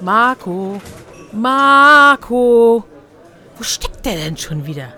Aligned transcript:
Marco. 0.00 0.80
Marco. 1.32 2.84
Wo 3.56 3.62
steckt 3.62 4.04
der 4.06 4.16
denn 4.16 4.36
schon 4.36 4.66
wieder? 4.66 4.94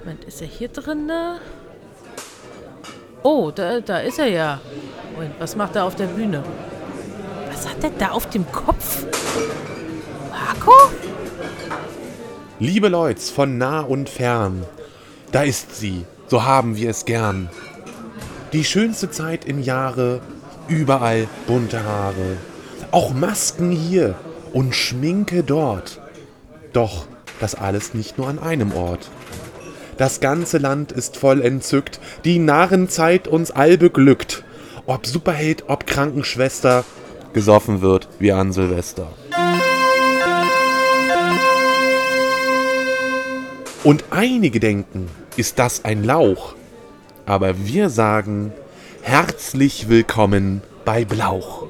Moment, 0.00 0.24
ist 0.24 0.40
er 0.42 0.48
hier 0.48 0.68
drin? 0.68 1.06
Ne? 1.06 1.38
Oh, 3.22 3.50
da, 3.50 3.80
da 3.80 3.98
ist 3.98 4.18
er 4.18 4.26
ja. 4.26 4.60
Moment, 5.12 5.34
was 5.38 5.56
macht 5.56 5.76
er 5.76 5.84
auf 5.84 5.94
der 5.94 6.06
Bühne? 6.06 6.42
Was 7.50 7.68
hat 7.68 7.82
er 7.84 7.90
da 7.90 8.10
auf 8.10 8.28
dem 8.30 8.50
Kopf? 8.50 9.06
Marco? 10.30 10.72
Liebe 12.58 12.88
Leute 12.88 13.20
von 13.20 13.58
nah 13.58 13.80
und 13.80 14.08
fern, 14.08 14.64
da 15.32 15.42
ist 15.42 15.76
sie, 15.76 16.04
so 16.28 16.44
haben 16.44 16.76
wir 16.76 16.90
es 16.90 17.04
gern. 17.04 17.48
Die 18.52 18.64
schönste 18.64 19.10
Zeit 19.10 19.44
im 19.44 19.62
Jahre, 19.62 20.20
überall 20.68 21.26
bunte 21.46 21.82
Haare, 21.84 22.36
auch 22.94 23.12
Masken 23.12 23.72
hier 23.72 24.14
und 24.52 24.72
Schminke 24.72 25.42
dort. 25.42 26.00
Doch 26.72 27.06
das 27.40 27.56
alles 27.56 27.92
nicht 27.92 28.18
nur 28.18 28.28
an 28.28 28.38
einem 28.38 28.72
Ort. 28.72 29.10
Das 29.96 30.20
ganze 30.20 30.58
Land 30.58 30.92
ist 30.92 31.16
voll 31.16 31.42
entzückt, 31.42 31.98
die 32.24 32.38
Narrenzeit 32.38 33.26
uns 33.26 33.50
all 33.50 33.78
beglückt. 33.78 34.44
Ob 34.86 35.06
Superheld, 35.06 35.64
ob 35.66 35.88
Krankenschwester, 35.88 36.84
gesoffen 37.32 37.80
wird 37.80 38.06
wie 38.20 38.30
an 38.30 38.52
Silvester. 38.52 39.08
Und 43.82 44.04
einige 44.10 44.60
denken, 44.60 45.10
ist 45.36 45.58
das 45.58 45.84
ein 45.84 46.04
Lauch? 46.04 46.54
Aber 47.26 47.66
wir 47.66 47.90
sagen, 47.90 48.52
herzlich 49.02 49.88
willkommen 49.88 50.62
bei 50.84 51.04
Blauch. 51.04 51.66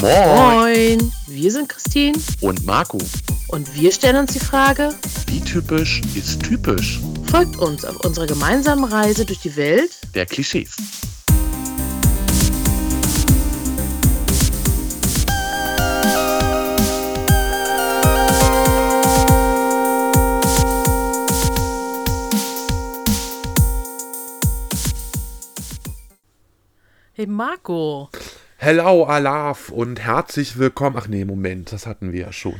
Moin. 0.00 1.10
Wir 1.26 1.50
sind 1.50 1.70
Christine 1.70 2.18
Und 2.42 2.66
Marco, 2.66 2.98
und 3.48 3.74
wir 3.74 3.90
stellen 3.90 4.16
uns 4.16 4.34
die 4.34 4.40
Frage, 4.40 4.94
wie 5.28 5.40
typisch 5.40 6.02
ist 6.14 6.42
typisch? 6.42 7.00
folgt 7.30 7.56
uns 7.56 7.84
auf 7.84 8.04
unserer 8.04 8.26
gemeinsamen 8.26 8.84
Reise 8.84 9.24
durch 9.24 9.40
die 9.40 9.56
Welt 9.56 9.90
Der 10.14 10.26
Klischees. 10.26 10.76
Hey 27.14 27.26
Marco, 27.26 28.10
Hello, 28.58 29.04
Alaf 29.04 29.68
und 29.70 30.00
herzlich 30.00 30.58
willkommen. 30.58 30.96
Ach 30.98 31.08
nee, 31.08 31.24
Moment, 31.24 31.72
das 31.72 31.86
hatten 31.86 32.12
wir 32.12 32.20
ja 32.22 32.32
schon. 32.32 32.56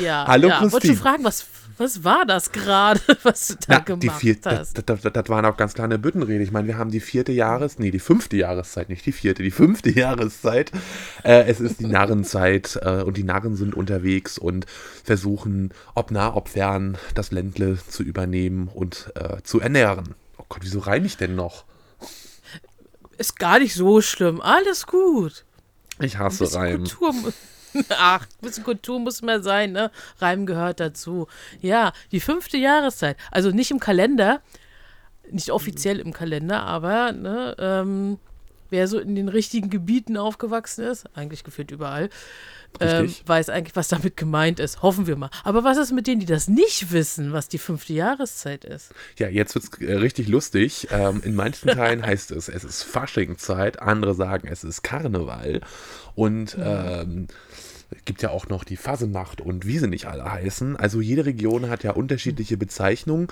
ja, 0.00 0.24
Hallo, 0.28 0.48
ja, 0.48 0.60
wolltest 0.60 0.84
du 0.84 0.94
Christine. 0.94 0.96
fragen, 0.96 1.24
was, 1.24 1.46
was 1.78 2.04
war 2.04 2.26
das 2.26 2.52
gerade, 2.52 3.00
was 3.22 3.48
du 3.48 3.54
da 3.54 3.60
Na, 3.68 3.78
gemacht 3.78 4.02
die 4.02 4.10
vierte, 4.10 4.50
hast? 4.50 4.76
das, 4.76 4.84
das, 4.84 5.00
das, 5.00 5.12
das 5.14 5.28
waren 5.30 5.46
auch 5.46 5.56
ganz 5.56 5.72
kleine 5.74 5.98
Büttenrede. 5.98 6.42
Ich 6.44 6.52
meine, 6.52 6.68
wir 6.68 6.76
haben 6.76 6.90
die 6.90 7.00
vierte 7.00 7.32
Jahres, 7.32 7.78
nee, 7.78 7.90
die 7.90 7.98
fünfte 8.00 8.36
Jahreszeit, 8.36 8.90
nicht 8.90 9.04
die 9.06 9.12
vierte, 9.12 9.42
die 9.42 9.50
fünfte 9.50 9.90
Jahreszeit. 9.98 10.70
Äh, 11.24 11.44
es 11.50 11.58
ist 11.60 11.80
die 11.80 11.86
Narrenzeit 11.86 12.78
äh, 12.82 13.02
und 13.02 13.16
die 13.16 13.24
Narren 13.24 13.56
sind 13.56 13.74
unterwegs 13.74 14.36
und 14.36 14.66
versuchen, 15.04 15.72
ob 15.94 16.10
nah, 16.10 16.34
ob 16.36 16.50
fern, 16.50 16.98
das 17.14 17.30
Ländle 17.32 17.78
zu 17.88 18.02
übernehmen 18.02 18.68
und 18.68 19.10
äh, 19.14 19.42
zu 19.42 19.58
ernähren. 19.58 20.14
Oh 20.36 20.44
Gott, 20.50 20.60
wieso 20.62 20.80
reime 20.80 21.06
ich 21.06 21.16
denn 21.16 21.34
noch? 21.34 21.64
Ist 23.22 23.38
gar 23.38 23.60
nicht 23.60 23.74
so 23.74 24.00
schlimm, 24.00 24.40
alles 24.40 24.84
gut. 24.84 25.44
Ich 26.00 26.18
hasse 26.18 26.52
Reimen. 26.52 26.88
Kultur, 26.88 27.32
ach, 27.90 28.22
ein 28.22 28.40
bisschen 28.40 28.64
Kultur 28.64 28.98
muss 28.98 29.22
mehr 29.22 29.40
sein, 29.40 29.70
ne? 29.70 29.92
Reim 30.18 30.44
gehört 30.44 30.80
dazu. 30.80 31.28
Ja, 31.60 31.92
die 32.10 32.18
fünfte 32.18 32.56
Jahreszeit, 32.56 33.16
also 33.30 33.50
nicht 33.50 33.70
im 33.70 33.78
Kalender, 33.78 34.40
nicht 35.30 35.52
offiziell 35.52 36.00
im 36.00 36.12
Kalender, 36.12 36.64
aber 36.64 37.12
ne, 37.12 37.54
ähm, 37.60 38.18
wer 38.72 38.88
so 38.88 38.98
in 38.98 39.14
den 39.14 39.28
richtigen 39.28 39.70
Gebieten 39.70 40.16
aufgewachsen 40.16 40.84
ist, 40.84 41.04
eigentlich 41.14 41.44
gefühlt 41.44 41.70
überall, 41.70 42.08
ähm, 42.80 43.14
weiß 43.26 43.50
eigentlich, 43.50 43.76
was 43.76 43.88
damit 43.88 44.16
gemeint 44.16 44.58
ist. 44.58 44.82
Hoffen 44.82 45.06
wir 45.06 45.16
mal. 45.16 45.30
Aber 45.44 45.62
was 45.62 45.76
ist 45.76 45.92
mit 45.92 46.06
denen, 46.06 46.20
die 46.20 46.26
das 46.26 46.48
nicht 46.48 46.90
wissen, 46.90 47.32
was 47.32 47.48
die 47.48 47.58
fünfte 47.58 47.92
Jahreszeit 47.92 48.64
ist? 48.64 48.94
Ja, 49.18 49.28
jetzt 49.28 49.54
wird's 49.54 49.70
äh, 49.80 49.92
richtig 49.94 50.28
lustig. 50.28 50.88
Ähm, 50.90 51.20
in 51.24 51.34
manchen 51.34 51.68
Teilen 51.74 52.04
heißt 52.04 52.30
es, 52.30 52.48
es 52.48 52.64
ist 52.64 52.82
Faschingzeit, 52.82 53.80
andere 53.80 54.14
sagen, 54.14 54.48
es 54.48 54.64
ist 54.64 54.82
Karneval. 54.82 55.60
Und 56.14 56.56
ähm, 56.58 57.28
es 57.96 58.04
gibt 58.04 58.22
ja 58.22 58.30
auch 58.30 58.48
noch 58.48 58.64
die 58.64 58.76
Fasenacht 58.76 59.40
und 59.40 59.66
wie 59.66 59.78
sie 59.78 59.88
nicht 59.88 60.06
alle 60.06 60.30
heißen. 60.30 60.76
Also 60.76 61.00
jede 61.00 61.26
Region 61.26 61.68
hat 61.68 61.84
ja 61.84 61.92
unterschiedliche 61.92 62.56
Bezeichnungen, 62.56 63.28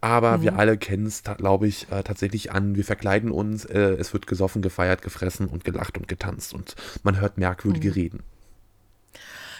aber 0.00 0.42
wir 0.42 0.58
alle 0.58 0.76
kennen 0.76 1.06
es, 1.06 1.22
glaube 1.22 1.66
ich, 1.66 1.90
äh, 1.90 2.02
tatsächlich 2.02 2.52
an. 2.52 2.76
Wir 2.76 2.84
verkleiden 2.84 3.30
uns, 3.30 3.64
äh, 3.64 3.78
es 3.78 4.12
wird 4.12 4.26
gesoffen, 4.26 4.62
gefeiert, 4.62 5.02
gefressen 5.02 5.46
und 5.46 5.64
gelacht 5.64 5.98
und 5.98 6.08
getanzt 6.08 6.54
und 6.54 6.74
man 7.02 7.20
hört 7.20 7.38
merkwürdige 7.38 7.94
Reden. 7.94 8.22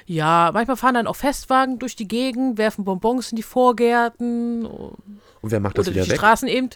Ja, 0.07 0.51
manchmal 0.53 0.77
fahren 0.77 0.95
dann 0.95 1.07
auch 1.07 1.17
Festwagen 1.17 1.79
durch 1.79 1.97
die 1.97 2.09
Gegend, 2.09 2.59
werfen 2.59 2.85
Bonbons 2.85 3.31
in 3.31 3.37
die 3.37 3.43
Vorgärten 3.43 4.67
Und 4.67 5.51
wer 5.51 5.61
macht 5.61 5.79
das 5.79 5.87
oder 5.87 5.95
wieder 5.95 6.01
durch 6.01 6.09
die 6.09 6.13
weg? 6.13 6.19
Straßen 6.19 6.49
eben. 6.49 6.71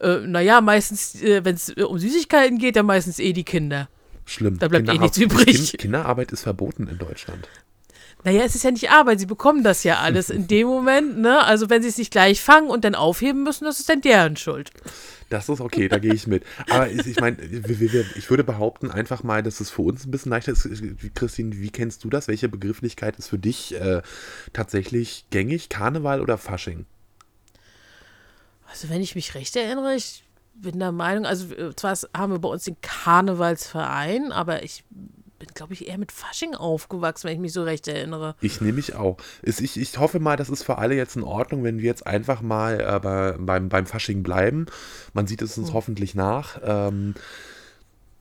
Äh, 0.00 0.18
naja, 0.26 0.60
meistens, 0.60 1.20
äh, 1.22 1.44
wenn 1.44 1.54
es 1.54 1.76
äh, 1.76 1.82
um 1.82 1.98
Süßigkeiten 1.98 2.58
geht, 2.58 2.76
dann 2.76 2.86
meistens 2.86 3.18
eh 3.18 3.32
die 3.32 3.44
Kinder. 3.44 3.88
Schlimm. 4.24 4.58
da 4.58 4.68
bleibt 4.68 4.88
eh 4.88 4.98
nichts 4.98 5.18
übrig. 5.18 5.46
Kind, 5.46 5.78
Kinderarbeit 5.78 6.32
ist 6.32 6.42
verboten 6.42 6.88
in 6.88 6.98
Deutschland. 6.98 7.48
Naja, 8.24 8.42
es 8.42 8.54
ist 8.54 8.64
ja 8.64 8.70
nicht 8.70 8.90
Arbeit, 8.90 9.20
sie 9.20 9.26
bekommen 9.26 9.62
das 9.62 9.84
ja 9.84 9.98
alles 9.98 10.30
in 10.30 10.46
dem 10.46 10.66
Moment, 10.66 11.18
ne? 11.18 11.44
Also 11.44 11.68
wenn 11.68 11.82
sie 11.82 11.90
es 11.90 11.98
nicht 11.98 12.10
gleich 12.10 12.40
fangen 12.40 12.70
und 12.70 12.82
dann 12.82 12.94
aufheben 12.94 13.42
müssen, 13.42 13.66
das 13.66 13.80
ist 13.80 13.90
dann 13.90 14.00
deren 14.00 14.38
Schuld. 14.38 14.70
Das 15.28 15.50
ist 15.50 15.60
okay, 15.60 15.88
da 15.88 15.98
gehe 15.98 16.14
ich 16.14 16.26
mit. 16.26 16.42
Aber 16.70 16.90
ich, 16.90 17.20
meine, 17.20 17.36
ich 17.42 18.30
würde 18.30 18.44
behaupten 18.44 18.90
einfach 18.90 19.22
mal, 19.22 19.42
dass 19.42 19.60
es 19.60 19.68
für 19.68 19.82
uns 19.82 20.06
ein 20.06 20.10
bisschen 20.10 20.30
leichter 20.30 20.52
ist. 20.52 20.66
Christine, 21.14 21.54
wie 21.58 21.70
kennst 21.70 22.02
du 22.04 22.08
das? 22.08 22.26
Welche 22.26 22.48
Begrifflichkeit 22.48 23.16
ist 23.16 23.28
für 23.28 23.38
dich 23.38 23.74
äh, 23.74 24.00
tatsächlich 24.54 25.26
gängig? 25.30 25.68
Karneval 25.68 26.22
oder 26.22 26.38
Fasching? 26.38 26.86
Also 28.70 28.88
wenn 28.88 29.02
ich 29.02 29.14
mich 29.14 29.34
recht 29.34 29.54
erinnere, 29.54 29.94
ich 29.96 30.23
bin 30.54 30.78
der 30.78 30.92
Meinung, 30.92 31.26
also 31.26 31.54
äh, 31.54 31.74
zwar 31.76 31.96
haben 32.16 32.32
wir 32.32 32.38
bei 32.38 32.48
uns 32.48 32.64
den 32.64 32.76
Karnevalsverein, 32.80 34.32
aber 34.32 34.62
ich 34.62 34.84
bin, 35.38 35.48
glaube 35.54 35.74
ich, 35.74 35.88
eher 35.88 35.98
mit 35.98 36.12
Fasching 36.12 36.54
aufgewachsen, 36.54 37.28
wenn 37.28 37.34
ich 37.34 37.40
mich 37.40 37.52
so 37.52 37.62
recht 37.62 37.86
erinnere. 37.88 38.34
Ich 38.40 38.60
nehme 38.60 38.74
mich 38.74 38.94
auch. 38.94 39.18
Ich, 39.42 39.76
ich 39.76 39.98
hoffe 39.98 40.20
mal, 40.20 40.36
das 40.36 40.48
ist 40.48 40.62
für 40.62 40.78
alle 40.78 40.94
jetzt 40.94 41.16
in 41.16 41.22
Ordnung, 41.22 41.64
wenn 41.64 41.78
wir 41.78 41.84
jetzt 41.84 42.06
einfach 42.06 42.40
mal 42.40 42.80
äh, 42.80 43.00
bei, 43.00 43.32
beim, 43.38 43.68
beim 43.68 43.86
Fasching 43.86 44.22
bleiben. 44.22 44.66
Man 45.12 45.26
sieht 45.26 45.42
es 45.42 45.58
uns 45.58 45.72
hoffentlich 45.72 46.14
nach. 46.14 46.60
Ähm, 46.64 47.14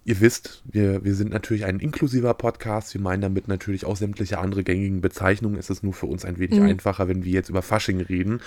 ihr 0.05 0.19
wisst, 0.19 0.63
wir, 0.65 1.03
wir 1.03 1.15
sind 1.15 1.31
natürlich 1.31 1.65
ein 1.65 1.79
inklusiver 1.79 2.33
Podcast. 2.33 2.93
Wir 2.93 3.01
meinen 3.01 3.21
damit 3.21 3.47
natürlich 3.47 3.85
auch 3.85 3.95
sämtliche 3.95 4.39
andere 4.39 4.63
gängigen 4.63 5.01
Bezeichnungen. 5.01 5.57
Es 5.57 5.69
ist 5.69 5.83
nur 5.83 5.93
für 5.93 6.07
uns 6.07 6.25
ein 6.25 6.39
wenig 6.39 6.61
einfacher, 6.61 7.07
wenn 7.07 7.23
wir 7.23 7.31
jetzt 7.31 7.49
über 7.49 7.61
Fasching 7.61 8.01
reden. 8.01 8.41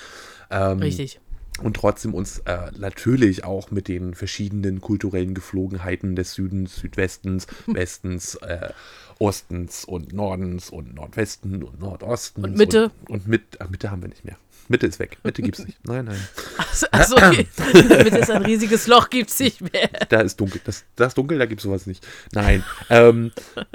Ähm, 0.51 0.79
Richtig. 0.79 1.21
Und 1.63 1.75
trotzdem 1.75 2.15
uns 2.15 2.41
äh, 2.41 2.71
natürlich 2.77 3.45
auch 3.45 3.71
mit 3.71 3.89
den 3.89 4.15
verschiedenen 4.15 4.81
kulturellen 4.81 5.35
Geflogenheiten 5.35 6.17
des 6.17 6.35
Südens, 6.35 6.77
Südwestens, 6.77 7.47
Westens, 7.67 8.35
äh, 8.37 8.71
Ostens 9.19 9.85
und 9.85 10.13
Nordens 10.13 10.69
und 10.71 10.95
Nordwesten 10.95 11.63
und 11.63 11.81
Nordostens. 11.81 12.45
Und 12.45 12.57
Mitte. 12.57 12.91
Und, 13.07 13.11
und 13.11 13.29
mit, 13.29 13.43
ach, 13.61 13.71
Mitte 13.71 13.91
haben 13.91 14.03
wir 14.03 14.09
nicht 14.09 14.25
mehr. 14.25 14.37
Mitte 14.69 14.87
ist 14.87 14.99
weg. 14.99 15.17
Mitte 15.23 15.43
gibt's 15.43 15.65
nicht. 15.65 15.79
Nein, 15.85 16.07
nein. 16.07 16.29
Also, 16.59 16.87
also 16.91 17.17
okay. 17.17 17.47
Damit 17.89 18.15
ist 18.15 18.31
ein 18.31 18.43
riesiges 18.43 18.87
Loch, 18.89 19.11
gibt 19.11 19.31
es 19.31 19.39
nicht 19.39 19.61
mehr. 19.61 19.89
Da 20.09 20.21
ist 20.21 20.41
dunkel. 20.41 20.61
Das, 20.65 20.85
das 20.97 21.09
ist 21.09 21.19
dunkel, 21.19 21.39
da 21.39 21.47
gibt's 21.47 21.63
sowas 21.63 21.87
nicht. 21.87 22.07
Nein. 22.33 22.65
Ähm, 22.91 23.33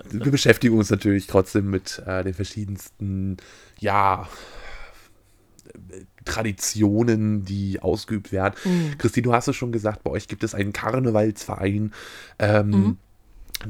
wir 0.10 0.32
beschäftigen 0.32 0.78
uns 0.78 0.90
natürlich 0.90 1.28
trotzdem 1.28 1.70
mit 1.70 2.04
äh, 2.06 2.24
den 2.24 2.34
verschiedensten, 2.34 3.38
ja, 3.80 4.28
Traditionen, 6.26 7.46
die 7.46 7.80
ausgeübt 7.82 8.32
werden. 8.32 8.54
Christine, 8.98 9.24
du 9.24 9.34
hast 9.34 9.48
es 9.48 9.56
schon 9.56 9.72
gesagt, 9.72 10.04
bei 10.04 10.12
euch 10.12 10.28
gibt 10.28 10.44
es 10.44 10.54
einen 10.54 10.74
Karnevalsverein. 10.74 11.94
Ähm, 12.40 12.98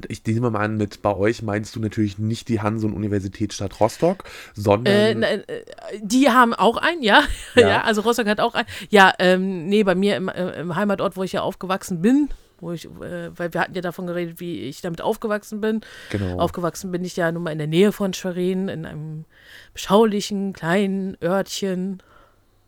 Ich 0.07 0.25
nehme 0.25 0.49
mal 0.51 0.59
an, 0.63 0.77
mit 0.77 1.01
bei 1.01 1.13
euch 1.13 1.41
meinst 1.41 1.75
du 1.75 1.81
natürlich 1.81 2.17
nicht 2.17 2.47
die 2.47 2.61
Hanse- 2.61 2.87
und 2.87 2.93
Universitätsstadt 2.93 3.79
Rostock, 3.81 4.23
sondern 4.53 5.21
Äh, 5.23 5.35
äh, 5.35 5.63
die 6.01 6.29
haben 6.29 6.53
auch 6.53 6.77
einen, 6.77 7.03
ja. 7.03 7.23
ja. 7.55 7.67
Ja. 7.67 7.81
also 7.81 8.01
Rostock 8.01 8.27
hat 8.27 8.39
auch 8.39 8.53
einen. 8.53 8.67
Ja, 8.89 9.13
ähm, 9.19 9.67
nee, 9.67 9.83
bei 9.83 9.95
mir 9.95 10.15
im, 10.15 10.29
äh, 10.29 10.61
im 10.61 10.75
Heimatort, 10.77 11.17
wo 11.17 11.23
ich 11.23 11.33
ja 11.33 11.41
aufgewachsen 11.41 12.01
bin, 12.01 12.29
wo 12.61 12.71
ich, 12.71 12.85
äh, 12.85 13.37
weil 13.37 13.53
wir 13.53 13.59
hatten 13.59 13.73
ja 13.73 13.81
davon 13.81 14.07
geredet, 14.07 14.39
wie 14.39 14.61
ich 14.61 14.79
damit 14.81 15.01
aufgewachsen 15.01 15.59
bin. 15.59 15.81
Genau. 16.09 16.37
Aufgewachsen 16.39 16.91
bin 16.91 17.03
ich 17.03 17.17
ja 17.17 17.29
nun 17.29 17.43
mal 17.43 17.51
in 17.51 17.57
der 17.57 17.67
Nähe 17.67 17.91
von 17.91 18.13
Schwerin, 18.13 18.69
in 18.69 18.85
einem 18.85 19.25
beschaulichen 19.73 20.53
kleinen 20.53 21.17
Örtchen 21.21 22.01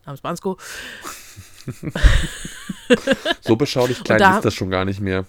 namens 0.06 0.20
Bansko. 0.20 0.58
So 3.40 3.56
beschaulich 3.56 4.02
klein 4.04 4.18
da- 4.18 4.36
ist 4.36 4.44
das 4.44 4.54
schon 4.54 4.70
gar 4.70 4.84
nicht 4.84 5.00
mehr. 5.00 5.24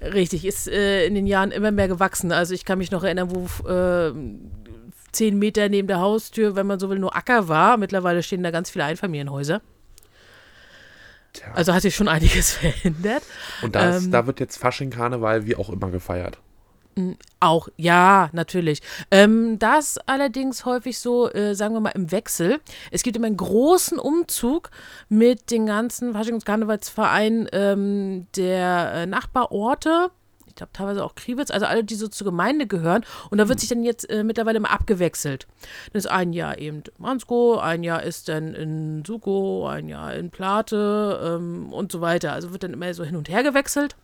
Richtig, 0.00 0.44
ist 0.46 0.68
äh, 0.68 1.04
in 1.06 1.14
den 1.14 1.26
Jahren 1.26 1.50
immer 1.50 1.70
mehr 1.70 1.88
gewachsen. 1.88 2.32
Also 2.32 2.54
ich 2.54 2.64
kann 2.64 2.78
mich 2.78 2.90
noch 2.90 3.04
erinnern, 3.04 3.30
wo 3.30 3.68
äh, 3.68 4.12
zehn 5.12 5.38
Meter 5.38 5.68
neben 5.68 5.86
der 5.88 6.00
Haustür, 6.00 6.56
wenn 6.56 6.66
man 6.66 6.78
so 6.78 6.88
will, 6.88 6.98
nur 6.98 7.14
Acker 7.14 7.48
war. 7.48 7.76
Mittlerweile 7.76 8.22
stehen 8.22 8.42
da 8.42 8.50
ganz 8.50 8.70
viele 8.70 8.84
Einfamilienhäuser. 8.84 9.60
Tja. 11.34 11.52
Also 11.52 11.74
hat 11.74 11.82
sich 11.82 11.94
schon 11.94 12.08
einiges 12.08 12.52
verändert. 12.52 13.22
Und 13.60 13.74
da, 13.74 13.96
ist, 13.96 14.04
ähm, 14.06 14.12
da 14.12 14.26
wird 14.26 14.40
jetzt 14.40 14.56
Fasching 14.56 14.88
Karneval 14.90 15.46
wie 15.46 15.56
auch 15.56 15.68
immer 15.68 15.90
gefeiert. 15.90 16.38
Auch, 17.40 17.68
ja, 17.76 18.30
natürlich. 18.32 18.80
Ähm, 19.10 19.58
das 19.58 19.98
allerdings 20.06 20.64
häufig 20.64 20.98
so, 20.98 21.30
äh, 21.30 21.54
sagen 21.54 21.74
wir 21.74 21.80
mal, 21.80 21.90
im 21.90 22.10
Wechsel. 22.10 22.58
Es 22.90 23.02
gibt 23.02 23.16
immer 23.16 23.26
einen 23.26 23.36
großen 23.36 23.98
Umzug 23.98 24.70
mit 25.10 25.50
den 25.50 25.66
ganzen 25.66 26.14
Faschings- 26.14 26.36
und 26.36 26.46
Karnevalsvereinen 26.46 27.48
ähm, 27.52 28.26
der 28.34 28.92
äh, 28.94 29.06
Nachbarorte. 29.06 30.10
Ich 30.46 30.54
glaube 30.54 30.72
teilweise 30.72 31.04
auch 31.04 31.14
Kriwitz, 31.14 31.50
also 31.50 31.66
alle, 31.66 31.84
die 31.84 31.96
so 31.96 32.08
zur 32.08 32.24
Gemeinde 32.24 32.66
gehören. 32.66 33.04
Und 33.28 33.36
da 33.36 33.48
wird 33.50 33.60
sich 33.60 33.68
dann 33.68 33.84
jetzt 33.84 34.08
äh, 34.08 34.24
mittlerweile 34.24 34.56
immer 34.56 34.70
abgewechselt. 34.70 35.46
Das 35.92 36.06
ist 36.06 36.10
ein 36.10 36.32
Jahr 36.32 36.56
eben 36.56 36.82
Mansko, 36.96 37.58
ein 37.58 37.82
Jahr 37.82 38.02
ist 38.04 38.30
dann 38.30 38.54
in 38.54 39.04
Suko, 39.06 39.66
ein 39.68 39.90
Jahr 39.90 40.14
in 40.14 40.30
Plate 40.30 41.20
ähm, 41.22 41.70
und 41.74 41.92
so 41.92 42.00
weiter. 42.00 42.32
Also 42.32 42.52
wird 42.52 42.62
dann 42.62 42.72
immer 42.72 42.94
so 42.94 43.04
hin 43.04 43.16
und 43.16 43.28
her 43.28 43.42
gewechselt 43.42 43.96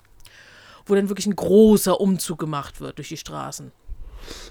wo 0.87 0.95
dann 0.95 1.09
wirklich 1.09 1.27
ein 1.27 1.37
großer 1.37 2.01
Umzug 2.01 2.39
gemacht 2.39 2.81
wird 2.81 2.99
durch 2.99 3.09
die 3.09 3.17
Straßen. 3.17 3.73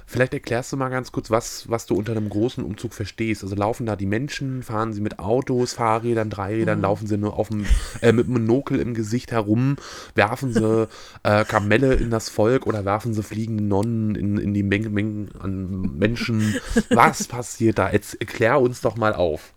Vielleicht 0.05 0.33
erklärst 0.33 0.73
du 0.73 0.77
mal 0.77 0.89
ganz 0.89 1.13
kurz, 1.13 1.31
was, 1.31 1.69
was 1.69 1.85
du 1.85 1.95
unter 1.95 2.11
einem 2.11 2.27
großen 2.27 2.61
Umzug 2.61 2.93
verstehst. 2.93 3.41
Also 3.43 3.55
laufen 3.55 3.85
da 3.85 3.95
die 3.95 4.05
Menschen, 4.05 4.63
fahren 4.63 4.91
sie 4.91 4.99
mit 4.99 5.19
Autos, 5.19 5.71
Fahrrädern, 5.71 6.29
Dreirädern, 6.29 6.79
Mhm. 6.79 6.83
laufen 6.83 7.07
sie 7.07 7.17
nur 7.17 7.37
auf 7.39 7.47
dem, 7.47 7.65
äh, 8.01 8.11
mit 8.11 8.25
einem 8.25 8.33
Monokel 8.33 8.79
im 8.79 8.93
Gesicht 8.93 9.31
herum, 9.31 9.77
werfen 10.13 10.51
sie 10.53 10.89
äh, 11.23 11.45
Kamelle 11.45 11.93
in 11.93 12.09
das 12.09 12.27
Volk 12.27 12.67
oder 12.67 12.83
werfen 12.83 13.13
sie 13.13 13.23
fliegende 13.23 13.63
Nonnen 13.63 14.15
in, 14.15 14.37
in 14.37 14.53
die 14.53 14.63
Menge, 14.63 14.89
Mengen 14.89 15.29
an 15.39 15.97
Menschen. 15.97 16.55
Was 16.89 17.27
passiert 17.29 17.77
da? 17.77 17.89
Jetzt 17.91 18.19
erklär 18.19 18.59
uns 18.59 18.81
doch 18.81 18.97
mal 18.97 19.13
auf. 19.13 19.53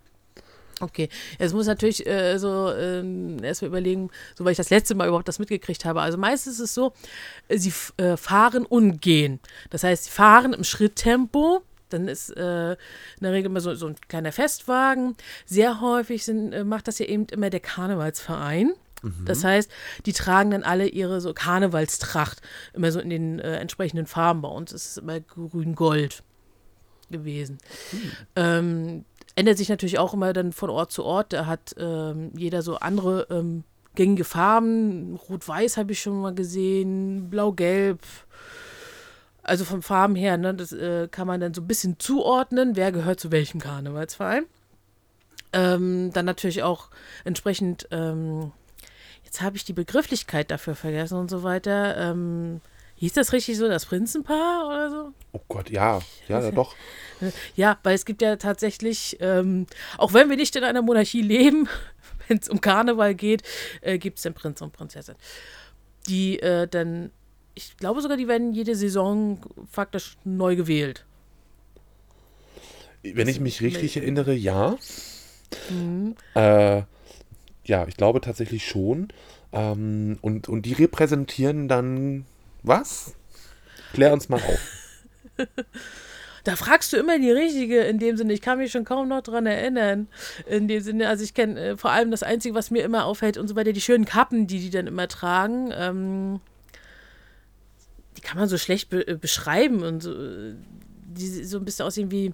Okay, 0.81 1.09
jetzt 1.39 1.53
muss 1.53 1.67
natürlich 1.67 2.05
äh, 2.05 2.37
so 2.37 2.71
ähm, 2.71 3.41
erstmal 3.41 3.69
überlegen, 3.69 4.09
so 4.35 4.43
weil 4.43 4.51
ich 4.51 4.57
das 4.57 4.69
letzte 4.69 4.95
Mal 4.95 5.07
überhaupt 5.07 5.27
das 5.27 5.39
mitgekriegt 5.39 5.85
habe. 5.85 6.01
Also 6.01 6.17
meistens 6.17 6.55
ist 6.55 6.59
es 6.59 6.73
so, 6.73 6.93
äh, 7.47 7.57
sie 7.57 7.73
äh, 7.97 8.17
fahren 8.17 8.65
und 8.65 9.01
gehen. 9.01 9.39
Das 9.69 9.83
heißt, 9.83 10.05
sie 10.05 10.11
fahren 10.11 10.53
im 10.53 10.63
Schritttempo. 10.63 11.61
Dann 11.89 12.07
ist 12.07 12.31
äh, 12.31 12.71
in 12.71 12.77
der 13.21 13.31
Regel 13.31 13.51
immer 13.51 13.61
so, 13.61 13.73
so 13.75 13.87
ein 13.87 13.95
kleiner 14.07 14.31
Festwagen. 14.31 15.15
Sehr 15.45 15.81
häufig 15.81 16.25
sind, 16.25 16.51
äh, 16.51 16.63
macht 16.63 16.87
das 16.87 16.99
ja 16.99 17.05
eben 17.05 17.25
immer 17.31 17.49
der 17.49 17.59
Karnevalsverein. 17.61 18.73
Das 19.25 19.43
heißt, 19.43 19.69
die 20.07 20.13
tragen 20.13 20.49
dann 20.49 20.63
alle 20.63 20.87
ihre 20.87 21.21
so 21.21 21.31
Karnevalstracht, 21.33 22.41
immer 22.73 22.91
so 22.91 22.99
in 22.99 23.11
den 23.11 23.39
äh, 23.39 23.57
entsprechenden 23.57 24.07
Farben. 24.07 24.41
Bei 24.41 24.49
uns 24.49 24.71
ist 24.71 24.87
es 24.87 24.97
immer 24.97 25.19
grün-gold 25.19 26.23
gewesen. 27.11 27.59
Ähm, 28.35 29.05
ändert 29.35 29.57
sich 29.57 29.69
natürlich 29.69 29.99
auch 29.99 30.13
immer 30.13 30.33
dann 30.33 30.51
von 30.51 30.69
Ort 30.69 30.91
zu 30.91 31.03
Ort. 31.03 31.33
Da 31.33 31.45
hat 31.45 31.75
ähm, 31.77 32.31
jeder 32.35 32.61
so 32.61 32.77
andere 32.77 33.27
ähm, 33.29 33.63
gängige 33.95 34.23
Farben. 34.23 35.15
Rot-Weiß 35.29 35.77
habe 35.77 35.91
ich 35.91 36.01
schon 36.01 36.21
mal 36.21 36.33
gesehen, 36.33 37.29
Blau-Gelb. 37.29 37.99
Also 39.43 39.63
von 39.63 39.81
Farben 39.81 40.15
her, 40.15 40.37
ne, 40.37 40.55
das 40.55 40.71
äh, 40.71 41.07
kann 41.09 41.27
man 41.27 41.39
dann 41.39 41.53
so 41.53 41.61
ein 41.61 41.67
bisschen 41.67 41.99
zuordnen, 41.99 42.75
wer 42.75 42.91
gehört 42.91 43.19
zu 43.19 43.31
welchem 43.31 43.59
Karnevalsverein. 43.59 44.45
Ähm, 45.53 46.11
dann 46.13 46.25
natürlich 46.25 46.63
auch 46.63 46.89
entsprechend, 47.25 47.87
ähm, 47.91 48.51
jetzt 49.23 49.41
habe 49.41 49.55
ich 49.55 49.63
die 49.63 49.73
Begrifflichkeit 49.73 50.49
dafür 50.49 50.75
vergessen 50.75 51.19
und 51.19 51.29
so 51.29 51.43
weiter. 51.43 51.95
Hieß 52.97 53.13
das 53.13 53.33
richtig 53.33 53.57
so, 53.57 53.67
das 53.67 53.85
Prinzenpaar 53.85 54.67
oder 54.67 54.89
so? 54.89 55.13
Oh 55.33 55.41
Gott, 55.49 55.69
ja, 55.69 55.99
ja, 56.27 56.41
ja 56.41 56.51
doch. 56.51 56.75
Ja, 57.55 57.79
weil 57.83 57.95
es 57.95 58.03
gibt 58.03 58.21
ja 58.21 58.35
tatsächlich, 58.35 59.17
ähm, 59.21 59.67
auch 59.97 60.13
wenn 60.13 60.29
wir 60.29 60.35
nicht 60.35 60.55
in 60.57 60.65
einer 60.65 60.81
Monarchie 60.81 61.21
leben, 61.21 61.69
wenn 62.27 62.37
es 62.39 62.49
um 62.49 62.59
Karneval 62.59 63.15
geht, 63.15 63.43
äh, 63.81 63.97
gibt 63.97 64.17
es 64.17 64.23
den 64.23 64.33
Prinz 64.33 64.61
und 64.61 64.73
Prinzessin. 64.73 65.15
Die 66.07 66.39
äh, 66.39 66.67
dann, 66.67 67.11
ich 67.53 67.77
glaube 67.77 68.01
sogar, 68.01 68.17
die 68.17 68.27
werden 68.27 68.53
jede 68.53 68.75
Saison 68.75 69.39
faktisch 69.71 70.17
neu 70.25 70.55
gewählt. 70.55 71.05
Wenn 73.01 73.27
ich 73.27 73.39
mich 73.39 73.61
richtig 73.61 73.97
erinnere, 73.97 74.33
ja. 74.33 74.77
Mhm. 75.69 76.15
Äh, 76.33 76.83
ja, 77.63 77.87
ich 77.87 77.97
glaube 77.97 78.21
tatsächlich 78.21 78.65
schon. 78.67 79.09
Ähm, 79.51 80.17
und, 80.21 80.49
und 80.49 80.63
die 80.63 80.73
repräsentieren 80.73 81.67
dann 81.67 82.25
was? 82.67 83.13
Klär 83.93 84.13
uns 84.13 84.29
mal 84.29 84.41
auf. 84.41 85.47
Da 86.45 86.55
fragst 86.55 86.93
du 86.93 86.97
immer 86.97 87.17
die 87.17 87.31
Richtige 87.31 87.81
in 87.81 87.97
dem 87.97 88.17
Sinne. 88.17 88.31
Ich 88.31 88.41
kann 88.41 88.59
mich 88.59 88.71
schon 88.71 88.85
kaum 88.85 89.07
noch 89.07 89.21
dran 89.21 89.47
erinnern. 89.47 90.07
In 90.45 90.67
dem 90.67 90.79
Sinne, 90.79 91.09
also 91.09 91.23
ich 91.23 91.33
kenne 91.33 91.59
äh, 91.59 91.77
vor 91.77 91.89
allem 91.89 92.11
das 92.11 92.21
Einzige, 92.21 92.53
was 92.53 92.69
mir 92.69 92.83
immer 92.83 93.05
auffällt 93.05 93.37
und 93.37 93.47
so 93.47 93.55
weiter, 93.55 93.73
die 93.73 93.81
schönen 93.81 94.05
Kappen, 94.05 94.45
die 94.45 94.59
die 94.59 94.69
dann 94.69 94.85
immer 94.85 95.07
tragen. 95.07 95.71
Ähm, 95.73 96.39
die 98.15 98.21
kann 98.21 98.37
man 98.37 98.47
so 98.47 98.59
schlecht 98.59 98.91
be 98.91 99.07
äh, 99.07 99.15
beschreiben 99.15 99.81
und 99.81 100.03
so, 100.03 100.13
äh, 100.13 100.53
die 101.07 101.27
so 101.45 101.57
ein 101.57 101.65
bisschen 101.65 101.87
aussehen 101.87 102.11
wie. 102.11 102.33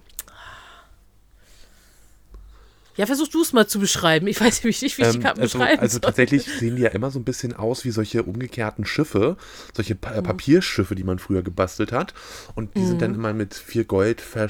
Ja, 2.96 3.06
versuch 3.06 3.28
du 3.28 3.40
es 3.40 3.52
mal 3.54 3.66
zu 3.66 3.78
beschreiben. 3.78 4.26
Ich 4.26 4.38
weiß 4.40 4.62
nämlich 4.64 4.82
nicht, 4.82 4.98
wie 4.98 5.02
ich 5.02 5.08
die 5.08 5.16
Ähm, 5.16 5.22
Kappen 5.22 5.40
also, 5.40 5.58
beschreiben 5.58 5.80
also 5.80 5.92
soll. 5.94 6.00
tatsächlich 6.02 6.44
sehen 6.44 6.76
die 6.76 6.82
ja 6.82 6.90
immer 6.90 7.10
so 7.10 7.18
ein 7.18 7.24
bisschen 7.24 7.54
aus 7.54 7.84
wie 7.86 7.90
solche 7.90 8.22
umgekehrten 8.22 8.84
Schiffe, 8.84 9.38
solche 9.72 9.94
pa 9.94 10.10
Mhm. 10.10 10.16
äh, 10.18 10.22
Papierschiffe, 10.22 10.94
die 10.94 11.04
man 11.04 11.18
früher 11.18 11.42
gebastelt 11.42 11.90
hat. 11.90 12.12
Und 12.54 12.76
die 12.76 12.84
sind 12.84 13.00
dann 13.00 13.14
immer 13.14 13.32
mit 13.32 13.54
viel 13.54 13.84
Gold 13.84 14.22
äh, 14.36 14.48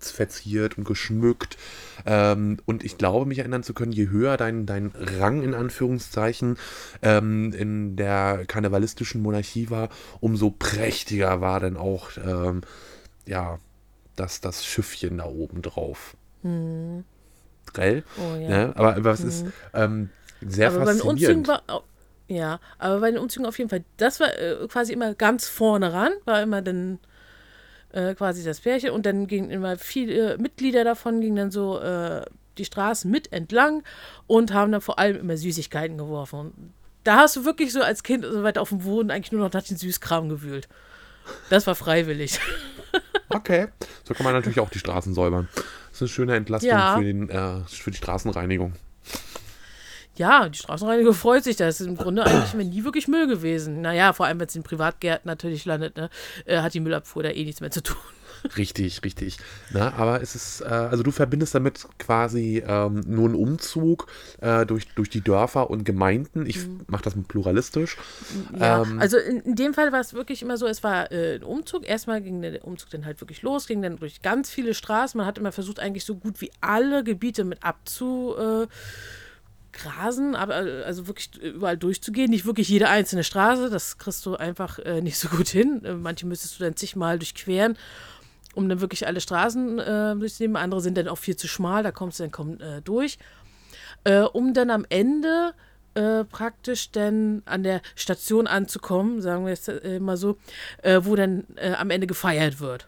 verziert 0.00 0.78
und 0.78 0.84
geschmückt. 0.84 1.58
Ähm, 2.06 2.58
und 2.64 2.82
ich 2.82 2.96
glaube, 2.96 3.26
mich 3.26 3.38
erinnern 3.40 3.62
zu 3.62 3.74
können, 3.74 3.92
je 3.92 4.08
höher 4.08 4.36
dein, 4.38 4.64
dein 4.64 4.90
Rang 4.94 5.42
in 5.42 5.52
Anführungszeichen 5.54 6.56
ähm, 7.02 7.52
in 7.52 7.96
der 7.96 8.44
karnevalistischen 8.46 9.20
Monarchie 9.22 9.68
war, 9.68 9.90
umso 10.20 10.50
prächtiger 10.50 11.40
war 11.42 11.60
dann 11.60 11.76
auch 11.76 12.10
ähm, 12.24 12.62
ja, 13.26 13.58
das, 14.16 14.40
das 14.40 14.64
Schiffchen 14.64 15.18
da 15.18 15.26
oben 15.26 15.60
drauf. 15.62 16.16
Gell? 17.74 18.04
Oh, 18.18 18.36
ja. 18.36 18.48
Ne? 18.48 18.72
Aber, 18.74 18.96
aber 18.96 19.10
es 19.12 19.20
ist 19.20 19.46
ähm, 19.74 20.10
sehr 20.40 20.68
aber 20.68 20.84
bei 20.84 20.92
den 20.92 21.02
Umzügen 21.02 21.44
faszinierend. 21.44 21.68
war 21.68 21.82
ja, 22.28 22.60
aber 22.78 23.00
bei 23.00 23.10
den 23.10 23.18
Umzügen 23.18 23.46
auf 23.46 23.58
jeden 23.58 23.68
Fall, 23.68 23.84
das 23.98 24.20
war 24.20 24.38
äh, 24.38 24.66
quasi 24.68 24.92
immer 24.92 25.14
ganz 25.14 25.48
vorne 25.48 25.92
ran, 25.92 26.12
war 26.24 26.42
immer 26.42 26.62
dann 26.62 26.98
äh, 27.92 28.14
quasi 28.14 28.42
das 28.42 28.60
Pärchen 28.60 28.90
und 28.90 29.04
dann 29.04 29.26
gingen 29.26 29.50
immer 29.50 29.76
viele 29.76 30.38
Mitglieder 30.38 30.84
davon 30.84 31.20
gingen 31.20 31.36
dann 31.36 31.50
so 31.50 31.78
äh, 31.78 32.24
die 32.58 32.64
Straßen 32.64 33.10
mit 33.10 33.32
entlang 33.32 33.82
und 34.26 34.52
haben 34.52 34.72
dann 34.72 34.80
vor 34.80 34.98
allem 34.98 35.18
immer 35.18 35.36
Süßigkeiten 35.36 35.98
geworfen. 35.98 36.38
Und 36.38 36.72
da 37.04 37.18
hast 37.18 37.36
du 37.36 37.44
wirklich 37.44 37.72
so 37.72 37.82
als 37.82 38.02
Kind 38.02 38.24
so 38.24 38.42
weit 38.42 38.58
auf 38.58 38.70
dem 38.70 38.78
Boden 38.78 39.10
eigentlich 39.10 39.32
nur 39.32 39.42
noch 39.42 39.52
nach 39.52 39.62
den 39.62 39.76
Süßkram 39.76 40.28
gewühlt. 40.28 40.68
Das 41.50 41.66
war 41.66 41.74
freiwillig. 41.74 42.40
Okay. 43.34 43.68
So 44.04 44.12
kann 44.12 44.24
man 44.24 44.34
natürlich 44.34 44.60
auch 44.60 44.68
die 44.68 44.78
Straßen 44.78 45.14
säubern. 45.14 45.48
Eine 46.02 46.08
schöne 46.08 46.34
Entlastung 46.36 46.70
Ja. 46.70 46.96
für, 46.98 47.04
den, 47.04 47.28
äh, 47.30 47.60
für 47.68 47.92
die 47.92 47.96
Straßenreinigung. 47.96 48.72
Ja, 50.16 50.48
die 50.48 50.58
Straßenreinigung 50.58 51.14
freut 51.14 51.44
sich. 51.44 51.56
Das 51.56 51.80
ist 51.80 51.86
im 51.86 51.96
Grunde 51.96 52.24
eigentlich 52.24 52.52
immer 52.54 52.64
nie 52.64 52.84
wirklich 52.84 53.08
Müll 53.08 53.26
gewesen. 53.28 53.80
Naja, 53.80 54.12
vor 54.12 54.26
allem, 54.26 54.40
wenn 54.40 54.48
es 54.48 54.56
in 54.56 54.62
Privatgärten 54.62 55.28
natürlich 55.28 55.64
landet, 55.64 55.96
ne, 55.96 56.10
äh, 56.44 56.58
hat 56.60 56.74
die 56.74 56.80
Müllabfuhr 56.80 57.22
da 57.22 57.30
eh 57.30 57.44
nichts 57.44 57.60
mehr 57.60 57.70
zu 57.70 57.82
tun. 57.82 57.96
Richtig, 58.56 59.02
richtig. 59.04 59.38
Na, 59.70 59.92
aber 59.94 60.22
es 60.22 60.34
ist, 60.34 60.60
äh, 60.60 60.64
also 60.64 61.02
du 61.02 61.10
verbindest 61.10 61.54
damit 61.54 61.86
quasi 61.98 62.62
ähm, 62.66 63.02
nur 63.06 63.26
einen 63.26 63.34
Umzug 63.34 64.06
äh, 64.40 64.66
durch, 64.66 64.88
durch 64.94 65.10
die 65.10 65.20
Dörfer 65.20 65.70
und 65.70 65.84
Gemeinden. 65.84 66.46
Ich 66.46 66.58
mache 66.86 67.02
das 67.02 67.14
pluralistisch. 67.28 67.96
Ja, 68.58 68.82
Ähm, 68.82 69.00
also 69.00 69.16
in, 69.18 69.40
in 69.40 69.54
dem 69.54 69.74
Fall 69.74 69.92
war 69.92 70.00
es 70.00 70.14
wirklich 70.14 70.42
immer 70.42 70.56
so, 70.56 70.66
es 70.66 70.82
war 70.82 71.10
äh, 71.12 71.36
ein 71.36 71.42
Umzug. 71.42 71.86
Erstmal 71.86 72.20
ging 72.20 72.42
der 72.42 72.64
Umzug 72.64 72.90
dann 72.90 73.04
halt 73.04 73.20
wirklich 73.20 73.42
los, 73.42 73.66
ging 73.66 73.82
dann 73.82 73.96
durch 73.96 74.22
ganz 74.22 74.50
viele 74.50 74.74
Straßen. 74.74 75.16
Man 75.18 75.26
hat 75.26 75.38
immer 75.38 75.52
versucht, 75.52 75.80
eigentlich 75.80 76.04
so 76.04 76.16
gut 76.16 76.40
wie 76.40 76.50
alle 76.60 77.04
Gebiete 77.04 77.44
mit 77.44 77.62
abzu. 77.62 78.34
Grasen, 79.72 80.34
aber 80.36 80.66
äh, 80.66 80.82
also 80.84 81.06
wirklich 81.06 81.30
überall 81.42 81.76
durchzugehen, 81.76 82.30
nicht 82.30 82.44
wirklich 82.44 82.68
jede 82.68 82.88
einzelne 82.88 83.24
Straße, 83.24 83.70
das 83.70 83.98
kriegst 83.98 84.24
du 84.26 84.36
einfach 84.36 84.78
äh, 84.78 85.00
nicht 85.00 85.18
so 85.18 85.28
gut 85.28 85.48
hin. 85.48 85.84
Äh, 85.84 85.94
manche 85.94 86.26
müsstest 86.26 86.60
du 86.60 86.64
dann 86.64 86.76
zigmal 86.76 87.18
durchqueren, 87.18 87.76
um 88.54 88.68
dann 88.68 88.80
wirklich 88.80 89.06
alle 89.06 89.20
Straßen 89.20 89.78
äh, 89.78 90.16
durchzunehmen. 90.16 90.56
Andere 90.56 90.80
sind 90.80 90.96
dann 90.96 91.08
auch 91.08 91.18
viel 91.18 91.36
zu 91.36 91.48
schmal, 91.48 91.82
da 91.82 91.90
kommst 91.90 92.18
du 92.18 92.24
dann 92.24 92.32
komm, 92.32 92.60
äh, 92.60 92.80
durch. 92.82 93.18
Äh, 94.04 94.20
um 94.20 94.54
dann 94.54 94.70
am 94.70 94.84
Ende 94.88 95.52
äh, 95.94 96.24
praktisch 96.24 96.90
dann 96.90 97.42
an 97.44 97.62
der 97.62 97.82
Station 97.94 98.46
anzukommen, 98.46 99.20
sagen 99.20 99.44
wir 99.46 99.52
es 99.52 99.68
äh, 99.68 100.00
mal 100.00 100.16
so, 100.16 100.38
äh, 100.82 101.00
wo 101.02 101.16
dann 101.16 101.44
am 101.78 101.90
Ende 101.90 102.06
gefeiert 102.06 102.60
wird. 102.60 102.86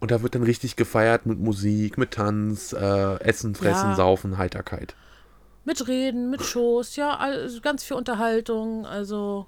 Und 0.00 0.10
da 0.10 0.20
wird 0.20 0.34
dann 0.34 0.42
richtig 0.42 0.76
gefeiert 0.76 1.24
mit 1.24 1.38
Musik, 1.38 1.96
mit 1.96 2.10
Tanz, 2.10 2.74
äh, 2.74 3.20
Essen, 3.20 3.54
Fressen, 3.54 3.90
Ja. 3.90 3.96
Saufen, 3.96 4.36
Heiterkeit. 4.36 4.94
Mit 5.64 5.88
Reden, 5.88 6.28
mit 6.28 6.42
Shows, 6.42 6.96
ja, 6.96 7.16
also 7.16 7.60
ganz 7.62 7.84
viel 7.84 7.96
Unterhaltung, 7.96 8.84
also 8.84 9.46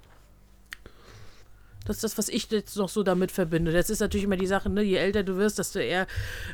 das 1.87 1.97
ist 1.97 2.03
das, 2.03 2.17
was 2.17 2.29
ich 2.29 2.49
jetzt 2.51 2.75
noch 2.77 2.89
so 2.89 3.03
damit 3.03 3.31
verbinde. 3.31 3.71
Das 3.71 3.89
ist 3.89 3.99
natürlich 3.99 4.25
immer 4.25 4.37
die 4.37 4.47
Sache, 4.47 4.69
ne, 4.69 4.81
je 4.81 4.97
älter 4.97 5.23
du 5.23 5.37
wirst, 5.37 5.59
desto 5.59 5.79
eher 5.79 6.07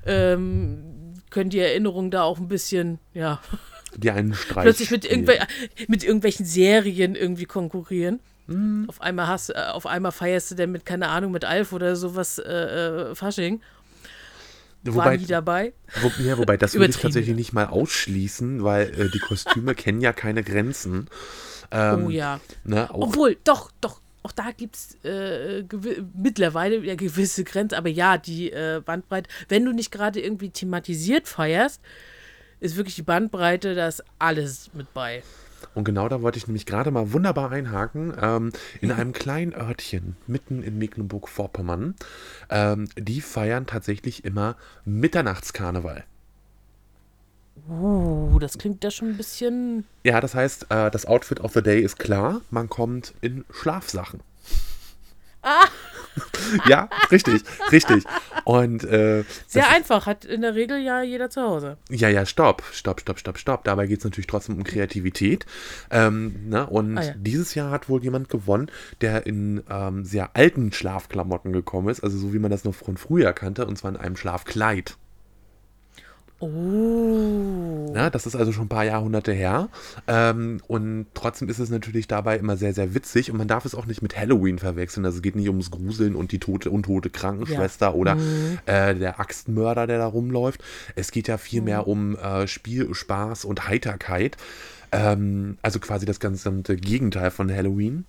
ähm, 0.06 1.14
können 1.30 1.50
die 1.50 1.60
Erinnerungen 1.60 2.12
da 2.12 2.24
auch 2.24 2.38
ein 2.38 2.48
bisschen, 2.48 3.00
ja, 3.14 3.42
Die 3.98 4.12
einen 4.12 4.34
Streich 4.34 4.64
plötzlich 4.64 4.92
mit, 4.92 5.06
irgendwel 5.06 5.40
mit 5.88 6.04
irgendwelchen 6.04 6.46
Serien 6.46 7.16
irgendwie 7.16 7.46
konkurrieren. 7.46 8.20
Auf 8.88 9.00
einmal 9.00 9.28
hast 9.28 9.50
äh, 9.50 9.54
auf 9.72 9.86
einmal 9.86 10.12
feierst 10.12 10.52
du 10.52 10.56
dann 10.56 10.72
mit, 10.72 10.86
keine 10.86 11.08
Ahnung, 11.08 11.32
mit 11.32 11.46
Alf 11.46 11.72
oder 11.72 11.96
sowas 11.96 12.40
äh, 12.40 13.12
äh, 13.12 13.16
Fasching. 13.16 13.62
Wobei, 14.84 15.06
Waren 15.06 15.20
die 15.20 15.28
dabei? 15.28 15.74
wo, 16.02 16.12
ja, 16.22 16.38
wobei 16.38 16.58
das 16.58 16.74
würde 16.74 16.90
ich 16.90 16.98
tatsächlich 16.98 17.36
nicht 17.38 17.54
mal 17.54 17.68
ausschließen, 17.68 18.64
weil 18.66 18.90
äh, 19.00 19.10
die 19.10 19.20
Kostüme 19.20 19.76
kennen 19.76 20.02
ja 20.02 20.12
keine 20.12 20.44
Grenzen. 20.44 21.08
Ähm, 21.72 22.08
oh 22.08 22.10
ja. 22.10 22.42
Ne, 22.66 22.90
Obwohl, 22.92 23.38
doch, 23.46 23.72
doch, 23.80 24.02
auch 24.24 24.32
da 24.32 24.52
gibt 24.56 24.76
es 24.76 24.98
äh, 25.04 25.64
mittlerweile 26.16 26.78
ja 26.78 26.96
gewisse 26.96 27.44
Grenzen, 27.44 27.76
aber 27.76 27.90
ja, 27.90 28.18
die 28.18 28.52
äh, 28.52 28.82
Bandbreite, 28.84 29.30
wenn 29.50 29.66
du 29.66 29.74
nicht 29.74 29.92
gerade 29.92 30.22
irgendwie 30.22 30.50
thematisiert 30.50 31.28
feierst, 31.28 31.82
ist 32.60 32.78
wirklich 32.78 32.96
die 32.96 33.04
Bandbreite, 33.04 33.76
da 33.76 33.88
ist 33.88 34.04
alles 34.20 34.72
mit 34.74 34.94
bei. 34.94 35.22
Und 35.76 35.84
genau 35.86 36.08
da 36.08 36.22
wollte 36.22 36.38
ich 36.38 36.48
nämlich 36.48 36.66
gerade 36.66 36.92
mal 36.92 37.14
wunderbar 37.14 37.52
einhaken. 37.52 38.14
Ähm, 38.22 38.52
in 38.82 38.92
einem 38.92 39.14
kleinen 39.14 39.54
Örtchen 39.54 40.16
mitten 40.28 40.64
in 40.64 40.78
Mecklenburg-Vorpommern. 40.78 41.96
Ähm, 42.50 42.88
die 42.98 43.22
feiern 43.22 43.66
tatsächlich 43.66 44.24
immer 44.26 44.56
Mitternachtskarneval. 44.86 46.04
Uh, 47.70 48.40
das 48.40 48.58
klingt 48.58 48.84
ja 48.84 48.92
schon 48.92 49.10
ein 49.10 49.18
bisschen. 49.18 49.86
Ja, 50.04 50.20
das 50.20 50.36
heißt, 50.36 50.68
äh, 50.70 50.92
das 50.92 51.06
Outfit 51.06 51.40
of 51.40 51.54
the 51.54 51.62
Day 51.62 51.82
ist 51.82 51.98
klar. 51.98 52.42
Man 52.52 52.70
kommt 52.70 53.14
in 53.22 53.46
Schlafsachen. 53.52 54.20
Ah! 55.42 55.66
ja, 56.68 56.90
richtig, 57.12 57.42
richtig. 57.72 58.04
Und 58.46 58.84
äh, 58.84 59.24
Sehr 59.48 59.70
einfach, 59.70 60.06
hat 60.06 60.26
in 60.26 60.42
der 60.42 60.56
Regel 60.56 60.80
ja 60.80 61.02
jeder 61.02 61.30
zu 61.30 61.42
Hause. 61.42 61.78
Ja, 61.90 62.08
ja, 62.08 62.26
stopp, 62.26 62.64
stopp, 62.72 63.02
stopp, 63.02 63.20
stopp, 63.20 63.38
stopp. 63.38 63.64
Dabei 63.64 63.88
geht 63.88 64.00
es 64.00 64.04
natürlich 64.06 64.28
trotzdem 64.28 64.58
um 64.58 64.64
Kreativität. 64.64 65.46
Ähm, 65.90 66.50
ne? 66.50 66.68
Und 66.68 66.98
Ah, 66.98 67.04
ja. 67.04 67.14
dieses 67.18 67.56
Jahr 67.56 67.72
hat 67.72 67.90
wohl 67.90 68.04
jemand 68.04 68.30
gewonnen, 68.30 68.70
der 69.02 69.26
in 69.26 69.64
ähm, 69.70 70.06
sehr 70.06 70.36
alten 70.36 70.72
Schlafklamotten 70.72 71.52
gekommen 71.52 71.90
ist, 71.90 72.04
also 72.04 72.18
so 72.18 72.34
wie 72.34 72.40
man 72.40 72.52
das 72.52 72.64
noch 72.64 72.76
von 72.76 72.98
früher 72.98 73.34
kannte, 73.34 73.66
und 73.66 73.78
zwar 73.78 73.92
in 73.92 73.98
einem 73.98 74.16
Schlafkleid. 74.16 74.98
Oh. 76.40 77.94
Ja, 77.96 78.10
das 78.10 78.26
ist 78.26 78.36
also 78.36 78.52
schon 78.52 78.66
ein 78.66 78.70
paar 78.70 78.84
Jahrhunderte 78.84 79.32
her. 79.32 79.70
Ähm, 80.08 80.62
und 80.68 81.08
trotzdem 81.14 81.48
ist 81.48 81.60
es 81.60 81.70
natürlich 81.70 82.08
dabei 82.08 82.38
immer 82.38 82.58
sehr, 82.58 82.74
sehr 82.74 82.94
witzig. 82.94 83.32
Und 83.32 83.38
man 83.38 83.48
darf 83.48 83.66
es 83.66 83.76
auch 83.76 83.86
nicht 83.86 84.02
mit 84.02 84.18
Halloween 84.18 84.60
verwechseln. 84.60 85.06
Also 85.06 85.18
es 85.18 85.22
geht 85.22 85.36
nicht 85.36 85.48
ums 85.48 85.72
Gruseln 85.72 86.16
und 86.16 86.32
die 86.32 86.40
tote, 86.40 86.70
untote 86.70 87.10
Krankenschwester 87.10 87.96
oder 87.96 88.18
äh, 88.66 88.96
der 88.96 89.20
Axtmörder, 89.20 89.88
der 89.88 90.00
da 90.00 90.06
rumläuft. 90.06 90.64
Es 90.96 91.12
geht 91.12 91.28
ja 91.28 91.38
vielmehr 91.38 91.88
um 91.88 92.18
äh, 92.18 92.48
Spiel, 92.48 92.94
Spaß 92.94 93.46
und 93.46 93.68
Heiterkeit. 93.68 94.38
Ähm, 94.92 95.58
also 95.62 95.80
quasi 95.80 96.06
das 96.06 96.20
gesamte 96.20 96.76
Gegenteil 96.76 97.32
von 97.32 97.52
Halloween. 97.52 98.06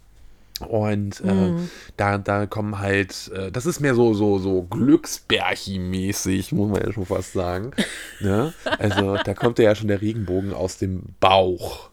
Und 0.60 1.20
äh, 1.20 1.52
da, 1.96 2.18
da 2.18 2.46
kommen 2.46 2.78
halt, 2.78 3.30
äh, 3.34 3.50
das 3.50 3.66
ist 3.66 3.80
mehr 3.80 3.96
so, 3.96 4.14
so, 4.14 4.38
so 4.38 4.62
Glücksbärchi-mäßig, 4.70 6.54
muss 6.54 6.70
man 6.70 6.80
ja 6.86 6.92
schon 6.92 7.06
fast 7.06 7.32
sagen. 7.32 7.72
ne? 8.20 8.54
Also 8.78 9.16
da 9.16 9.34
kommt 9.34 9.58
ja 9.58 9.74
schon 9.74 9.88
der 9.88 10.00
Regenbogen 10.00 10.54
aus 10.54 10.78
dem 10.78 11.02
Bauch. 11.18 11.90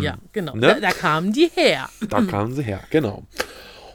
ja, 0.00 0.18
genau. 0.32 0.54
ne? 0.54 0.60
Da, 0.60 0.80
da 0.80 0.90
kamen 0.90 1.32
die 1.32 1.50
her. 1.54 1.88
Da 2.08 2.20
kamen 2.22 2.54
sie 2.54 2.62
her, 2.62 2.80
genau. 2.90 3.24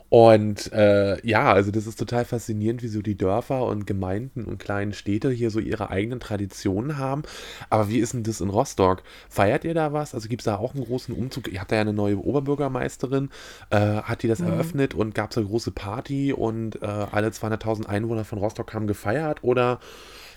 Und 0.10 0.72
äh, 0.72 1.26
ja, 1.28 1.52
also 1.52 1.72
das 1.72 1.86
ist 1.86 2.00
total 2.00 2.24
faszinierend, 2.24 2.82
wie 2.82 2.88
so 2.88 3.02
die 3.02 3.18
Dörfer 3.18 3.66
und 3.66 3.86
Gemeinden 3.86 4.46
und 4.46 4.58
kleinen 4.58 4.94
Städte 4.94 5.30
hier 5.32 5.52
so 5.52 5.60
ihre 5.60 5.90
eigenen 5.90 6.20
Traditionen 6.20 6.98
haben. 6.98 7.24
Aber 7.70 7.90
wie 7.90 8.00
ist 8.00 8.14
denn 8.14 8.24
das 8.24 8.40
in 8.40 8.50
Rostock? 8.50 9.04
Feiert 9.30 9.66
ihr 9.66 9.74
da 9.74 9.92
was? 9.92 10.14
Also 10.14 10.30
gibt 10.30 10.42
es 10.42 10.46
da 10.46 10.58
auch 10.58 10.74
einen 10.74 10.86
großen 10.86 11.14
Umzug? 11.14 11.52
Ihr 11.52 11.60
habt 11.60 11.72
da 11.72 11.76
ja 11.76 11.82
eine 11.82 11.94
neue 11.94 12.18
Oberbürgermeisterin. 12.18 13.30
Äh, 13.70 13.78
hat 13.80 14.24
die 14.24 14.28
das 14.28 14.40
eröffnet 14.40 14.94
und 14.94 15.14
gab 15.14 15.32
es 15.32 15.38
eine 15.38 15.48
große 15.48 15.72
Party 15.72 16.32
und 16.32 16.82
äh, 16.82 16.86
alle 16.86 17.28
200.000 17.30 17.86
Einwohner 17.88 18.24
von 18.24 18.40
Rostock 18.40 18.74
haben 18.74 18.88
gefeiert? 18.88 19.44
Oder 19.44 19.80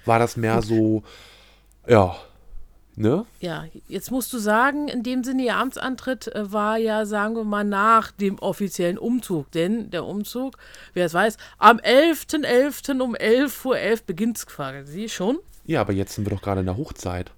war 0.05 0.19
das 0.19 0.37
mehr 0.37 0.63
so, 0.63 1.05
ja, 1.87 2.17
ne? 3.01 3.27
Ja, 3.41 3.65
jetzt 3.89 4.11
musst 4.11 4.33
du 4.33 4.39
sagen, 4.39 4.89
in 4.89 5.03
dem 5.03 5.25
Sinne, 5.25 5.45
ihr 5.45 5.57
Amtsantritt 5.57 6.29
äh, 6.29 6.53
war 6.53 6.77
ja, 6.77 7.07
sagen 7.07 7.35
wir 7.35 7.45
mal, 7.45 7.65
nach 7.65 8.13
dem 8.13 8.39
offiziellen 8.39 8.99
Umzug. 8.99 9.51
Denn 9.53 9.91
der 9.91 10.05
Umzug, 10.05 10.57
wer 10.95 11.07
es 11.07 11.15
weiß, 11.15 11.37
am 11.59 11.79
11.11. 11.79 13.01
um 13.01 13.15
11.11 13.15 13.67
Uhr 13.67 13.99
beginnt 14.07 14.37
es 14.37 14.47
quasi 14.47 15.09
schon. 15.09 15.39
Ja, 15.65 15.81
aber 15.81 15.93
jetzt 15.93 16.15
sind 16.15 16.27
wir 16.27 16.35
doch 16.35 16.43
gerade 16.43 16.61
in 16.61 16.67
der 16.67 16.77
Hochzeit. 16.77 17.33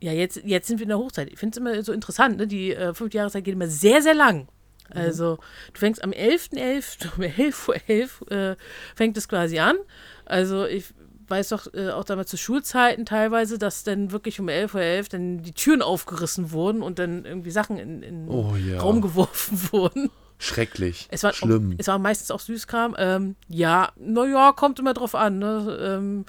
Ja, 0.00 0.12
jetzt, 0.12 0.42
jetzt 0.44 0.66
sind 0.66 0.78
wir 0.78 0.84
in 0.84 0.88
der 0.88 0.98
Hochzeit. 0.98 1.30
Ich 1.30 1.38
finde 1.38 1.52
es 1.52 1.58
immer 1.58 1.82
so 1.82 1.92
interessant, 1.92 2.38
ne? 2.38 2.46
Die 2.46 2.74
äh, 2.74 2.92
fünfte 2.92 3.18
Jahreszeit 3.18 3.44
geht 3.44 3.54
immer 3.54 3.68
sehr, 3.68 4.02
sehr 4.02 4.14
lang. 4.14 4.48
Also, 4.90 5.38
du 5.72 5.78
fängst 5.78 6.02
am 6.02 6.10
11.11. 6.10 7.16
um 7.16 7.22
11.11 7.22 8.08
Uhr 8.20 8.30
äh, 8.30 8.56
fängt 8.94 9.16
es 9.16 9.28
quasi 9.28 9.58
an. 9.58 9.76
Also, 10.24 10.66
ich 10.66 10.92
weiß 11.32 11.48
doch 11.48 11.72
äh, 11.72 11.90
auch 11.90 12.04
damals 12.04 12.28
zu 12.30 12.36
Schulzeiten 12.36 13.06
teilweise, 13.06 13.58
dass 13.58 13.84
dann 13.84 14.12
wirklich 14.12 14.38
um 14.38 14.48
11.11 14.48 14.74
Uhr 14.74 15.08
dann 15.10 15.42
die 15.42 15.52
Türen 15.52 15.80
aufgerissen 15.80 16.52
wurden 16.52 16.82
und 16.82 16.98
dann 16.98 17.24
irgendwie 17.24 17.50
Sachen 17.50 17.78
in, 17.78 18.02
in 18.02 18.28
Oh 18.28 18.54
ja. 18.54 18.74
den 18.74 18.80
Raum 18.80 19.00
geworfen 19.00 19.58
wurden. 19.72 20.10
Schrecklich. 20.38 21.08
Es 21.10 21.22
war, 21.22 21.32
Schlimm. 21.32 21.76
Es 21.78 21.86
war 21.86 21.98
meistens 21.98 22.30
auch 22.30 22.40
Süßkram. 22.40 22.94
Ähm, 22.98 23.36
ja, 23.48 23.92
naja, 23.96 24.52
kommt 24.52 24.78
immer 24.78 24.92
drauf 24.92 25.14
an. 25.14 25.38
Ne? 25.38 25.78
Ähm, 25.80 26.24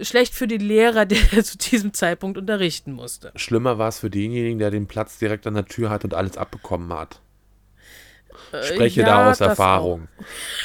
schlecht 0.00 0.34
für 0.34 0.46
den 0.46 0.62
Lehrer, 0.62 1.04
der 1.06 1.44
zu 1.44 1.58
diesem 1.58 1.92
Zeitpunkt 1.92 2.38
unterrichten 2.38 2.92
musste. 2.92 3.32
Schlimmer 3.36 3.76
war 3.76 3.88
es 3.88 3.98
für 3.98 4.10
denjenigen, 4.10 4.58
der 4.58 4.70
den 4.70 4.86
Platz 4.86 5.18
direkt 5.18 5.46
an 5.46 5.54
der 5.54 5.66
Tür 5.66 5.90
hat 5.90 6.04
und 6.04 6.14
alles 6.14 6.38
abbekommen 6.38 6.92
hat. 6.92 7.20
Spreche 8.62 9.00
Äh, 9.00 9.04
ja, 9.04 9.08
da 9.24 9.30
aus 9.30 9.40
Erfahrung. 9.40 10.08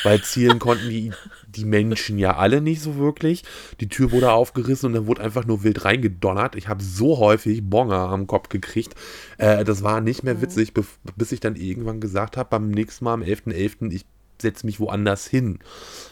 Weil 0.03 0.21
zielen 0.21 0.59
konnten 0.59 0.89
die, 0.89 1.11
die 1.55 1.65
Menschen 1.65 2.17
ja 2.17 2.35
alle 2.37 2.61
nicht 2.61 2.81
so 2.81 2.97
wirklich. 2.97 3.43
Die 3.79 3.89
Tür 3.89 4.11
wurde 4.11 4.31
aufgerissen 4.31 4.87
und 4.87 4.93
dann 4.93 5.07
wurde 5.07 5.21
einfach 5.21 5.45
nur 5.45 5.63
wild 5.63 5.85
reingedonnert. 5.85 6.55
Ich 6.55 6.67
habe 6.67 6.83
so 6.83 7.17
häufig 7.19 7.61
Bonger 7.69 7.95
am 8.09 8.27
Kopf 8.27 8.49
gekriegt. 8.49 8.95
Äh, 9.37 9.63
das 9.63 9.83
war 9.83 10.01
nicht 10.01 10.23
Mhm. 10.23 10.29
mehr 10.29 10.41
witzig, 10.41 10.71
bef- 10.71 10.97
bis 11.15 11.31
ich 11.31 11.39
dann 11.39 11.55
irgendwann 11.55 11.99
gesagt 11.99 12.37
habe, 12.37 12.49
beim 12.49 12.69
nächsten 12.69 13.05
Mal 13.05 13.13
am 13.13 13.21
11.11., 13.21 13.91
ich 13.93 14.05
setze 14.41 14.65
mich 14.65 14.79
woanders 14.79 15.25
hin. 15.27 15.59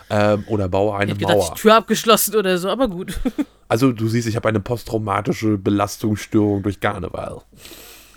Ähm, 0.10 0.44
oder 0.48 0.70
baue 0.70 0.96
eine 0.96 1.12
Ich 1.14 1.18
gedacht, 1.18 1.36
Mauer. 1.38 1.54
die 1.56 1.60
Tür 1.62 1.76
abgeschlossen 1.76 2.36
oder 2.36 2.58
so, 2.58 2.70
aber 2.70 2.88
gut. 2.88 3.20
Also 3.68 3.92
du 3.92 4.08
siehst, 4.08 4.28
ich 4.28 4.36
habe 4.36 4.48
eine 4.50 4.60
posttraumatische 4.60 5.58
Belastungsstörung 5.58 6.62
durch 6.64 6.80
Karneval. 6.80 7.42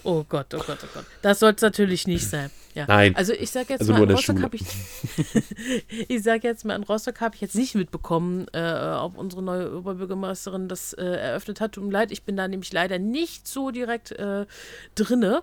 Oh 0.05 0.25
Gott, 0.29 0.55
oh 0.55 0.59
Gott, 0.59 0.79
oh 0.83 0.89
Gott. 0.93 1.05
Das 1.23 1.41
soll 1.41 1.53
es 1.55 1.63
natürlich 1.63 2.07
nicht 2.07 2.29
sein. 2.29 2.51
Ja. 2.75 2.87
Nein. 2.87 3.15
Also 3.17 3.33
ich 3.33 3.51
sag 3.51 3.71
jetzt 3.71 3.81
Also 3.81 3.93
mal, 3.93 4.07
der 4.07 4.17
Rostock 4.17 4.43
habe 4.43 4.57
ich, 4.57 4.63
ich 6.09 6.23
sag 6.23 6.45
jetzt 6.45 6.65
mal, 6.65 6.75
in 6.75 6.83
Rostock 6.83 7.21
habe 7.21 7.35
ich 7.37 7.41
jetzt 7.41 7.55
nicht 7.55 7.75
mitbekommen, 7.75 8.47
äh, 8.53 8.95
ob 8.99 9.17
unsere 9.17 9.43
neue 9.43 9.77
Oberbürgermeisterin 9.77 10.69
das 10.69 10.93
äh, 10.93 11.05
eröffnet 11.05 11.61
hat. 11.61 11.73
Tut 11.73 11.85
mir 11.85 11.93
leid, 11.93 12.13
ich 12.13 12.25
bin 12.25 12.37
da 12.37 12.49
nämlich 12.49 12.73
leider 12.73 12.99
nicht 12.99 13.49
so 13.49 13.71
direkt 13.71 14.13
äh, 14.13 14.47
drinne. 14.95 15.43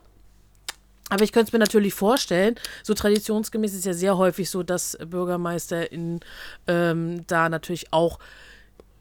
Aber 1.10 1.24
ich 1.24 1.32
könnte 1.32 1.50
es 1.50 1.53
mir 1.53 1.60
natürlich 1.60 1.94
vorstellen, 1.94 2.56
so 2.84 2.94
traditionsgemäß 2.94 3.72
ist 3.74 3.80
es 3.80 3.86
ja 3.86 3.94
sehr 3.94 4.18
häufig 4.18 4.50
so, 4.50 4.63
dass 4.63 4.98
BürgermeisterInnen 4.98 6.22
ähm, 6.68 7.25
da 7.27 7.50
natürlich 7.50 7.91
auch 7.91 8.20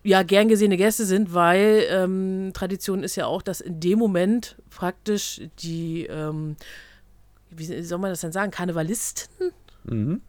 ja, 0.03 0.23
gern 0.23 0.49
gesehene 0.49 0.77
Gäste 0.77 1.05
sind, 1.05 1.35
weil 1.35 1.85
ähm, 1.91 2.53
Tradition 2.55 3.03
ist 3.03 3.17
ja 3.17 3.27
auch, 3.27 3.43
dass 3.43 3.61
in 3.61 3.81
dem 3.81 3.99
Moment 3.99 4.57
praktisch 4.71 5.43
die, 5.59 6.07
ähm, 6.07 6.57
wie 7.51 7.83
soll 7.83 7.99
man 7.99 8.11
das 8.11 8.21
denn 8.21 8.33
sagen, 8.33 8.51
Karnevalisten, 8.51 9.53
Mhm. 9.85 10.21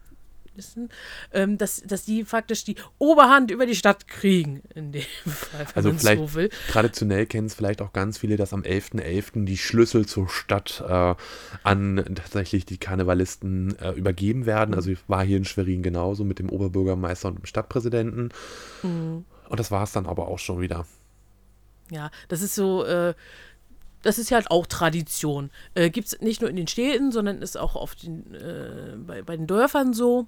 Ähm, 1.31 1.57
dass, 1.57 1.81
dass 1.85 2.03
die 2.03 2.25
faktisch 2.25 2.65
die 2.65 2.75
Oberhand 2.99 3.51
über 3.51 3.65
die 3.65 3.75
Stadt 3.75 4.07
kriegen, 4.07 4.61
in 4.75 4.91
dem 4.91 5.01
Fall, 5.25 5.61
wenn 5.61 5.75
Also 5.75 5.89
man 5.89 5.99
vielleicht 5.99 6.21
so 6.21 6.33
will. 6.33 6.49
traditionell 6.69 7.25
kennen 7.25 7.47
es 7.47 7.53
vielleicht 7.53 7.81
auch 7.81 7.93
ganz 7.93 8.17
viele, 8.17 8.35
dass 8.35 8.51
am 8.53 8.61
11.11. 8.63 9.45
die 9.45 9.57
Schlüssel 9.57 10.05
zur 10.05 10.27
Stadt 10.27 10.83
äh, 10.87 11.15
an 11.63 12.03
tatsächlich 12.15 12.65
die 12.65 12.77
Karnevalisten 12.77 13.77
äh, 13.79 13.91
übergeben 13.91 14.45
werden. 14.45 14.75
Also 14.75 14.91
war 15.07 15.23
hier 15.23 15.37
in 15.37 15.45
Schwerin 15.45 15.83
genauso 15.83 16.25
mit 16.25 16.37
dem 16.39 16.49
Oberbürgermeister 16.49 17.29
und 17.29 17.39
dem 17.39 17.45
Stadtpräsidenten. 17.45 18.29
Mhm. 18.83 19.25
Und 19.51 19.59
das 19.59 19.69
war 19.71 19.83
es 19.83 19.91
dann 19.91 20.05
aber 20.05 20.27
auch 20.27 20.39
schon 20.39 20.61
wieder. 20.61 20.85
Ja, 21.91 22.09
das 22.29 22.41
ist 22.41 22.55
so, 22.55 22.85
äh, 22.85 23.13
das 24.01 24.17
ist 24.17 24.29
ja 24.31 24.35
halt 24.37 24.49
auch 24.49 24.65
Tradition. 24.65 25.51
Äh, 25.75 25.89
Gibt 25.89 26.07
es 26.07 26.21
nicht 26.21 26.41
nur 26.41 26.49
in 26.49 26.55
den 26.55 26.67
Städten, 26.67 27.11
sondern 27.11 27.41
ist 27.41 27.57
auch 27.57 27.75
auf 27.75 27.93
den, 27.95 28.33
äh, 28.33 28.95
bei, 29.05 29.21
bei 29.21 29.35
den 29.37 29.47
Dörfern 29.47 29.93
so. 29.93 30.25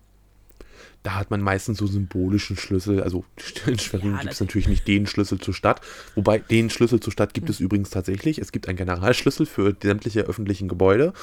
Da 1.03 1.15
hat 1.15 1.31
man 1.31 1.41
meistens 1.41 1.77
so 1.77 1.87
symbolischen 1.87 2.57
Schlüssel. 2.57 3.01
Also 3.01 3.25
in 3.65 3.79
Schwerin 3.79 4.11
Ja, 4.11 4.19
gibt 4.21 4.33
es 4.33 4.39
natürlich 4.41 4.67
nicht 4.67 4.87
den 4.87 5.07
Schlüssel 5.07 5.39
zur 5.39 5.53
Stadt. 5.53 5.81
Wobei 6.15 6.39
den 6.39 6.69
Schlüssel 6.69 6.99
zur 6.99 7.11
Stadt 7.13 7.33
gibt 7.33 7.49
es 7.49 7.59
Hm. 7.59 7.65
übrigens 7.65 7.89
tatsächlich. 7.89 8.39
Es 8.39 8.51
gibt 8.51 8.67
einen 8.67 8.77
Generalschlüssel 8.77 9.45
für 9.45 9.75
sämtliche 9.81 10.21
öffentlichen 10.21 10.67
Gebäude. 10.67 11.13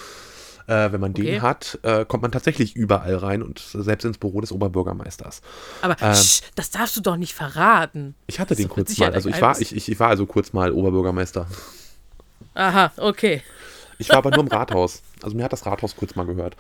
Äh, 0.71 0.93
wenn 0.93 1.01
man 1.01 1.13
den 1.15 1.27
Okay. 1.27 1.41
hat, 1.41 1.81
äh, 1.83 2.05
kommt 2.05 2.23
man 2.23 2.31
tatsächlich 2.31 2.77
überall 2.77 3.17
rein 3.17 3.43
und 3.43 3.59
selbst 3.59 4.05
ins 4.05 4.19
Büro 4.19 4.41
des 4.41 4.53
Oberbürgermeisters. 4.53 5.43
Aber 5.83 5.97
sch, 5.99 6.43
das 6.55 6.71
darfst 6.71 6.97
du 6.97 7.01
doch 7.01 7.17
nicht 7.17 7.35
verraten. 7.35 8.15
Ich 8.29 8.39
hatte 8.39 8.51
Das 8.51 8.59
den 8.59 8.69
kurz 8.69 8.97
mal. 8.97 9.13
Also 9.13 9.29
ich 9.29 9.43
war, 9.43 9.61
ich, 9.61 9.75
ich, 9.75 9.91
ich 9.91 9.99
war 9.99 10.11
also 10.11 10.27
kurz 10.27 10.53
mal 10.53 10.71
Oberbürgermeister. 10.71 11.49
Aha, 12.55 12.93
okay. 12.99 13.43
Ich 13.99 14.09
war 14.11 14.19
aber 14.19 14.31
nur 14.31 14.45
im 14.45 14.47
Rathaus. 14.49 15.03
Also 15.23 15.37
mir 15.37 15.43
hat 15.43 15.53
das 15.53 15.67
Rathaus 15.67 15.97
kurz 15.97 16.15
mal 16.15 16.25
gehört. 16.25 16.55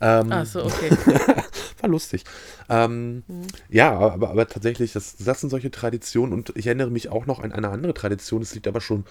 Ähm, 0.00 0.28
Ach 0.30 0.46
so, 0.46 0.64
okay. 0.64 0.90
War 1.80 1.88
lustig. 1.88 2.24
Ähm, 2.68 3.22
Ja, 3.68 3.98
aber, 3.98 4.30
aber 4.30 4.48
tatsächlich, 4.48 4.92
das, 4.92 5.16
das 5.16 5.40
sind 5.40 5.50
solche 5.50 5.70
Traditionen 5.70 6.32
und 6.32 6.52
ich 6.56 6.66
erinnere 6.66 6.90
mich 6.90 7.08
auch 7.10 7.26
noch 7.26 7.40
an 7.40 7.52
eine 7.52 7.68
andere 7.68 7.94
Tradition, 7.94 8.40
das 8.40 8.54
liegt 8.54 8.66
aber 8.66 8.80
schon 8.80 9.04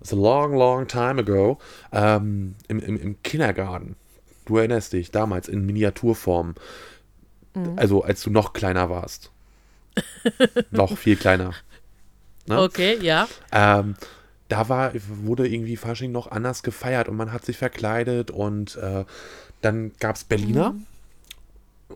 it's 0.00 0.12
a 0.12 0.16
long, 0.16 0.54
long 0.54 0.86
time 0.86 1.20
ago, 1.20 1.58
ähm, 1.92 2.54
im, 2.68 2.80
im, 2.80 3.00
im 3.00 3.22
Kindergarten. 3.22 3.96
Du 4.44 4.58
erinnerst 4.58 4.92
dich, 4.92 5.10
damals 5.10 5.48
in 5.48 5.64
Miniaturform. 5.66 6.54
Also 7.76 8.02
als 8.02 8.22
du 8.22 8.30
noch 8.30 8.52
kleiner 8.52 8.90
warst. 8.90 9.30
noch 10.70 10.98
viel 10.98 11.16
kleiner. 11.16 11.54
Ne? 12.46 12.60
Okay, 12.60 12.98
ja. 13.00 13.26
Ähm, 13.50 13.94
da 14.48 14.68
war, 14.68 14.92
wurde 15.24 15.48
irgendwie 15.48 15.76
Fasching 15.76 16.12
noch 16.12 16.30
anders 16.30 16.62
gefeiert 16.62 17.08
und 17.08 17.16
man 17.16 17.32
hat 17.32 17.44
sich 17.44 17.56
verkleidet 17.56 18.30
und 18.30 18.76
äh, 18.76 19.04
dann 19.60 19.92
gab 19.98 20.16
es 20.16 20.24
Berliner. 20.24 20.74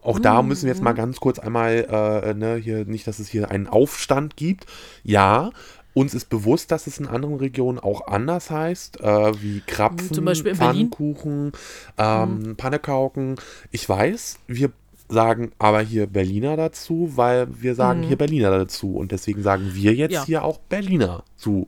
Auch 0.03 0.19
da 0.19 0.43
müssen 0.43 0.67
wir 0.67 0.73
jetzt 0.73 0.83
mal 0.83 0.93
ganz 0.93 1.19
kurz 1.19 1.39
einmal, 1.39 1.87
äh, 2.25 2.35
ne, 2.35 2.57
hier, 2.57 2.85
nicht, 2.85 3.07
dass 3.07 3.19
es 3.19 3.29
hier 3.29 3.51
einen 3.51 3.67
Aufstand 3.67 4.37
gibt. 4.37 4.67
Ja, 5.03 5.51
uns 5.95 6.15
ist 6.15 6.29
bewusst, 6.31 6.71
dass 6.71 6.87
es 6.87 6.99
in 6.99 7.07
anderen 7.09 7.37
Regionen 7.37 7.79
auch 7.81 8.07
anders 8.07 8.51
heißt, 8.51 9.01
äh, 9.01 9.43
wie 9.43 9.61
Krapfen, 9.67 10.13
Zum 10.13 10.25
Beispiel. 10.25 10.55
Pfannkuchen, 10.55 11.53
ähm, 11.99 12.55
Pannekauken. 12.57 13.37
Ich 13.73 13.89
weiß, 13.89 14.39
wir 14.47 14.71
sagen 15.09 15.51
aber 15.59 15.81
hier 15.81 16.07
Berliner 16.07 16.57
dazu, 16.57 17.13
weil 17.17 17.49
wir 17.61 17.75
sagen 17.75 18.05
hier 18.05 18.17
Berliner 18.17 18.51
dazu 18.51 18.97
und 18.97 19.11
deswegen 19.11 19.43
sagen 19.43 19.71
wir 19.75 19.93
jetzt 19.95 20.13
Ja. 20.13 20.25
hier 20.25 20.45
auch 20.45 20.59
Berliner 20.59 21.25
zu. 21.37 21.67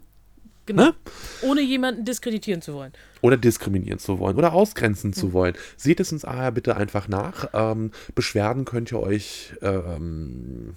Genau. 0.67 0.85
Ne? 0.85 0.95
Ohne 1.43 1.61
jemanden 1.61 2.05
diskreditieren 2.05 2.63
zu 2.63 2.75
wollen. 2.75 2.93
Oder 3.21 3.37
diskriminieren 3.37 3.99
zu 3.99 4.19
wollen 4.19 4.37
oder 4.37 4.53
ausgrenzen 4.53 5.13
zu 5.13 5.33
wollen. 5.33 5.55
Seht 5.77 6.01
es 6.01 6.13
uns 6.13 6.23
daher 6.23 6.53
bitte 6.53 6.77
einfach 6.77 7.09
nach. 7.09 7.49
Ähm, 7.53 7.91
Beschwerden 8.15 8.65
könnt 8.65 8.93
ihr 8.93 9.01
euch 9.01 9.55
ähm, 9.61 10.75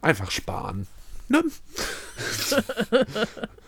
einfach 0.00 0.30
sparen. 0.30 0.86
Ne? 1.28 1.42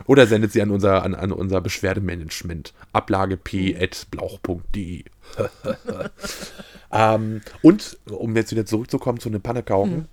oder 0.06 0.26
sendet 0.26 0.52
sie 0.52 0.62
an 0.62 0.70
unser, 0.70 1.02
an, 1.02 1.14
an 1.14 1.32
unser 1.32 1.60
Beschwerdemanagement. 1.60 2.72
Ablage 2.92 3.36
p.blauch.de. 3.36 5.04
ähm, 6.92 7.40
und, 7.62 7.98
um 8.06 8.36
jetzt 8.36 8.52
wieder 8.52 8.64
zurückzukommen 8.64 9.20
zu 9.20 9.28
den 9.28 9.42
Pannekauken, 9.42 10.08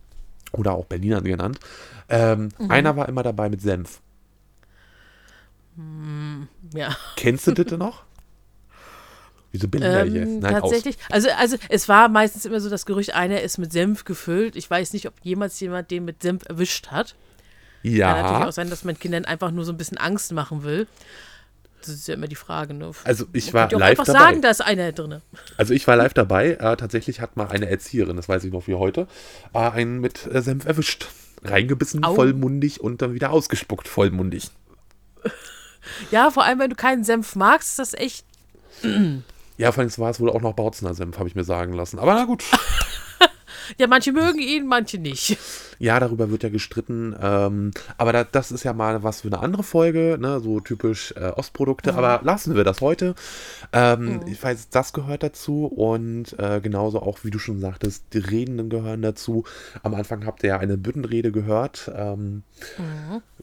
oder 0.52 0.74
auch 0.74 0.86
Berliner 0.86 1.22
genannt, 1.22 1.60
ähm, 2.10 2.50
einer 2.70 2.96
war 2.96 3.10
immer 3.10 3.24
dabei 3.24 3.50
mit 3.50 3.62
Senf. 3.62 4.02
Ja. 6.74 6.96
Kennst 7.16 7.48
du 7.48 7.52
das 7.52 7.66
denn 7.66 7.80
noch? 7.80 8.04
Wieso 9.52 9.68
bin 9.70 9.82
ich 9.82 9.88
da 9.88 10.04
jetzt? 10.04 10.28
Ähm, 10.28 10.40
Nein, 10.40 10.56
aus. 10.56 10.62
tatsächlich. 10.64 10.98
Also, 11.10 11.30
also 11.38 11.58
es 11.70 11.88
war 11.88 12.10
meistens 12.10 12.46
immer 12.46 12.60
so 12.60 12.70
das 12.70 12.86
Gerücht, 12.86 13.14
einer 13.16 13.42
ist 13.42 13.58
mit 13.58 13.72
Senf 13.72 14.04
gefüllt. 14.04 14.56
Ich 14.56 14.70
weiß 14.70 14.92
nicht, 14.94 15.08
ob 15.08 15.14
jemals 15.22 15.60
jemand 15.60 15.92
den 15.92 16.04
mit 16.06 16.22
Senf 16.22 16.44
erwischt 16.48 16.88
hat. 16.88 17.16
Kann 17.84 17.92
natürlich 17.92 18.00
Ja, 18.00 18.48
auch 18.48 18.52
sein, 18.52 18.70
dass 18.70 18.84
man 18.84 18.98
Kindern 19.00 19.26
einfach 19.26 19.52
nur 19.52 19.64
so 19.64 19.72
ein 19.72 19.78
bisschen 19.78 19.98
Angst 19.98 20.34
machen 20.34 20.64
will. 20.64 20.88
Das 21.80 21.90
ist 21.90 22.08
ja 22.08 22.16
immer 22.16 22.28
die 22.28 22.36
Frage. 22.36 22.74
Ne? 22.74 22.92
also 23.04 23.26
ich 23.32 23.54
war 23.54 23.72
ja 23.72 23.78
live 23.78 23.92
einfach 23.92 24.06
dabei. 24.06 24.20
sagen, 24.20 24.42
da 24.42 24.50
ist 24.50 24.62
einer 24.62 24.92
drin. 24.92 25.22
Also 25.56 25.74
ich 25.74 25.86
war 25.88 25.96
live 25.96 26.14
dabei. 26.16 26.54
Äh, 26.54 26.78
tatsächlich 26.78 27.22
hat 27.22 27.38
mal 27.38 27.48
eine 27.48 27.70
Erzieherin, 27.70 28.18
das 28.18 28.28
weiß 28.28 28.44
ich 28.44 28.52
noch 28.52 28.68
wie 28.68 28.74
heute, 28.74 29.08
äh, 29.54 29.60
einen 29.60 30.00
mit 30.00 30.26
äh, 30.26 30.42
Senf 30.42 30.66
erwischt. 30.66 31.08
Reingebissen, 31.44 32.04
Au. 32.04 32.16
vollmundig 32.16 32.82
und 32.82 33.04
dann 33.04 33.14
wieder 33.14 33.30
ausgespuckt, 33.32 33.88
vollmundig. 33.88 34.50
Ja, 36.12 36.32
vor 36.32 36.44
allem, 36.44 36.60
wenn 36.60 36.70
du 36.70 36.76
keinen 36.76 37.04
Senf 37.04 37.36
magst, 37.36 37.70
ist 37.70 37.80
das 37.80 37.94
echt. 37.94 38.26
Ja, 39.58 39.72
vor 39.72 39.82
allem 39.82 39.98
war 39.98 40.10
es 40.10 40.20
wohl 40.20 40.30
auch 40.30 40.42
noch 40.42 40.54
Bautzener 40.54 40.94
Senf, 40.94 41.18
habe 41.18 41.30
ich 41.30 41.36
mir 41.36 41.44
sagen 41.44 41.74
lassen. 41.74 42.00
Aber 42.00 42.14
na 42.14 42.26
gut. 42.26 42.44
Ja, 43.78 43.88
manche 43.88 44.12
mögen 44.12 44.40
ihn, 44.40 44.68
manche 44.68 44.98
nicht. 44.98 45.38
Ja, 45.80 46.00
darüber 46.00 46.30
wird 46.30 46.44
ja 46.44 46.50
gestritten. 46.50 47.16
Ähm, 47.20 47.72
aber 47.98 48.14
da, 48.14 48.24
das 48.24 48.52
ist 48.52 48.64
ja 48.64 48.74
mal 48.74 49.04
was 49.04 49.22
für 49.22 49.28
eine 49.28 49.40
andere 49.40 49.64
Folge, 49.64 50.18
ne? 50.20 50.40
so 50.40 50.60
typisch 50.60 51.14
äh, 51.18 51.32
Ostprodukte. 51.36 51.92
Mhm. 51.92 51.98
Aber 51.98 52.22
lassen 52.24 52.56
wir 52.56 52.64
das 52.64 52.82
heute. 52.82 53.16
Ähm, 53.74 54.22
Ich 54.28 54.42
weiß, 54.42 54.70
das 54.70 54.94
gehört 54.94 55.24
dazu 55.24 55.66
und 55.66 56.38
äh, 56.40 56.62
genauso 56.62 57.02
auch, 57.02 57.20
wie 57.24 57.32
du 57.32 57.40
schon 57.40 57.60
sagtest, 57.60 58.06
die 58.14 58.20
Redenden 58.20 58.70
gehören 58.70 59.02
dazu. 59.02 59.44
Am 59.84 59.94
Anfang 59.96 60.26
habt 60.26 60.44
ihr 60.44 60.50
ja 60.50 60.60
eine 60.60 60.78
Büttenrede 60.78 61.32
gehört. 61.32 61.92
Ähm, 61.96 62.44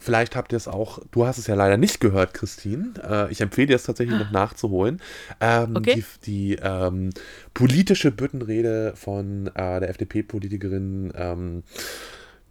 Vielleicht 0.02 0.34
habt 0.34 0.52
ihr 0.52 0.56
es 0.56 0.66
auch, 0.66 0.98
du 1.12 1.26
hast 1.26 1.38
es 1.38 1.46
ja 1.46 1.54
leider 1.54 1.76
nicht 1.76 2.00
gehört, 2.00 2.34
Christine. 2.34 2.92
Äh, 3.08 3.30
ich 3.30 3.40
empfehle 3.40 3.68
dir 3.68 3.76
es 3.76 3.84
tatsächlich 3.84 4.18
noch 4.18 4.32
nachzuholen. 4.32 5.00
Ähm, 5.40 5.76
Okay. 5.76 6.02
Die, 6.26 6.56
die 6.56 6.58
ähm, 6.60 7.10
politische 7.54 8.10
Büttenrede 8.10 8.94
von 8.96 9.46
äh, 9.54 9.78
der 9.80 9.88
FDP-Politikerin, 9.90 11.12
ähm, 11.14 11.62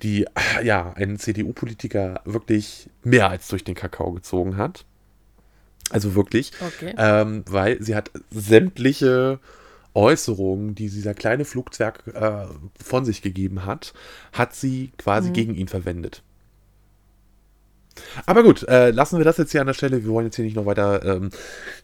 die 0.01 0.23
äh, 0.23 0.65
ja 0.65 0.93
einen 0.93 1.19
CDU-Politiker 1.19 2.21
wirklich 2.23 2.89
mehr 3.03 3.29
als 3.29 3.49
durch 3.49 3.65
den 3.65 3.75
Kakao 3.75 4.13
gezogen 4.13 4.55
hat. 4.55 4.85
Also 5.89 6.15
wirklich. 6.15 6.53
Okay. 6.61 6.95
Ähm, 6.97 7.43
weil 7.49 7.83
sie 7.83 7.95
hat 7.95 8.11
sämtliche 8.29 9.39
Äußerungen, 9.93 10.73
die 10.73 10.89
dieser 10.89 11.13
kleine 11.13 11.43
Flugzwerg 11.43 12.07
äh, 12.13 12.45
von 12.81 13.03
sich 13.03 13.21
gegeben 13.21 13.65
hat, 13.65 13.93
hat 14.31 14.55
sie 14.55 14.91
quasi 14.97 15.31
gegen 15.31 15.53
ihn 15.53 15.67
verwendet. 15.67 16.23
Aber 18.25 18.43
gut, 18.43 18.63
äh, 18.67 18.91
lassen 18.91 19.17
wir 19.17 19.25
das 19.25 19.37
jetzt 19.37 19.51
hier 19.51 19.61
an 19.61 19.67
der 19.67 19.73
Stelle. 19.73 20.03
Wir 20.03 20.09
wollen 20.11 20.25
jetzt 20.27 20.35
hier 20.35 20.45
nicht 20.45 20.55
noch 20.55 20.65
weiter 20.65 21.03
ähm, 21.05 21.29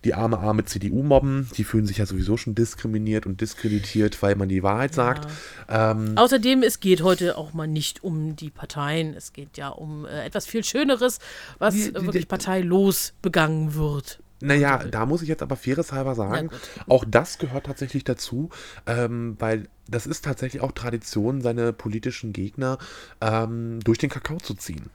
die 0.03 0.13
arme, 0.13 0.39
arme 0.39 0.65
CDU 0.65 1.03
mobben. 1.03 1.49
Die 1.57 1.63
fühlen 1.63 1.85
sich 1.85 1.97
ja 1.97 2.05
sowieso 2.05 2.37
schon 2.37 2.55
diskriminiert 2.55 3.25
und 3.25 3.41
diskreditiert, 3.41 4.21
weil 4.21 4.35
man 4.35 4.49
die 4.49 4.63
Wahrheit 4.63 4.93
sagt. 4.93 5.27
Ähm, 5.69 6.13
Außerdem, 6.15 6.63
es 6.63 6.79
geht 6.79 7.01
heute 7.03 7.37
auch 7.37 7.53
mal 7.53 7.67
nicht 7.67 8.03
um 8.03 8.35
die 8.35 8.49
Parteien. 8.49 9.13
Es 9.15 9.33
geht 9.33 9.57
ja 9.57 9.69
um 9.69 10.05
äh, 10.05 10.25
etwas 10.25 10.45
viel 10.45 10.63
Schöneres, 10.63 11.19
was 11.59 11.73
Die- 11.73 11.91
die- 11.93 11.93
wirklich 11.95 12.23
die- 12.23 12.29
parteilos 12.29 13.13
begangen 13.21 13.75
wird. 13.75 14.19
Naja, 14.39 14.83
da 14.83 15.07
muss 15.07 15.23
ich 15.23 15.27
jetzt 15.29 15.41
aber 15.41 15.55
faireshalber 15.55 16.13
sagen, 16.13 16.49
gut. 16.49 16.59
auch 16.87 17.03
das 17.07 17.39
gehört 17.39 17.65
tatsächlich 17.65 18.03
dazu, 18.03 18.51
ähm, 18.85 19.35
weil 19.39 19.67
das 19.89 20.05
ist 20.05 20.23
tatsächlich 20.25 20.61
auch 20.61 20.73
Tradition, 20.73 21.41
seine 21.41 21.73
politischen 21.73 22.33
Gegner 22.33 22.77
ähm, 23.19 23.79
durch 23.83 23.97
den 23.97 24.11
Kakao 24.11 24.37
zu 24.37 24.53
ziehen. 24.53 24.91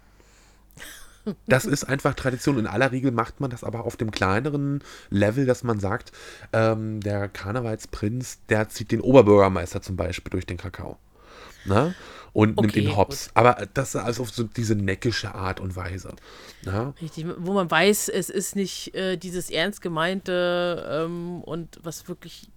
Das 1.47 1.65
ist 1.65 1.85
einfach 1.85 2.15
Tradition. 2.15 2.59
In 2.59 2.67
aller 2.67 2.91
Regel 2.93 3.13
macht 3.13 3.41
man 3.41 3.51
das 3.51 3.65
aber 3.65 3.85
auf 3.85 3.97
dem 3.97 4.11
kleineren 4.11 4.83
Level, 5.11 5.47
dass 5.47 5.63
man 5.63 5.79
sagt, 5.79 6.13
ähm, 6.53 7.01
der 7.01 7.29
Karnevalsprinz, 7.29 8.41
der 8.49 8.69
zieht 8.69 8.91
den 8.91 9.01
Oberbürgermeister 9.01 9.83
zum 9.83 9.97
Beispiel 9.97 10.31
durch 10.31 10.47
den 10.47 10.57
Kakao. 10.57 10.99
Ne? 11.65 11.95
Und 12.33 12.57
nimmt 12.57 12.73
Okay, 12.73 12.81
ihn 12.81 12.97
hops. 12.97 13.31
Aber 13.35 13.69
das 13.75 13.95
ist 13.95 14.01
also 14.01 14.23
auf 14.23 14.31
so 14.31 14.45
diese 14.45 14.75
neckische 14.75 15.35
Art 15.35 15.61
und 15.61 15.77
Weise. 15.77 16.15
Ne? 16.65 16.95
Richtig, 17.01 17.27
wo 17.39 17.53
man 17.53 17.71
weiß, 17.71 18.09
es 18.09 18.31
ist 18.31 18.57
nicht 18.57 18.95
äh, 18.95 19.17
dieses 19.17 19.51
ernst 19.51 19.83
gemeinte 19.83 20.85
ähm, 20.91 21.43
und 21.43 21.79
was 21.83 22.09
wirklich, 22.09 22.49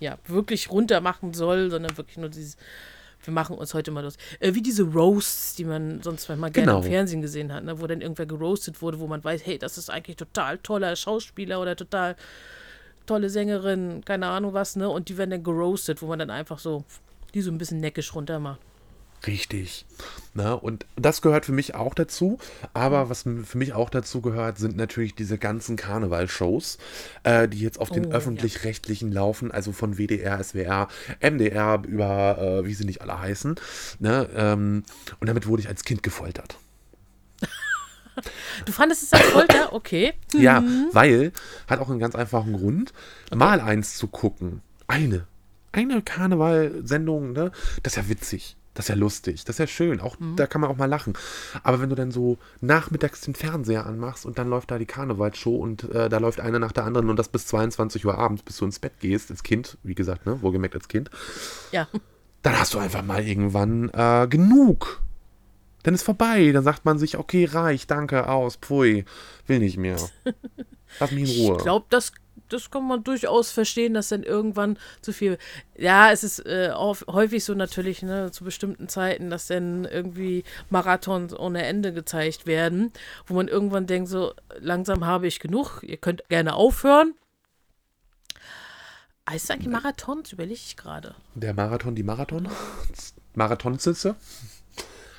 ja, 0.00 0.18
wirklich 0.26 0.70
runter 0.70 1.00
machen 1.00 1.34
soll, 1.34 1.70
sondern 1.70 1.96
wirklich 1.96 2.18
nur 2.18 2.28
dieses, 2.28 2.56
wir 3.24 3.32
machen 3.32 3.56
uns 3.56 3.74
heute 3.74 3.90
mal 3.90 4.02
los. 4.04 4.16
Äh, 4.40 4.54
wie 4.54 4.62
diese 4.62 4.82
Roasts, 4.84 5.54
die 5.56 5.64
man 5.64 6.02
sonst 6.02 6.28
manchmal 6.28 6.50
gerne 6.50 6.72
Genau. 6.72 6.82
im 6.84 6.90
Fernsehen 6.90 7.22
gesehen 7.22 7.52
hat, 7.52 7.64
ne, 7.64 7.80
wo 7.80 7.86
dann 7.86 8.00
irgendwer 8.00 8.26
geroastet 8.26 8.80
wurde, 8.82 8.98
wo 9.00 9.06
man 9.06 9.22
weiß, 9.24 9.44
hey, 9.44 9.58
das 9.58 9.78
ist 9.78 9.90
eigentlich 9.90 10.16
total 10.16 10.58
toller 10.58 10.94
Schauspieler 10.96 11.60
oder 11.60 11.74
total 11.76 12.16
tolle 13.06 13.28
Sängerin, 13.30 14.02
keine 14.04 14.26
Ahnung 14.28 14.52
was, 14.54 14.76
ne? 14.76 14.88
Und 14.88 15.08
die 15.08 15.18
werden 15.18 15.30
dann 15.30 15.42
geroastet, 15.44 16.00
wo 16.00 16.06
man 16.06 16.18
dann 16.18 16.30
einfach 16.30 16.58
so 16.58 16.84
die 17.34 17.42
so 17.42 17.50
ein 17.50 17.58
bisschen 17.58 17.80
neckisch 17.80 18.14
runter 18.14 18.38
macht. 18.38 18.60
Richtig. 19.26 19.86
Na, 20.34 20.52
und 20.54 20.86
das 20.96 21.22
gehört 21.22 21.46
für 21.46 21.52
mich 21.52 21.74
auch 21.74 21.94
dazu. 21.94 22.38
Aber 22.72 23.08
was 23.08 23.22
für 23.22 23.58
mich 23.58 23.72
auch 23.72 23.88
dazu 23.88 24.20
gehört, 24.20 24.58
sind 24.58 24.76
natürlich 24.76 25.14
diese 25.14 25.38
ganzen 25.38 25.76
Karnevalshows, 25.76 26.78
äh, 27.22 27.48
die 27.48 27.60
jetzt 27.60 27.80
auf 27.80 27.90
den 27.90 28.06
Oh, 28.06 28.10
ja. 28.10 28.16
öffentlich-rechtlichen 28.16 29.12
laufen, 29.12 29.50
also 29.52 29.72
von 29.72 29.96
WDR, 29.96 30.42
SWR, 30.42 30.88
MDR 31.20 31.82
über, 31.86 32.38
äh, 32.62 32.66
wie 32.66 32.74
sie 32.74 32.84
nicht 32.84 33.00
alle 33.00 33.18
heißen. 33.20 33.54
Ne, 34.00 34.28
ähm, 34.34 34.82
und 35.20 35.26
damit 35.28 35.46
wurde 35.46 35.62
ich 35.62 35.68
als 35.68 35.84
Kind 35.84 36.02
gefoltert. 36.02 36.58
Du 38.64 38.72
fandest 38.72 39.02
es 39.02 39.12
als 39.12 39.24
Folter? 39.24 39.54
Okay. 39.72 40.12
Ja, 40.34 40.60
Mhm. 40.60 40.88
weil, 40.92 41.32
hat 41.66 41.80
auch 41.80 41.90
einen 41.90 41.98
ganz 41.98 42.14
einfachen 42.14 42.52
Grund, 42.52 42.92
mal 43.34 43.60
eins 43.60 43.96
zu 43.96 44.06
gucken. 44.06 44.62
Eine. 44.86 45.26
Eine 45.72 46.00
Karnevalsendung, 46.02 47.32
ne? 47.32 47.50
Das 47.82 47.94
ist 47.94 47.96
ja 47.96 48.08
witzig. 48.08 48.56
Das 48.74 48.86
ist 48.86 48.88
ja 48.88 48.94
lustig. 48.96 49.44
Das 49.44 49.54
ist 49.54 49.58
ja 49.60 49.66
schön. 49.68 50.00
Auch, 50.00 50.18
Mhm. 50.18 50.34
Da 50.36 50.46
kann 50.48 50.60
man 50.60 50.68
auch 50.70 50.76
mal 50.76 50.86
lachen. 50.86 51.14
Aber 51.62 51.80
wenn 51.80 51.88
du 51.90 51.94
dann 51.94 52.10
so 52.10 52.38
nachmittags 52.60 53.20
den 53.20 53.34
Fernseher 53.36 53.86
anmachst 53.86 54.26
und 54.26 54.36
dann 54.36 54.48
läuft 54.50 54.70
da 54.72 54.78
die 54.78 54.86
Karnevalsshow 54.86 55.56
und 55.56 55.84
äh, 55.92 56.08
da 56.08 56.18
läuft 56.18 56.40
eine 56.40 56.58
nach 56.58 56.72
der 56.72 56.84
anderen 56.84 57.08
und 57.08 57.16
das 57.16 57.28
bis 57.28 57.46
22 57.46 58.04
Uhr 58.04 58.18
abends, 58.18 58.42
bis 58.42 58.56
du 58.56 58.64
ins 58.64 58.80
Bett 58.80 58.98
gehst, 59.00 59.30
als 59.30 59.42
Kind, 59.44 59.78
wie 59.84 59.94
gesagt, 59.94 60.26
ne? 60.26 60.42
Wohlgemerkt 60.42 60.74
als 60.74 60.88
Kind, 60.88 61.08
Ja. 61.72 61.86
dann 62.42 62.58
hast 62.58 62.74
du 62.74 62.78
einfach 62.78 63.02
mal 63.04 63.22
irgendwann 63.26 63.90
äh, 63.90 64.26
genug. 64.28 65.00
Dann 65.84 65.94
ist 65.94 66.02
vorbei. 66.02 66.50
Dann 66.52 66.64
sagt 66.64 66.84
man 66.84 66.98
sich, 66.98 67.16
okay, 67.18 67.44
reich, 67.44 67.86
danke, 67.86 68.28
aus, 68.28 68.56
pfui, 68.56 69.04
will 69.46 69.58
nicht 69.60 69.76
mehr. 69.76 69.98
Lass 70.98 71.10
mich 71.12 71.38
in 71.38 71.46
Ruhe. 71.46 71.56
Ich 71.58 71.62
glaube, 71.62 71.86
das, 71.90 72.12
das 72.54 72.70
kann 72.70 72.86
man 72.86 73.04
durchaus 73.04 73.50
verstehen, 73.50 73.94
dass 73.94 74.08
dann 74.08 74.22
irgendwann 74.22 74.78
zu 75.02 75.12
viel. 75.12 75.38
Ja, 75.76 76.10
es 76.10 76.24
ist 76.24 76.46
äh, 76.46 76.70
auf, 76.72 77.04
häufig 77.08 77.44
so 77.44 77.54
natürlich, 77.54 78.02
ne, 78.02 78.30
zu 78.30 78.44
bestimmten 78.44 78.88
Zeiten, 78.88 79.30
dass 79.30 79.48
dann 79.48 79.84
irgendwie 79.84 80.44
Marathons 80.70 81.34
ohne 81.38 81.64
Ende 81.64 81.92
gezeigt 81.92 82.46
werden, 82.46 82.92
wo 83.26 83.34
man 83.34 83.48
irgendwann 83.48 83.86
denkt, 83.86 84.08
so 84.08 84.32
langsam 84.58 85.04
habe 85.04 85.26
ich 85.26 85.40
genug, 85.40 85.82
ihr 85.82 85.96
könnt 85.96 86.28
gerne 86.28 86.54
aufhören. 86.54 87.14
Heißt 89.28 89.44
es 89.44 89.50
eigentlich 89.50 89.72
Marathons? 89.72 90.32
Überlege 90.32 90.54
ich 90.54 90.76
gerade. 90.76 91.14
Der 91.34 91.54
Marathon, 91.54 91.94
die 91.94 92.02
Marathon? 92.02 92.48
Marathonsitze? 93.34 94.16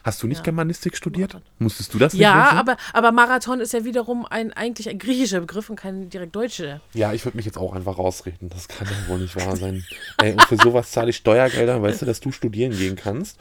Hast 0.06 0.22
du 0.22 0.28
nicht 0.28 0.38
Ja. 0.38 0.44
Germanistik 0.44 0.96
studiert? 0.96 1.34
Marathon. 1.34 1.52
Musstest 1.58 1.92
du 1.94 1.98
das 1.98 2.14
nicht 2.14 2.22
Ja, 2.22 2.46
wissen? 2.46 2.58
aber, 2.60 2.78
aber 2.94 3.12
Marathon 3.12 3.60
ist 3.60 3.74
ja 3.74 3.84
wiederum 3.86 4.24
ein 4.28 4.54
eigentlich 4.54 4.88
ein 4.88 5.00
griechischer 5.00 5.40
Begriff 5.40 5.68
und 5.72 5.78
kein 5.78 6.12
direkt 6.12 6.36
deutscher. 6.36 6.80
Ja, 6.94 7.12
ich 7.12 7.26
würde 7.26 7.38
mich 7.38 7.46
jetzt 7.48 7.58
auch 7.58 7.74
einfach 7.74 7.98
rausreden. 7.98 8.50
Das 8.50 8.68
kann 8.68 8.88
ja 8.88 9.08
wohl 9.10 9.18
nicht 9.18 9.36
wahr 9.36 9.56
sein. 9.58 9.84
Ey, 10.22 10.34
und 10.34 10.44
für 10.44 10.58
sowas 10.58 10.92
zahle 10.92 11.10
ich 11.10 11.16
Steuergelder, 11.18 11.82
weißt 11.82 12.04
du, 12.04 12.06
dass 12.06 12.20
du 12.20 12.32
studieren 12.32 12.72
gehen 12.78 12.96
kannst. 12.96 13.40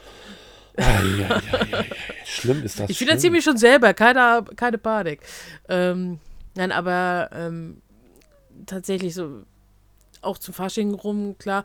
Ai, 0.77 0.83
ai, 1.29 1.41
ai. 1.71 1.85
Schlimm 2.25 2.63
ist 2.63 2.79
das. 2.79 2.89
Ich 2.89 2.97
finanziere 2.97 3.31
mich 3.31 3.43
schon 3.43 3.57
selber, 3.57 3.93
keine, 3.93 4.43
keine 4.55 4.79
Panik. 4.79 5.21
Ähm, 5.69 6.19
nein, 6.55 6.71
aber 6.71 7.29
ähm, 7.31 7.81
tatsächlich 8.65 9.13
so 9.13 9.43
auch 10.21 10.39
zum 10.39 10.55
Fasching 10.55 10.95
rum, 10.95 11.35
klar. 11.37 11.63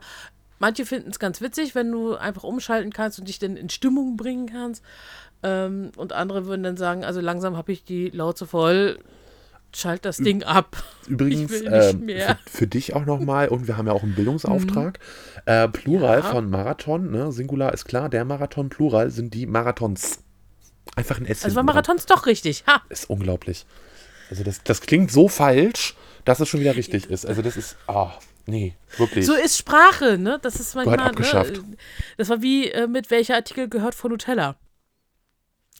Manche 0.61 0.85
finden 0.85 1.09
es 1.09 1.17
ganz 1.17 1.41
witzig, 1.41 1.73
wenn 1.73 1.91
du 1.91 2.15
einfach 2.15 2.43
umschalten 2.43 2.93
kannst 2.93 3.17
und 3.17 3.27
dich 3.27 3.39
dann 3.39 3.57
in 3.57 3.69
Stimmung 3.71 4.15
bringen 4.15 4.45
kannst. 4.45 4.83
Ähm, 5.41 5.91
und 5.97 6.13
andere 6.13 6.45
würden 6.45 6.61
dann 6.61 6.77
sagen, 6.77 7.03
also 7.03 7.19
langsam 7.19 7.57
habe 7.57 7.71
ich 7.71 7.83
die 7.83 8.09
Lauze 8.09 8.45
voll, 8.45 8.99
schalt 9.75 10.05
das 10.05 10.17
Ding 10.17 10.43
ab. 10.43 10.77
Übrigens, 11.07 11.51
Ich 11.51 11.61
will 11.63 11.79
nicht 11.87 11.99
mehr. 12.01 12.37
für, 12.45 12.57
für 12.59 12.67
dich 12.67 12.93
auch 12.93 13.05
nochmal, 13.05 13.47
und 13.47 13.67
wir 13.67 13.75
haben 13.75 13.87
ja 13.87 13.93
auch 13.93 14.03
einen 14.03 14.13
Bildungsauftrag. 14.13 14.99
Äh, 15.47 15.67
Plural 15.69 16.19
Ja. 16.19 16.23
von 16.25 16.47
Marathon, 16.51 17.09
ne? 17.09 17.31
Singular 17.31 17.73
ist 17.73 17.85
klar, 17.85 18.07
der 18.07 18.23
Marathon, 18.23 18.69
Plural 18.69 19.09
sind 19.09 19.33
die 19.33 19.47
Marathons. 19.47 20.19
Einfach 20.95 21.17
ein 21.19 21.25
S. 21.25 21.43
Also 21.43 21.55
war. 21.55 21.63
Marathons 21.63 22.05
doch 22.05 22.27
richtig. 22.27 22.65
Ha! 22.67 22.83
Ist 22.89 23.09
unglaublich. 23.09 23.65
Also 24.29 24.43
das, 24.43 24.61
das 24.63 24.81
klingt 24.81 25.11
so 25.11 25.27
falsch, 25.27 25.95
dass 26.23 26.39
es 26.39 26.47
schon 26.49 26.59
wieder 26.59 26.75
richtig 26.75 27.09
ist. 27.09 27.25
Also 27.25 27.41
das 27.41 27.57
ist, 27.57 27.77
ah, 27.87 28.11
nee, 28.45 28.75
wirklich. 28.97 29.25
So 29.25 29.33
ist 29.33 29.57
Sprache, 29.57 30.17
ne? 30.17 30.39
Das 30.41 30.59
ist 30.59 30.75
manchmal. 30.75 31.11
Ne? 31.11 31.77
Das 32.17 32.29
war 32.29 32.41
wie 32.41 32.69
äh, 32.69 32.87
mit 32.87 33.11
welcher 33.11 33.35
Artikel 33.35 33.69
gehört 33.69 33.95
von 33.95 34.11
Nutella. 34.11 34.55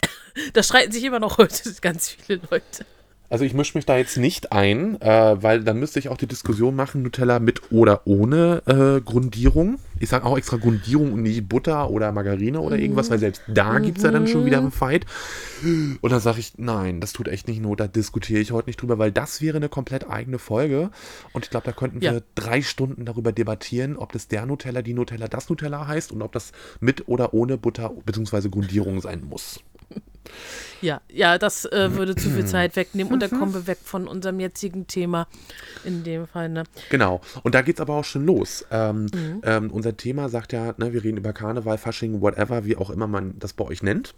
Da 0.53 0.63
streiten 0.63 0.93
sich 0.93 1.03
immer 1.03 1.19
noch 1.19 1.37
heute 1.37 1.73
ganz 1.81 2.09
viele 2.09 2.39
Leute. 2.49 2.85
Also 3.31 3.45
ich 3.45 3.53
mische 3.53 3.77
mich 3.77 3.85
da 3.85 3.95
jetzt 3.97 4.17
nicht 4.17 4.51
ein, 4.51 4.99
äh, 4.99 5.41
weil 5.41 5.63
dann 5.63 5.79
müsste 5.79 5.99
ich 5.99 6.09
auch 6.09 6.17
die 6.17 6.27
Diskussion 6.27 6.75
machen, 6.75 7.01
Nutella 7.01 7.39
mit 7.39 7.71
oder 7.71 8.01
ohne 8.05 8.61
äh, 8.65 8.99
Grundierung. 8.99 9.79
Ich 10.01 10.09
sage 10.09 10.25
auch 10.25 10.37
extra 10.37 10.57
Grundierung 10.57 11.13
und 11.13 11.21
nicht 11.21 11.47
Butter 11.47 11.89
oder 11.91 12.11
Margarine 12.11 12.59
oder 12.59 12.77
irgendwas, 12.77 13.09
weil 13.09 13.19
selbst 13.19 13.41
da 13.47 13.79
gibt 13.79 13.99
es 13.99 14.03
ja 14.03 14.11
dann 14.11 14.27
schon 14.27 14.45
wieder 14.45 14.57
einen 14.57 14.71
Fight. 14.71 15.05
Und 16.01 16.11
dann 16.11 16.19
sage 16.19 16.39
ich, 16.39 16.55
nein, 16.57 16.99
das 16.99 17.13
tut 17.13 17.29
echt 17.29 17.47
nicht 17.47 17.61
not, 17.61 17.79
da 17.79 17.87
diskutiere 17.87 18.41
ich 18.41 18.51
heute 18.51 18.67
nicht 18.67 18.81
drüber, 18.81 18.97
weil 18.99 19.13
das 19.13 19.41
wäre 19.41 19.55
eine 19.57 19.69
komplett 19.69 20.09
eigene 20.09 20.37
Folge. 20.37 20.89
Und 21.31 21.45
ich 21.45 21.51
glaube, 21.51 21.65
da 21.67 21.71
könnten 21.71 22.01
wir 22.01 22.13
Ja. 22.13 22.19
drei 22.35 22.61
Stunden 22.61 23.05
darüber 23.05 23.31
debattieren, 23.31 23.95
ob 23.95 24.11
das 24.11 24.27
der 24.27 24.45
Nutella, 24.45 24.81
die 24.81 24.93
Nutella, 24.93 25.29
das 25.29 25.47
Nutella 25.49 25.87
heißt 25.87 26.11
und 26.11 26.21
ob 26.21 26.33
das 26.33 26.51
mit 26.81 27.07
oder 27.07 27.33
ohne 27.33 27.57
Butter 27.57 27.91
bzw. 28.05 28.49
Grundierung 28.49 28.99
sein 28.99 29.23
muss. 29.23 29.61
Ja, 30.81 31.01
ja, 31.11 31.37
das 31.37 31.65
äh, 31.65 31.95
würde 31.95 32.15
zu 32.15 32.29
viel 32.29 32.45
Zeit 32.45 32.75
wegnehmen 32.75 33.13
und 33.13 33.19
dann 33.21 33.29
kommen 33.29 33.53
wir 33.53 33.67
weg 33.67 33.77
von 33.83 34.07
unserem 34.07 34.39
jetzigen 34.39 34.87
Thema 34.87 35.27
in 35.83 36.03
dem 36.03 36.25
Fall. 36.25 36.49
Ne? 36.49 36.63
Genau. 36.89 37.21
Und 37.43 37.53
da 37.53 37.61
geht's 37.61 37.79
aber 37.79 37.95
auch 37.95 38.03
schon 38.03 38.25
los. 38.25 38.65
Ähm, 38.71 39.07
ähm, 39.43 39.69
unser 39.69 39.95
Thema 39.95 40.29
sagt 40.29 40.53
ja, 40.53 40.73
ne, 40.77 40.91
wir 40.91 41.03
reden 41.03 41.17
über 41.17 41.33
Karneval, 41.33 41.77
Fasching, 41.77 42.21
whatever, 42.21 42.65
wie 42.65 42.77
auch 42.77 42.89
immer 42.89 43.05
man 43.05 43.37
das 43.37 43.53
bei 43.53 43.65
euch 43.65 43.83
nennt. 43.83 44.15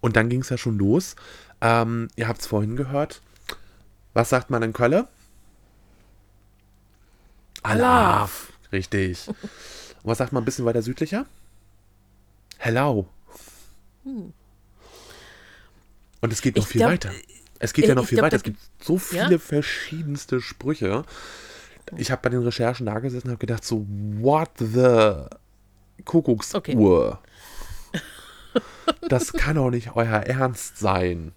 Und 0.00 0.16
dann 0.16 0.28
ging's 0.28 0.50
ja 0.50 0.58
schon 0.58 0.78
los. 0.78 1.16
Ähm, 1.60 2.08
ihr 2.16 2.28
habt's 2.28 2.46
vorhin 2.46 2.76
gehört. 2.76 3.20
Was 4.12 4.28
sagt 4.28 4.50
man 4.50 4.62
in 4.62 4.72
Kölle? 4.72 5.08
Alaf. 7.62 8.52
Richtig. 8.70 9.28
Und 9.28 9.38
was 10.04 10.18
sagt 10.18 10.32
man 10.32 10.42
ein 10.42 10.44
bisschen 10.44 10.66
weiter 10.66 10.82
südlicher? 10.82 11.26
Hello. 12.58 13.08
Und 14.04 14.32
es 16.32 16.40
geht 16.42 16.56
noch 16.56 16.64
Ich 16.64 16.68
viel 16.68 16.80
glaub, 16.80 16.92
weiter. 16.92 17.10
Es 17.58 17.72
geht 17.72 17.84
äh, 17.84 17.88
ja 17.88 17.94
noch 17.94 18.06
viel 18.06 18.16
glaub, 18.16 18.26
weiter. 18.26 18.36
Es 18.36 18.42
gibt 18.42 18.58
so 18.82 18.98
viele 18.98 19.32
Ja? 19.32 19.38
verschiedenste 19.38 20.40
Sprüche. 20.40 21.04
Ich 21.96 22.10
habe 22.10 22.22
bei 22.22 22.28
den 22.30 22.42
Recherchen 22.42 22.86
da 22.86 22.98
gesessen 22.98 23.28
und 23.28 23.32
habe 23.32 23.46
gedacht, 23.46 23.64
so, 23.64 23.86
what 24.20 24.50
the 24.58 25.26
Kuckucksuhr? 26.04 27.20
Das 29.08 29.32
kann 29.32 29.56
doch 29.56 29.70
nicht 29.70 29.96
euer 29.96 30.20
Ernst 30.20 30.78
sein. 30.78 31.32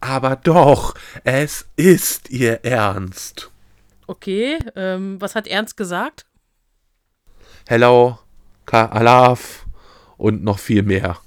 Aber 0.00 0.36
doch, 0.36 0.94
es 1.24 1.66
ist 1.76 2.30
ihr 2.30 2.64
Ernst. 2.64 3.50
Okay, 4.06 4.58
ähm, 4.76 5.20
was 5.20 5.34
hat 5.34 5.46
Ernst 5.46 5.76
gesagt? 5.76 6.26
Hello, 7.66 8.18
Alaf 8.66 9.66
und 10.16 10.44
noch 10.44 10.58
viel 10.58 10.82
mehr. 10.82 11.18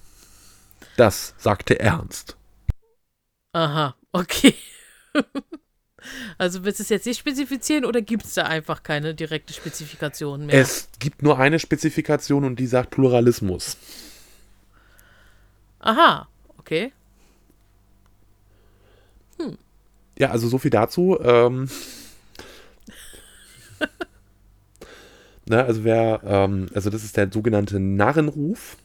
Das 0.97 1.35
sagte 1.37 1.79
Ernst. 1.79 2.35
Aha, 3.53 3.95
okay. 4.11 4.55
also 6.39 6.65
willst 6.65 6.79
du 6.79 6.83
es 6.83 6.89
jetzt 6.89 7.05
nicht 7.05 7.19
spezifizieren 7.19 7.85
oder 7.85 8.01
gibt 8.01 8.25
es 8.25 8.33
da 8.33 8.43
einfach 8.43 8.81
keine 8.81 9.13
direkte 9.13 9.53
Spezifikation 9.53 10.47
mehr? 10.47 10.59
Es 10.59 10.89
gibt 10.99 11.21
nur 11.21 11.37
eine 11.37 11.59
Spezifikation 11.59 12.43
und 12.43 12.57
die 12.57 12.65
sagt 12.65 12.89
Pluralismus. 12.89 13.77
Aha, 15.79 16.27
okay. 16.57 16.91
Ja, 20.17 20.31
also 20.31 20.47
so 20.47 20.57
viel 20.57 20.71
dazu. 20.71 21.19
Ähm, 21.21 21.69
ne, 25.45 25.63
also 25.63 25.83
wer, 25.83 26.21
ähm, 26.23 26.69
also 26.73 26.89
das 26.89 27.03
ist 27.03 27.17
der 27.17 27.31
sogenannte 27.31 27.79
Narrenruf. 27.79 28.77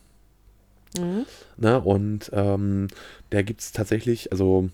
Ne, 1.56 1.80
und 1.80 2.30
ähm, 2.34 2.88
der 3.30 3.44
gibt 3.44 3.60
es 3.60 3.72
tatsächlich, 3.72 4.30
also 4.30 4.68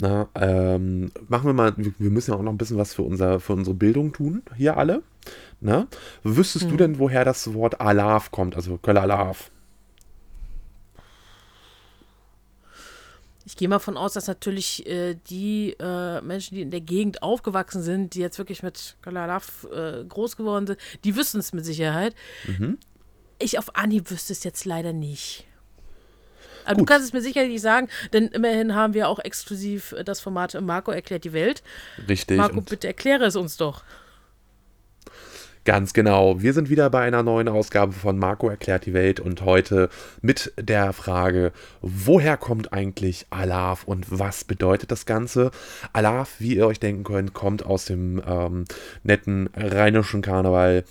na, 0.00 0.28
ähm, 0.34 1.10
machen 1.28 1.46
wir 1.46 1.52
mal, 1.52 1.74
wir 1.76 2.10
müssen 2.10 2.30
ja 2.30 2.36
auch 2.36 2.42
noch 2.42 2.52
ein 2.52 2.58
bisschen 2.58 2.78
was 2.78 2.94
für, 2.94 3.02
unser, 3.02 3.40
für 3.40 3.52
unsere 3.52 3.74
Bildung 3.74 4.12
tun, 4.12 4.42
hier 4.56 4.76
alle. 4.76 5.02
Ne? 5.60 5.88
Wüsstest 6.22 6.70
du 6.70 6.76
denn, 6.76 6.98
woher 6.98 7.24
das 7.24 7.52
Wort 7.52 7.80
Alaf 7.80 8.30
kommt, 8.30 8.56
also 8.56 8.78
Köller 8.78 9.02
Alaf? 9.02 9.50
Ich 13.44 13.56
gehe 13.56 13.68
mal 13.68 13.80
von 13.80 13.96
aus, 13.96 14.12
dass 14.12 14.28
natürlich 14.28 14.86
äh, 14.86 15.16
die 15.28 15.74
äh, 15.80 16.20
Menschen, 16.20 16.54
die 16.54 16.62
in 16.62 16.70
der 16.70 16.80
Gegend 16.80 17.22
aufgewachsen 17.22 17.82
sind, 17.82 18.14
die 18.14 18.20
jetzt 18.20 18.38
wirklich 18.38 18.62
mit 18.62 18.96
Kalalaf 19.02 19.66
äh, 19.74 20.04
groß 20.04 20.36
geworden 20.36 20.68
sind, 20.68 20.78
die 21.02 21.16
wissen 21.16 21.40
es 21.40 21.52
mit 21.52 21.64
Sicherheit. 21.64 22.14
Mhm. 22.46 22.78
Ich 23.40 23.58
auf 23.58 23.74
Anhieb 23.74 24.10
wüsste 24.10 24.32
es 24.32 24.44
jetzt 24.44 24.64
leider 24.64 24.92
nicht. 24.92 25.46
Aber 26.64 26.76
Gut. 26.76 26.80
du 26.80 26.92
kannst 26.92 27.08
es 27.08 27.12
mir 27.12 27.22
sicherlich 27.22 27.60
sagen, 27.60 27.88
denn 28.12 28.28
immerhin 28.28 28.74
haben 28.74 28.94
wir 28.94 29.08
auch 29.08 29.18
exklusiv 29.18 29.92
äh, 29.92 30.04
das 30.04 30.20
Format 30.20 30.58
Marco 30.60 30.92
erklärt 30.92 31.24
die 31.24 31.32
Welt. 31.32 31.62
Richtig. 32.08 32.36
Marco, 32.36 32.60
bitte 32.60 32.86
erkläre 32.86 33.24
es 33.24 33.36
uns 33.36 33.56
doch. 33.56 33.82
Ganz 35.66 35.92
genau. 35.92 36.40
Wir 36.40 36.54
sind 36.54 36.70
wieder 36.70 36.88
bei 36.88 37.02
einer 37.02 37.22
neuen 37.22 37.46
Ausgabe 37.46 37.92
von 37.92 38.18
Marco 38.18 38.48
erklärt 38.48 38.86
die 38.86 38.94
Welt 38.94 39.20
und 39.20 39.44
heute 39.44 39.90
mit 40.22 40.54
der 40.58 40.94
Frage, 40.94 41.52
woher 41.82 42.38
kommt 42.38 42.72
eigentlich 42.72 43.26
Alaf 43.28 43.84
und 43.84 44.06
was 44.08 44.44
bedeutet 44.44 44.90
das 44.90 45.04
Ganze? 45.04 45.50
Alaf, 45.92 46.36
wie 46.38 46.56
ihr 46.56 46.66
euch 46.66 46.80
denken 46.80 47.04
könnt, 47.04 47.34
kommt 47.34 47.66
aus 47.66 47.84
dem 47.84 48.22
ähm, 48.26 48.64
netten 49.02 49.50
rheinischen 49.54 50.22
Karneval. 50.22 50.84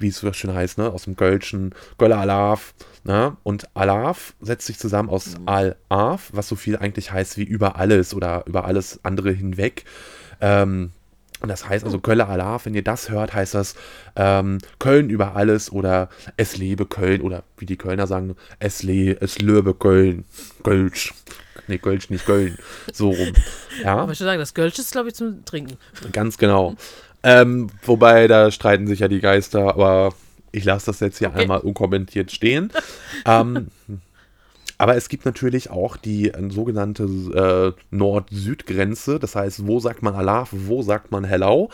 Wie 0.00 0.08
es 0.08 0.18
so 0.18 0.32
schön 0.32 0.54
heißt, 0.54 0.78
ne? 0.78 0.90
aus 0.90 1.04
dem 1.04 1.16
Kölschen, 1.16 1.74
Göller 1.98 2.18
Alaf. 2.18 2.74
Ne? 3.04 3.36
Und 3.42 3.68
Alaf 3.74 4.34
setzt 4.40 4.66
sich 4.66 4.78
zusammen 4.78 5.08
aus 5.08 5.36
Al-Af, 5.46 6.30
was 6.32 6.48
so 6.48 6.56
viel 6.56 6.76
eigentlich 6.76 7.12
heißt 7.12 7.38
wie 7.38 7.44
über 7.44 7.76
alles 7.76 8.14
oder 8.14 8.44
über 8.46 8.64
alles 8.64 9.00
andere 9.04 9.30
hinweg. 9.30 9.84
Ähm, 10.40 10.92
und 11.40 11.48
das 11.48 11.68
heißt 11.68 11.84
also 11.84 12.00
Kölle 12.00 12.26
Alaf, 12.26 12.66
wenn 12.66 12.74
ihr 12.74 12.84
das 12.84 13.08
hört, 13.08 13.32
heißt 13.32 13.54
das 13.54 13.74
ähm, 14.14 14.58
Köln 14.78 15.08
über 15.08 15.36
alles 15.36 15.72
oder 15.72 16.10
es 16.36 16.58
lebe 16.58 16.84
Köln 16.84 17.22
oder 17.22 17.44
wie 17.56 17.66
die 17.66 17.76
Kölner 17.76 18.06
sagen, 18.06 18.36
es, 18.58 18.82
le 18.82 19.16
es 19.20 19.40
löbe 19.40 19.74
Köln. 19.74 20.24
Kölsch. 20.62 21.14
Nee, 21.66 21.78
Kölsch, 21.78 22.10
nicht 22.10 22.26
Köln. 22.26 22.58
So 22.92 23.10
rum. 23.10 23.32
Ja. 23.82 23.96
Aber 23.96 24.12
ich 24.12 24.20
würde 24.20 24.28
sagen, 24.28 24.40
das 24.40 24.52
Gölsch 24.52 24.78
ist, 24.78 24.92
glaube 24.92 25.08
ich, 25.08 25.14
zum 25.14 25.42
Trinken. 25.46 25.78
Ganz 26.12 26.36
genau. 26.36 26.76
Ähm, 27.22 27.68
wobei, 27.82 28.26
da 28.28 28.50
streiten 28.50 28.86
sich 28.86 29.00
ja 29.00 29.08
die 29.08 29.20
Geister, 29.20 29.68
aber 29.68 30.14
ich 30.52 30.64
lasse 30.64 30.86
das 30.86 31.00
jetzt 31.00 31.18
hier 31.18 31.28
Okay. 31.28 31.42
einmal 31.42 31.60
unkommentiert 31.60 32.32
stehen. 32.32 32.72
ähm, 33.26 33.68
aber 34.78 34.96
es 34.96 35.10
gibt 35.10 35.26
natürlich 35.26 35.70
auch 35.70 35.98
die 35.98 36.30
äh, 36.30 36.50
sogenannte 36.50 37.04
äh, 37.04 37.82
Nord-Süd-Grenze. 37.94 39.18
Das 39.18 39.36
heißt, 39.36 39.66
wo 39.66 39.78
sagt 39.78 40.02
man 40.02 40.14
Alaf, 40.14 40.48
wo 40.52 40.80
sagt 40.80 41.10
man 41.12 41.24
Hellau? 41.24 41.68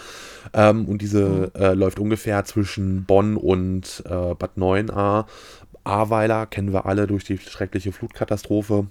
Ähm, 0.53 0.87
und 0.87 1.03
diese 1.03 1.53
äh, 1.55 1.75
läuft 1.75 2.01
ungefähr 2.01 2.45
zwischen 2.45 3.05
Bonn 3.05 3.37
und 3.37 4.03
äh, 4.07 4.35
Bad 4.35 4.57
9a. 4.57 5.27
Ahrweiler 5.85 6.47
kennen 6.47 6.73
wir 6.73 6.87
alle 6.87 7.07
durch 7.07 7.23
die 7.23 7.39
schreckliche 7.39 7.93
Flutkatastrophe. 7.93 8.87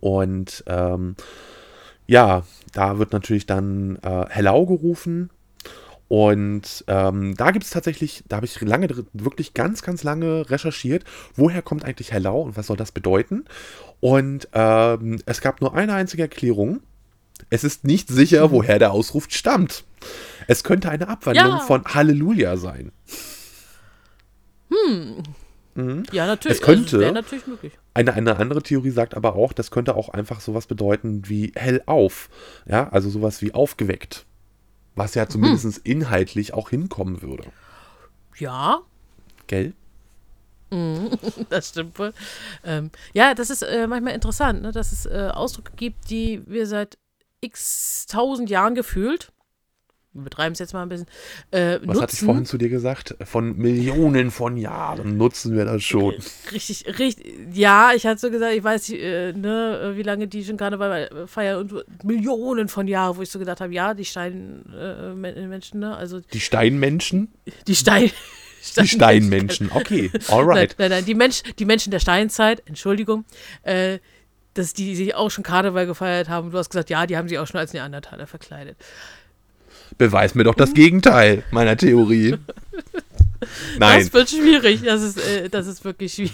Und 0.00 0.62
ähm, 0.68 1.16
ja, 2.12 2.42
da 2.74 2.98
wird 2.98 3.12
natürlich 3.12 3.46
dann 3.46 3.96
äh, 4.02 4.26
Hellau 4.28 4.66
gerufen. 4.66 5.30
Und 6.08 6.84
ähm, 6.88 7.34
da 7.36 7.52
gibt 7.52 7.64
es 7.64 7.70
tatsächlich, 7.70 8.22
da 8.28 8.36
habe 8.36 8.44
ich 8.44 8.60
lange, 8.60 8.86
wirklich 9.14 9.54
ganz, 9.54 9.80
ganz 9.80 10.02
lange 10.04 10.50
recherchiert, 10.50 11.04
woher 11.36 11.62
kommt 11.62 11.86
eigentlich 11.86 12.12
Hellau 12.12 12.42
und 12.42 12.54
was 12.58 12.66
soll 12.66 12.76
das 12.76 12.92
bedeuten. 12.92 13.46
Und 14.00 14.46
ähm, 14.52 15.20
es 15.24 15.40
gab 15.40 15.62
nur 15.62 15.74
eine 15.74 15.94
einzige 15.94 16.22
Erklärung. 16.24 16.80
Es 17.48 17.64
ist 17.64 17.84
nicht 17.84 18.10
sicher, 18.10 18.50
woher 18.50 18.78
der 18.78 18.92
Ausruf 18.92 19.28
stammt. 19.30 19.84
Es 20.48 20.64
könnte 20.64 20.90
eine 20.90 21.08
Abwandlung 21.08 21.46
Ja. 21.48 21.58
von 21.60 21.82
Halleluja 21.86 22.58
sein. 22.58 22.92
Ja, 26.12 26.26
natürlich. 26.26 26.58
Es 26.58 26.62
könnte. 26.62 27.00
Wäre 27.00 27.12
natürlich 27.12 27.46
möglich. 27.46 27.72
Eine, 27.94 28.14
eine 28.14 28.36
andere 28.36 28.62
Theorie 28.62 28.90
sagt 28.90 29.14
aber 29.14 29.36
auch, 29.36 29.52
das 29.52 29.70
könnte 29.70 29.96
auch 29.96 30.10
einfach 30.10 30.40
sowas 30.40 30.66
bedeuten 30.66 31.28
wie 31.28 31.52
hell 31.54 31.82
auf. 31.86 32.28
Ja, 32.66 32.88
also 32.90 33.08
sowas 33.08 33.40
wie 33.42 33.54
aufgeweckt. 33.54 34.26
Was 34.94 35.14
ja 35.14 35.26
zumindest 35.28 35.78
inhaltlich 35.84 36.52
auch 36.52 36.68
hinkommen 36.68 37.22
würde. 37.22 37.44
Ja, 38.36 38.82
Gell? 39.46 39.74
das 41.50 41.68
stimmt 41.68 41.98
wohl. 41.98 42.14
Ähm, 42.64 42.90
ja, 43.12 43.34
das 43.34 43.50
ist 43.50 43.62
äh, 43.62 43.86
manchmal 43.86 44.14
interessant, 44.14 44.62
ne, 44.62 44.72
dass 44.72 44.92
es 44.92 45.04
äh, 45.04 45.28
Ausdrücke 45.32 45.72
gibt, 45.76 46.08
die 46.08 46.42
wir 46.46 46.66
seit 46.66 46.96
x 47.42 48.06
tausend 48.06 48.48
Jahren 48.48 48.74
gefühlt, 48.74 49.31
wir 50.14 50.22
betreiben 50.24 50.52
es 50.52 50.58
jetzt 50.58 50.74
mal 50.74 50.82
ein 50.82 50.88
bisschen, 50.88 51.06
äh, 51.52 51.78
Was 51.80 51.86
nutzen. 51.86 52.02
hatte 52.02 52.14
ich 52.14 52.20
vorhin 52.20 52.44
zu 52.46 52.58
dir 52.58 52.68
gesagt? 52.68 53.16
Von 53.24 53.56
Millionen 53.56 54.30
von 54.30 54.56
Jahren 54.56 55.16
nutzen 55.16 55.56
wir 55.56 55.64
das 55.64 55.82
schon. 55.82 56.14
Richtig, 56.52 56.98
richtig. 56.98 57.34
Ja, 57.54 57.92
ich 57.94 58.06
hatte 58.06 58.20
so 58.20 58.30
gesagt, 58.30 58.54
ich 58.54 58.62
weiß 58.62 58.88
nicht, 58.90 59.00
äh, 59.02 59.32
ne, 59.32 59.92
wie 59.96 60.02
lange 60.02 60.28
die 60.28 60.44
schon 60.44 60.56
Karneval 60.58 61.02
äh, 61.04 61.26
feiern 61.26 61.60
und 61.60 62.04
Millionen 62.04 62.68
von 62.68 62.86
Jahren, 62.88 63.16
wo 63.16 63.22
ich 63.22 63.30
so 63.30 63.38
gedacht 63.38 63.60
habe, 63.60 63.72
ja, 63.72 63.94
die 63.94 64.04
Steinmenschen, 64.04 65.82
äh, 65.82 65.86
ne, 65.86 65.96
also 65.96 66.20
Die 66.32 66.40
Steinmenschen? 66.40 67.32
die 67.66 67.74
Stein. 67.74 68.10
Die 68.80 68.86
Steinmenschen. 68.86 69.70
Okay, 69.74 70.08
Nein, 70.12 70.22
alright. 70.28 70.76
nein, 70.78 70.90
nein, 70.90 71.04
die, 71.04 71.16
Mensch, 71.16 71.42
die 71.58 71.64
Menschen 71.64 71.90
der 71.90 71.98
Steinzeit, 71.98 72.62
Entschuldigung, 72.66 73.24
äh, 73.64 73.98
dass 74.54 74.72
die 74.72 74.94
sich 74.94 75.16
auch 75.16 75.32
schon 75.32 75.42
Karneval 75.42 75.84
gefeiert 75.86 76.28
haben. 76.28 76.52
Du 76.52 76.58
hast 76.58 76.70
gesagt, 76.70 76.88
ja, 76.88 77.04
die 77.06 77.16
haben 77.16 77.26
sich 77.26 77.40
auch 77.40 77.46
schon 77.48 77.58
als 77.58 77.72
Neandertaler 77.72 78.28
verkleidet. 78.28 78.76
Beweis 79.98 80.34
mir 80.34 80.44
doch 80.44 80.54
das 80.54 80.74
Gegenteil 80.74 81.42
meiner 81.50 81.76
Theorie. 81.76 82.36
Nein, 83.78 84.04
Das 84.04 84.12
wird 84.12 84.30
schwierig. 84.30 84.82
Das 84.84 85.02
ist, 85.02 85.18
äh, 85.18 85.48
das 85.48 85.66
ist 85.66 85.84
wirklich 85.84 86.14
schwierig. 86.14 86.32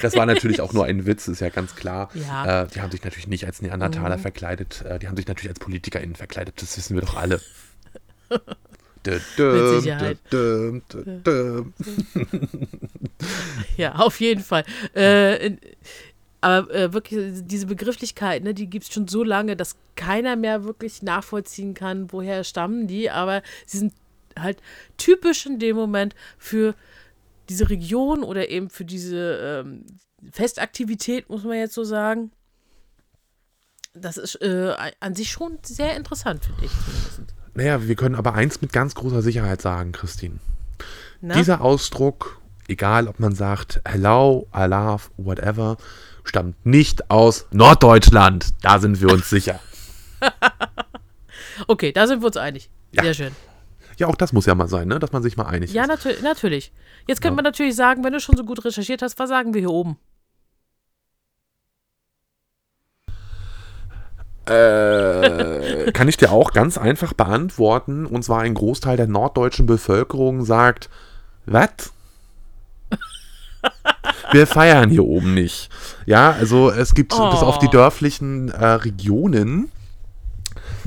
das 0.00 0.16
war 0.16 0.26
natürlich 0.26 0.60
auch 0.60 0.72
nur 0.72 0.84
ein 0.86 1.06
Witz, 1.06 1.28
ist 1.28 1.40
ja 1.40 1.48
ganz 1.50 1.76
klar. 1.76 2.10
Ja. 2.14 2.62
Äh, 2.62 2.66
die 2.68 2.80
haben 2.80 2.90
sich 2.90 3.04
natürlich 3.04 3.28
nicht 3.28 3.46
als 3.46 3.62
Neandertaler 3.62 4.18
verkleidet, 4.18 4.82
äh, 4.84 4.98
die 4.98 5.06
haben 5.08 5.16
sich 5.16 5.28
natürlich 5.28 5.50
als 5.50 5.60
PolitikerInnen 5.60 6.16
verkleidet, 6.16 6.60
das 6.60 6.76
wissen 6.76 6.94
wir 6.94 7.02
doch 7.02 7.16
alle. 7.16 7.40
Dö, 9.04 9.18
dö, 9.36 9.72
Mit 9.72 9.82
Sicherheit. 9.82 10.18
dö. 10.32 10.80
Ja, 13.76 13.96
auf 13.96 14.20
jeden 14.20 14.44
Fall. 14.44 14.64
Äh, 14.94 15.56
aber 16.42 16.74
äh, 16.74 16.92
wirklich, 16.92 17.42
diese 17.44 17.66
Begrifflichkeit, 17.66 18.42
ne, 18.42 18.52
die 18.52 18.68
gibt 18.68 18.84
es 18.84 18.92
schon 18.92 19.06
so 19.06 19.22
lange, 19.22 19.56
dass 19.56 19.76
keiner 19.94 20.34
mehr 20.34 20.64
wirklich 20.64 21.00
nachvollziehen 21.00 21.72
kann, 21.72 22.12
woher 22.12 22.42
stammen 22.42 22.88
die. 22.88 23.10
Aber 23.10 23.42
sie 23.64 23.78
sind 23.78 23.94
halt 24.36 24.60
typisch 24.96 25.46
in 25.46 25.60
dem 25.60 25.76
Moment 25.76 26.16
für 26.38 26.74
diese 27.48 27.70
Region 27.70 28.24
oder 28.24 28.50
eben 28.50 28.70
für 28.70 28.84
diese 28.84 29.62
ähm, 29.64 29.86
Festaktivität, 30.32 31.30
muss 31.30 31.44
man 31.44 31.58
jetzt 31.58 31.74
so 31.74 31.84
sagen. 31.84 32.32
Das 33.94 34.16
ist 34.16 34.36
äh, 34.42 34.74
an 34.98 35.14
sich 35.14 35.30
schon 35.30 35.58
sehr 35.62 35.96
interessant, 35.96 36.44
finde 36.44 36.64
ich 36.64 36.72
zumindest. 36.72 37.34
Naja, 37.54 37.86
wir 37.86 37.94
können 37.94 38.16
aber 38.16 38.34
eins 38.34 38.60
mit 38.60 38.72
ganz 38.72 38.96
großer 38.96 39.22
Sicherheit 39.22 39.62
sagen, 39.62 39.92
Christine. 39.92 40.40
Na? 41.20 41.34
Dieser 41.34 41.60
Ausdruck, 41.60 42.40
egal 42.66 43.06
ob 43.06 43.20
man 43.20 43.32
sagt 43.32 43.80
Hello, 43.86 44.48
I 44.56 44.64
love, 44.64 45.04
whatever, 45.18 45.76
stammt 46.24 46.64
nicht 46.64 47.10
aus 47.10 47.46
Norddeutschland. 47.50 48.48
Da 48.62 48.78
sind 48.78 49.00
wir 49.00 49.12
uns 49.12 49.28
sicher. 49.30 49.60
Okay, 51.68 51.92
da 51.92 52.06
sind 52.06 52.22
wir 52.22 52.26
uns 52.26 52.36
einig. 52.38 52.70
Ja. 52.92 53.02
Sehr 53.04 53.14
schön. 53.14 53.36
Ja, 53.98 54.06
auch 54.08 54.16
das 54.16 54.32
muss 54.32 54.46
ja 54.46 54.54
mal 54.54 54.68
sein, 54.68 54.88
ne? 54.88 54.98
dass 54.98 55.12
man 55.12 55.22
sich 55.22 55.36
mal 55.36 55.44
einig 55.46 55.72
Ja, 55.72 55.82
ist. 55.82 55.88
natür 55.88 56.14
natürlich. 56.22 56.72
Jetzt 57.06 57.20
könnte 57.20 57.32
Ja. 57.34 57.36
man 57.36 57.44
natürlich 57.44 57.76
sagen, 57.76 58.02
wenn 58.02 58.12
du 58.12 58.20
schon 58.20 58.36
so 58.36 58.44
gut 58.44 58.64
recherchiert 58.64 59.02
hast, 59.02 59.18
was 59.18 59.28
sagen 59.28 59.52
wir 59.52 59.60
hier 59.60 59.70
oben? 59.70 59.98
Äh, 64.46 65.92
kann 65.92 66.08
ich 66.08 66.16
dir 66.16 66.32
auch 66.32 66.52
ganz 66.52 66.76
einfach 66.78 67.12
beantworten. 67.12 68.06
Und 68.06 68.24
zwar 68.24 68.40
ein 68.40 68.54
Großteil 68.54 68.96
der 68.96 69.06
norddeutschen 69.06 69.66
Bevölkerung 69.66 70.44
sagt, 70.44 70.90
was? 71.46 71.92
Wir 74.32 74.46
feiern 74.46 74.90
hier 74.90 75.04
oben 75.04 75.34
nicht. 75.34 75.68
Ja, 76.06 76.32
also 76.32 76.70
es 76.70 76.94
gibt 76.94 77.12
Oh. 77.18 77.30
bis 77.30 77.40
auf 77.40 77.58
die 77.58 77.68
dörflichen 77.68 78.48
äh, 78.50 78.64
Regionen, 78.66 79.70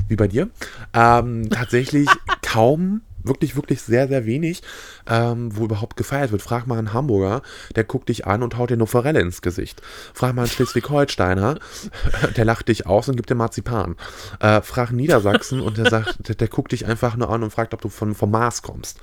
wie 0.08 0.16
bei 0.16 0.28
dir, 0.28 0.48
ähm, 0.92 1.48
tatsächlich 1.50 2.08
kaum, 2.42 3.02
wirklich, 3.26 3.56
wirklich 3.56 3.82
sehr, 3.82 4.08
sehr 4.08 4.26
wenig, 4.26 4.62
ähm, 5.08 5.56
wo 5.56 5.64
überhaupt 5.64 5.96
gefeiert 5.96 6.32
wird. 6.32 6.42
Frag 6.42 6.66
mal 6.66 6.78
einen 6.78 6.92
Hamburger, 6.92 7.42
der 7.74 7.84
guckt 7.84 8.08
dich 8.08 8.26
an 8.26 8.42
und 8.42 8.56
haut 8.56 8.70
dir 8.70 8.74
eine 8.74 8.86
Forelle 8.86 9.20
ins 9.20 9.42
Gesicht. 9.42 9.82
Frag 10.14 10.34
mal 10.34 10.42
einen 10.42 10.50
Schleswig-Holsteiner, 10.50 11.58
der 12.36 12.44
lacht 12.44 12.68
dich 12.68 12.86
aus 12.86 13.08
und 13.08 13.16
gibt 13.16 13.30
dir 13.30 13.34
Marzipan. 13.34 13.96
Äh, 14.40 14.62
frag 14.62 14.88
einen 14.88 14.98
Niedersachsen 14.98 15.60
und 15.60 15.78
der 15.78 15.90
sagt, 15.90 16.28
der, 16.28 16.34
der 16.34 16.48
guckt 16.48 16.72
dich 16.72 16.86
einfach 16.86 17.16
nur 17.16 17.30
an 17.30 17.42
und 17.42 17.50
fragt, 17.50 17.74
ob 17.74 17.80
du 17.80 17.88
von, 17.88 18.14
vom 18.14 18.30
Mars 18.30 18.62
kommst. 18.62 18.98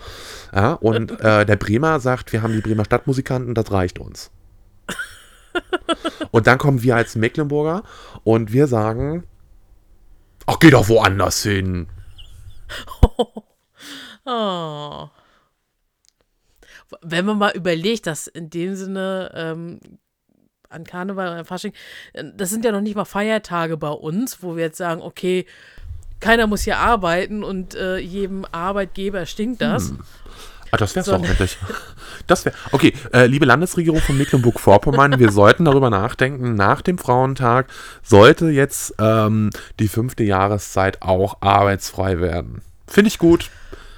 Ja, 0.53 0.73
und 0.73 1.19
äh, 1.21 1.45
der 1.45 1.55
Bremer 1.55 1.99
sagt, 1.99 2.33
wir 2.33 2.41
haben 2.41 2.53
die 2.53 2.61
Bremer 2.61 2.85
Stadtmusikanten, 2.85 3.53
das 3.53 3.71
reicht 3.71 3.99
uns. 3.99 4.31
Und 6.31 6.47
dann 6.47 6.57
kommen 6.57 6.81
wir 6.81 6.95
als 6.95 7.15
Mecklenburger 7.15 7.83
und 8.23 8.51
wir 8.53 8.67
sagen, 8.67 9.23
ach, 10.45 10.57
geh 10.59 10.71
doch 10.71 10.89
woanders 10.89 11.43
hin. 11.43 11.87
Oh. 13.01 13.27
Wenn 17.01 17.25
man 17.25 17.37
mal 17.37 17.51
überlegt, 17.55 18.07
dass 18.07 18.27
in 18.27 18.49
dem 18.49 18.75
Sinne 18.75 19.31
ähm, 19.33 19.79
an 20.69 20.83
Karneval 20.83 21.33
oder 21.33 21.45
Fasching, 21.45 21.73
äh, 22.13 22.23
das 22.35 22.49
sind 22.49 22.65
ja 22.65 22.71
noch 22.71 22.81
nicht 22.81 22.95
mal 22.95 23.05
Feiertage 23.05 23.77
bei 23.77 23.89
uns, 23.89 24.41
wo 24.43 24.55
wir 24.55 24.63
jetzt 24.65 24.77
sagen, 24.77 25.01
okay, 25.01 25.45
keiner 26.19 26.47
muss 26.47 26.61
hier 26.61 26.77
arbeiten 26.77 27.43
und 27.43 27.75
äh, 27.75 27.97
jedem 27.97 28.45
Arbeitgeber 28.51 29.25
stinkt 29.25 29.61
das. 29.61 29.93
Ah, 30.71 30.77
das 30.77 30.95
wär's 30.95 31.05
So. 31.05 31.17
doch 31.17 31.23
endlich. 31.23 31.57
Das 32.27 32.45
wäre. 32.45 32.55
Okay, 32.71 32.93
äh, 33.11 33.25
liebe 33.25 33.45
Landesregierung 33.45 33.99
von 33.99 34.17
Mecklenburg-Vorpommern, 34.17 35.19
wir 35.19 35.31
sollten 35.33 35.65
darüber 35.65 35.89
nachdenken, 35.89 36.55
nach 36.55 36.81
dem 36.81 36.97
Frauentag 36.97 37.67
sollte 38.01 38.49
jetzt 38.49 38.95
ähm, 38.99 39.49
die 39.79 39.89
fünfte 39.89 40.23
Jahreszeit 40.23 41.01
auch 41.01 41.41
arbeitsfrei 41.41 42.19
werden. 42.19 42.61
Finde 42.87 43.09
ich 43.09 43.17
gut. 43.17 43.49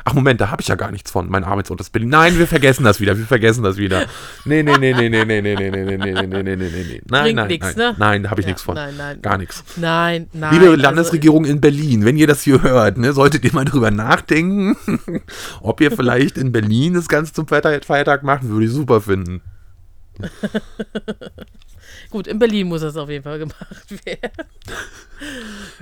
Ach 0.07 0.13
Moment, 0.13 0.39
da 0.39 0.51
habe 0.51 0.61
ich 0.61 0.67
ja 0.67 0.75
gar 0.75 0.91
nichts 0.91 1.09
von. 1.09 1.29
Mein 1.31 1.43
Arbeitsort 1.43 1.81
ist 1.81 1.89
Berlin. 1.91 2.09
Nein, 2.09 2.37
wir 2.37 2.45
vergessen 2.47 2.83
das 2.83 2.99
wieder. 2.99 3.17
Wir 3.17 3.25
vergessen 3.25 3.63
das 3.63 3.77
wieder. 3.77 4.05
Nee, 4.45 4.61
nee, 4.61 4.77
nee, 4.77 4.93
nee, 4.93 5.09
nee, 5.09 5.25
nee, 5.25 5.41
nee, 5.41 5.55
nee, 5.55 5.69
nee, 5.71 5.81
nee, 5.81 5.97
nee, 5.97 6.25
nee, 6.27 6.43
nee, 6.43 6.55
nee, 6.55 6.69
nee. 6.69 7.01
Nein, 7.09 7.23
Bringt 7.23 7.35
nein, 7.37 7.47
nix, 7.47 7.75
nein. 7.75 7.75
ne? 7.75 7.95
Nein, 7.97 8.23
da 8.23 8.29
habe 8.29 8.39
ich 8.41 8.45
Ja, 8.45 8.49
nichts 8.51 8.61
von. 8.61 8.75
nein, 8.75 8.95
nein. 8.97 9.21
Gar 9.23 9.39
nichts. 9.39 9.63
Nein, 9.77 10.29
nein. 10.31 10.53
Liebe 10.53 10.65
also- 10.69 10.81
Landesregierung 10.81 11.43
in 11.45 11.59
Berlin, 11.59 12.05
wenn 12.05 12.17
ihr 12.17 12.27
das 12.27 12.43
hier 12.43 12.61
hört, 12.61 12.97
ne, 12.99 13.13
solltet 13.13 13.43
ihr 13.45 13.53
mal 13.53 13.65
drüber 13.65 13.89
nachdenken, 13.89 14.77
ob 15.61 15.81
ihr 15.81 15.91
vielleicht 15.91 16.37
in 16.37 16.51
Berlin 16.51 16.93
das 16.93 17.07
Ganze 17.07 17.33
zum 17.33 17.47
Feiertag 17.47 18.21
macht, 18.21 18.43
würde 18.43 18.65
ich 18.67 18.71
super 18.71 19.01
finden. 19.01 19.41
Gut, 22.11 22.27
in 22.27 22.39
Berlin 22.39 22.67
muss 22.67 22.81
das 22.81 22.95
auf 22.95 23.09
jeden 23.09 23.23
Fall 23.23 23.39
gemacht 23.39 24.05
werden. 24.05 24.31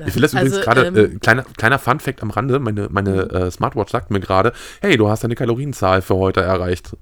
Ich 0.05 0.15
will 0.15 0.21
das 0.21 0.35
Also, 0.35 0.47
übrigens 0.47 0.61
gerade, 0.65 0.85
ähm, 0.85 0.95
äh, 0.95 1.07
kleiner, 1.19 1.43
kleiner 1.57 1.79
Fun-Fact 1.79 2.21
am 2.21 2.31
Rande, 2.31 2.59
meine, 2.59 2.87
meine 2.89 3.29
äh, 3.29 3.51
Smartwatch 3.51 3.91
sagt 3.91 4.11
mir 4.11 4.19
gerade, 4.19 4.53
hey, 4.81 4.97
du 4.97 5.09
hast 5.09 5.23
deine 5.23 5.35
Kalorienzahl 5.35 6.01
für 6.01 6.15
heute 6.15 6.41
erreicht, 6.41 6.95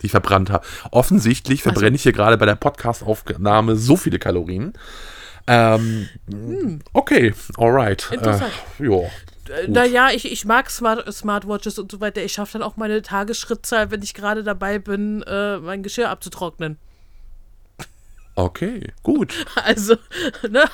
die 0.00 0.06
ich 0.06 0.12
verbrannt 0.12 0.50
habe. 0.50 0.64
Offensichtlich 0.90 1.62
verbrenne 1.62 1.96
ich 1.96 2.02
hier 2.02 2.12
gerade 2.12 2.36
bei 2.36 2.46
der 2.46 2.56
Podcast-Aufnahme 2.56 3.76
so 3.76 3.96
viele 3.96 4.18
Kalorien. 4.18 4.72
Ähm, 5.46 6.08
Okay, 6.92 7.34
alright. 7.56 8.02
Hm. 8.10 8.18
Interessant. 8.18 8.52
Äh, 8.78 8.84
jo. 8.84 9.10
Äh, 9.48 9.68
Naja, 9.68 10.10
ich, 10.12 10.30
ich 10.30 10.44
mag 10.44 10.70
Smart, 10.70 11.12
Smartwatches 11.12 11.78
und 11.78 11.90
so 11.90 12.00
weiter. 12.00 12.22
Ich 12.22 12.32
schaffe 12.32 12.54
dann 12.54 12.62
auch 12.62 12.76
meine 12.76 13.02
Tagesschrittzahl, 13.02 13.90
wenn 13.90 14.02
ich 14.02 14.14
gerade 14.14 14.44
dabei 14.44 14.78
bin, 14.78 15.22
äh, 15.22 15.58
mein 15.58 15.82
Geschirr 15.82 16.10
abzutrocknen. 16.10 16.78
Okay, 18.34 18.92
gut. 19.02 19.46
Also, 19.64 19.96
ne? 20.48 20.64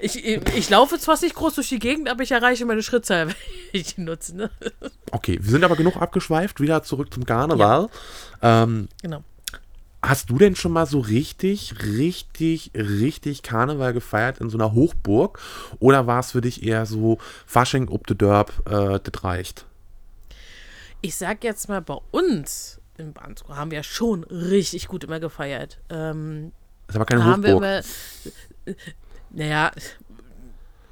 Ich, 0.00 0.24
ich, 0.24 0.70
laufe 0.70 0.98
zwar 0.98 1.20
nicht 1.20 1.34
groß 1.34 1.54
durch 1.56 1.68
die 1.68 1.78
Gegend, 1.78 2.08
aber 2.08 2.22
ich 2.22 2.30
erreiche 2.32 2.64
meine 2.64 2.82
Schrittzahl, 2.82 3.28
wenn 3.28 3.34
ich 3.72 3.94
die 3.94 4.00
nutze, 4.00 4.36
ne? 4.36 4.50
Okay, 5.10 5.38
wir 5.40 5.50
sind 5.50 5.64
aber 5.64 5.76
genug 5.76 5.96
abgeschweift, 5.96 6.60
wieder 6.60 6.82
zurück 6.82 7.12
zum 7.12 7.24
Karneval. 7.26 7.88
Ähm, 8.42 8.88
Genau. 9.02 9.22
hast 10.02 10.30
du 10.30 10.38
denn 10.38 10.56
schon 10.56 10.72
mal 10.72 10.86
so 10.86 11.00
richtig, 11.00 11.74
richtig, 11.84 12.70
richtig 12.74 13.42
Karneval 13.42 13.92
gefeiert 13.92 14.38
in 14.38 14.48
so 14.48 14.56
einer 14.56 14.72
Hochburg? 14.72 15.38
Oder 15.78 16.06
war 16.06 16.20
es 16.20 16.32
für 16.32 16.40
dich 16.40 16.62
eher 16.62 16.86
so 16.86 17.18
Fasching 17.46 17.88
ob 17.88 18.06
de 18.06 18.16
Dörp, 18.16 18.52
äh, 18.66 18.98
das 18.98 19.24
reicht? 19.24 19.66
Ich 21.02 21.16
sag 21.16 21.44
jetzt 21.44 21.68
mal, 21.68 21.82
bei 21.82 21.98
uns 22.10 22.80
im 22.96 23.12
Bansko 23.12 23.56
haben 23.56 23.70
wir 23.70 23.82
schon 23.82 24.24
richtig 24.24 24.88
gut 24.88 25.04
immer 25.04 25.20
gefeiert. 25.20 25.78
Ähm, 25.88 26.52
Ist 26.90 26.96
aber 26.96 27.06
keine 27.06 27.22
da 27.22 27.26
haben 27.26 27.42
wir 27.42 27.54
Hochburg. 27.54 27.84
immer. 28.66 28.74
Naja, 29.30 29.70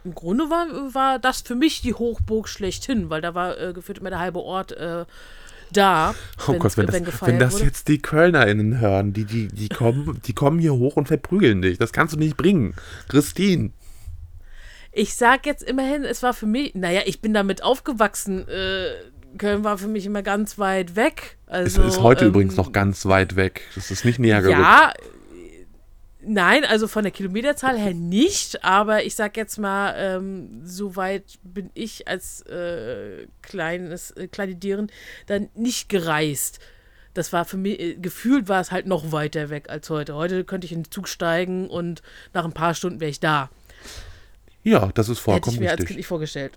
im 0.05 0.15
Grunde 0.15 0.45
war, 0.45 0.95
war 0.95 1.19
das 1.19 1.43
für 1.43 1.55
mich 1.55 1.83
die 1.83 1.93
Hochburg 1.95 2.49
schlechthin, 2.49 3.11
weil 3.11 3.21
da 3.21 3.35
war 3.35 3.59
äh, 3.59 3.73
gefühlt 3.73 3.99
immer 3.99 4.11
der 4.11 4.21
halbe 4.21 4.41
Ort 4.41 4.73
äh, 4.73 5.05
da. 5.73 6.15
Oh 6.47 6.55
Gott, 6.55 6.77
wenn 6.77 6.87
das, 6.87 7.23
wenn 7.23 7.39
das 7.39 7.61
jetzt 7.61 7.89
die 7.89 7.99
KölnerInnen 7.99 8.81
hören, 8.81 9.13
die, 9.13 9.25
die, 9.25 9.49
die, 9.49 9.69
kommen, 9.69 10.21
die 10.25 10.33
kommen 10.33 10.59
hier 10.61 10.73
hoch 10.75 10.97
und 10.97 11.09
verprügeln 11.09 11.61
dich. 11.63 11.79
Das 11.79 11.93
kannst 11.93 12.15
du 12.15 12.19
nicht 12.19 12.37
bringen. 12.37 12.75
Christine. 13.09 13.73
Ich 14.93 15.15
sag 15.15 15.45
jetzt 15.47 15.63
immerhin, 15.63 16.05
es 16.05 16.23
war 16.23 16.33
für 16.33 16.47
mich, 16.47 16.75
naja, 16.75 17.03
ich 17.05 17.21
bin 17.21 17.35
damit 17.35 17.63
aufgewachsen. 17.63 18.49
Äh, 18.49 18.87
Köln 19.37 19.63
war 19.63 19.77
für 19.77 19.89
mich 19.89 20.07
immer 20.07 20.23
ganz 20.23 20.59
weit 20.59 20.97
weg. 20.97 21.37
Es 21.47 21.79
Also, 21.79 21.83
ist 21.83 22.01
heute 22.01 22.25
ähm, 22.25 22.31
übrigens 22.31 22.57
noch 22.57 22.73
ganz 22.73 23.05
weit 23.05 23.37
weg. 23.37 23.63
Das 23.75 23.91
ist 23.91 24.05
nicht 24.05 24.19
näher 24.19 24.41
gerückt. 24.41 24.59
Ja, 24.59 24.93
äh, 24.97 25.03
nein, 26.21 26.65
also 26.65 26.89
von 26.89 27.03
der 27.03 27.13
Kilometerzahl 27.13 27.79
her 27.79 27.95
nicht, 27.95 28.65
aber 28.65 29.05
ich 29.05 29.15
sag 29.15 29.37
jetzt 29.37 29.59
mal, 29.59 29.95
ähm, 29.97 30.61
so 30.65 30.97
weit 30.97 31.39
bin 31.43 31.71
ich 31.75 32.09
als 32.09 32.43
äh, 32.43 33.27
kleines, 33.43 34.11
äh, 34.13 34.29
kleine 34.29 34.55
Dieren 34.55 34.91
dann 35.27 35.49
nicht 35.55 35.89
gereist. 35.89 36.61
Das 37.15 37.33
war 37.33 37.45
für 37.45 37.57
mich, 37.57 37.81
äh, 37.81 37.95
gefühlt 37.95 38.49
war 38.49 38.61
es 38.61 38.71
halt 38.71 38.87
noch 38.87 39.13
weiter 39.13 39.51
weg 39.51 39.71
als 39.71 39.91
heute. 39.91 40.15
Heute 40.15 40.45
könnte 40.45 40.67
ich 40.67 40.73
in 40.73 40.85
den 40.85 40.91
Zug 40.91 41.09
steigen 41.09 41.69
und 41.69 42.03
nach 42.33 42.45
ein 42.45 42.53
paar 42.53 42.75
Stunden 42.75 43.01
wäre 43.01 43.11
ich 43.11 43.21
da. 43.21 43.51
Ja, 44.63 44.91
das 44.95 45.09
ist 45.09 45.19
Hätte 45.19 45.25
vollkommen 45.25 45.55
ich 45.55 45.61
mir 45.61 45.71
als 45.71 45.79
Kind 45.79 45.89
richtig. 45.91 45.97
nicht 45.97 46.07
vorgestellt. 46.07 46.53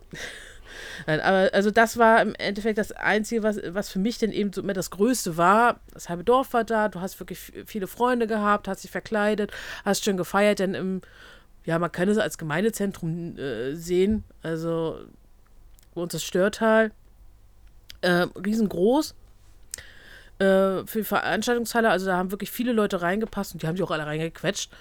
Nein, 1.08 1.20
aber 1.20 1.50
also 1.54 1.72
das 1.72 1.98
war 1.98 2.22
im 2.22 2.36
Endeffekt 2.36 2.78
das 2.78 2.92
Einzige, 2.92 3.44
was, 3.44 3.60
was 3.68 3.90
für 3.90 4.00
mich 4.00 4.18
dann 4.18 4.32
eben 4.32 4.54
so 4.54 4.62
immer 4.62 4.74
das 4.74 4.90
Größte 4.90 5.38
war. 5.38 5.80
Das 5.94 6.10
halbe 6.10 6.24
Dorf 6.24 6.54
war 6.54 6.64
da, 6.64 6.90
du 6.90 7.02
hast 7.02 7.20
wirklich 7.20 7.52
viele 7.66 7.88
Freunde 7.88 8.28
gehabt, 8.28 8.68
hast 8.68 8.84
dich 8.84 8.92
verkleidet, 8.92 9.52
hast 9.86 10.04
schön 10.04 10.18
gefeiert, 10.18 10.60
denn 10.60 10.74
im, 10.74 11.02
ja, 11.66 11.80
man 11.80 11.92
kann 11.92 12.10
es 12.10 12.18
als 12.18 12.38
Gemeindezentrum 12.38 13.38
äh, 13.38 13.76
sehen. 13.76 14.24
Also 14.44 15.00
bei 15.94 16.02
uns 16.02 16.14
das 16.14 16.24
Störtal, 16.24 16.92
äh, 18.02 18.28
riesengroß. 18.46 19.16
Äh, 20.40 20.88
für 20.88 21.00
die 21.00 21.04
Veranstaltungshalle, 21.04 21.90
also 21.90 22.08
da 22.08 22.18
haben 22.18 22.32
wirklich 22.32 22.50
viele 22.50 22.72
Leute 22.72 23.02
reingepasst 23.02 23.54
und 23.54 23.62
die 23.62 23.68
haben 23.68 23.76
sich 23.76 23.84
auch 23.84 23.92
alle 23.92 24.06
reingequetscht. 24.06 24.72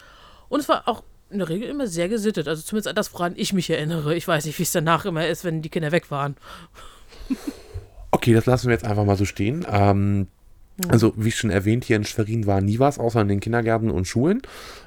Und 0.49 0.61
es 0.61 0.69
war 0.69 0.89
auch 0.89 1.05
in 1.31 1.39
der 1.39 1.49
Regel 1.49 1.69
immer 1.69 1.87
sehr 1.87 2.09
gesittet. 2.09 2.49
Also 2.49 2.63
zumindest 2.63 2.89
an 2.89 2.97
das, 2.97 3.13
woran 3.15 3.35
ich 3.37 3.53
mich 3.53 3.71
erinnere. 3.71 4.15
Ich 4.15 4.27
weiß 4.27 4.45
nicht, 4.45 4.59
wie 4.59 4.65
es 4.65 4.73
danach 4.73 5.05
immer 5.05 5.27
ist, 5.27 5.45
wenn 5.45 5.63
die 5.63 5.69
Kinder 5.69 5.93
weg 5.93 6.11
waren. 6.11 6.37
Okay, 8.11 8.35
das 8.35 8.47
lassen 8.47 8.67
wir 8.67 8.75
jetzt 8.75 8.85
einfach 8.85 9.05
mal 9.05 9.17
so 9.17 9.25
stehen. 9.25 9.65
Ähm, 9.71 10.27
Also, 10.89 11.13
wie 11.17 11.31
schon 11.31 11.51
erwähnt, 11.51 11.85
hier 11.85 11.97
in 11.97 12.05
Schwerin 12.05 12.47
war 12.47 12.63
nie 12.63 12.79
was, 12.79 12.99
außer 12.99 13.21
in 13.21 13.29
den 13.29 13.41
Kindergärten 13.41 13.91
und 13.91 14.07
Schulen. 14.07 14.41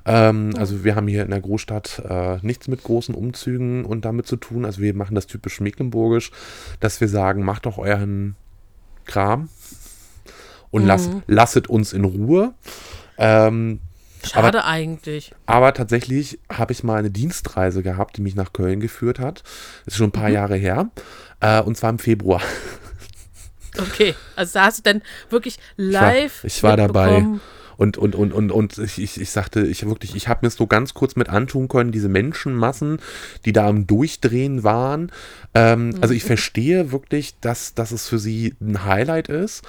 Ähm, 0.05 0.49
Also, 0.57 0.83
wir 0.83 0.95
haben 0.95 1.07
hier 1.07 1.23
in 1.23 1.29
der 1.29 1.41
Großstadt 1.41 2.01
äh, 2.09 2.37
nichts 2.41 2.67
mit 2.67 2.83
großen 2.83 3.13
Umzügen 3.13 3.85
und 3.85 4.03
damit 4.03 4.25
zu 4.25 4.35
tun. 4.35 4.65
Also, 4.65 4.81
wir 4.81 4.95
machen 4.95 5.13
das 5.13 5.27
typisch 5.27 5.61
mecklenburgisch, 5.61 6.31
dass 6.79 6.99
wir 6.99 7.07
sagen, 7.07 7.43
macht 7.45 7.67
doch 7.67 7.77
euren 7.77 8.35
Kram 9.05 9.49
und 10.71 10.85
lasst, 10.87 11.11
lasset 11.27 11.69
uns 11.69 11.93
in 11.93 12.05
Ruhe. 12.05 12.55
Ähm, 13.19 13.79
Schade 14.25 14.63
eigentlich. 14.65 15.33
aber 15.45 15.73
tatsächlich 15.73 16.39
habe 16.51 16.71
ich 16.71 16.83
mal 16.83 16.97
eine 16.99 17.11
Dienstreise 17.11 17.83
gehabt, 17.83 18.17
die 18.17 18.21
mich 18.21 18.35
nach 18.35 18.53
Köln 18.53 18.79
geführt 18.79 19.19
hat. 19.19 19.43
Das 19.85 19.93
ist 19.93 19.97
schon 19.97 20.07
ein 20.09 20.11
paar 20.13 20.29
Jahre 20.29 20.55
her. 20.55 20.89
Äh, 21.41 21.61
und 21.61 21.75
zwar 21.77 21.89
im 21.89 21.99
Februar. 21.99 22.41
Okay, 23.77 24.13
also 24.35 24.53
da 24.59 24.65
hast 24.65 24.79
du 24.79 24.83
dann 24.83 25.01
wirklich 25.29 25.57
Ich 25.77 25.93
war, 25.93 26.13
live. 26.13 26.43
ich 26.43 26.61
war 26.61 26.77
dabei. 26.77 27.25
Und, 27.75 27.97
und, 27.97 28.13
und, 28.13 28.31
und, 28.31 28.51
und 28.51 28.77
ich, 28.77 29.01
ich, 29.01 29.19
ich 29.19 29.31
sagte, 29.31 29.61
ich 29.65 29.83
wirklich, 29.87 30.15
ich 30.15 30.27
habe 30.27 30.41
mir 30.43 30.49
es 30.49 30.55
so 30.55 30.67
ganz 30.67 30.93
kurz 30.93 31.15
mit 31.15 31.27
antun 31.29 31.67
können, 31.67 31.91
diese 31.91 32.07
Menschenmassen, 32.07 32.99
die 33.45 33.51
da 33.51 33.67
am 33.67 33.87
Durchdrehen 33.87 34.63
waren. 34.63 35.11
Ähm, 35.55 35.95
Also 35.99 36.13
ich 36.13 36.23
verstehe 36.23 36.91
wirklich, 36.91 37.39
dass, 37.41 37.73
dass 37.73 37.91
es 37.91 38.07
für 38.07 38.19
sie 38.19 38.53
ein 38.61 38.85
Highlight 38.85 39.27
ist. 39.27 39.63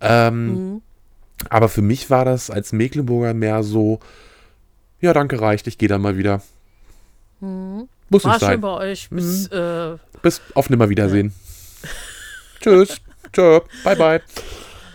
Ähm, 0.00 0.82
Aber 1.50 1.68
für 1.68 1.82
mich 1.82 2.10
war 2.10 2.24
das 2.24 2.50
als 2.50 2.72
Mecklenburger 2.72 3.34
mehr 3.34 3.62
so, 3.62 4.00
ja, 5.00 5.12
danke, 5.12 5.40
reicht, 5.40 5.66
ich 5.66 5.78
gehe 5.78 5.88
dann 5.88 6.00
mal 6.00 6.16
wieder. 6.16 6.42
Muss 7.40 8.24
War 8.24 8.32
nicht 8.32 8.40
schön 8.40 8.48
sein. 8.48 8.60
bei 8.60 8.68
euch. 8.68 9.08
Bis, 9.10 9.46
äh, 9.48 9.96
Bis 10.22 10.40
auf 10.54 10.70
Nimmerwiedersehen. 10.70 11.32
Tschüss. 12.60 13.00
Tschö. 13.32 13.60
Bye, 13.84 13.96
bye. 13.96 14.22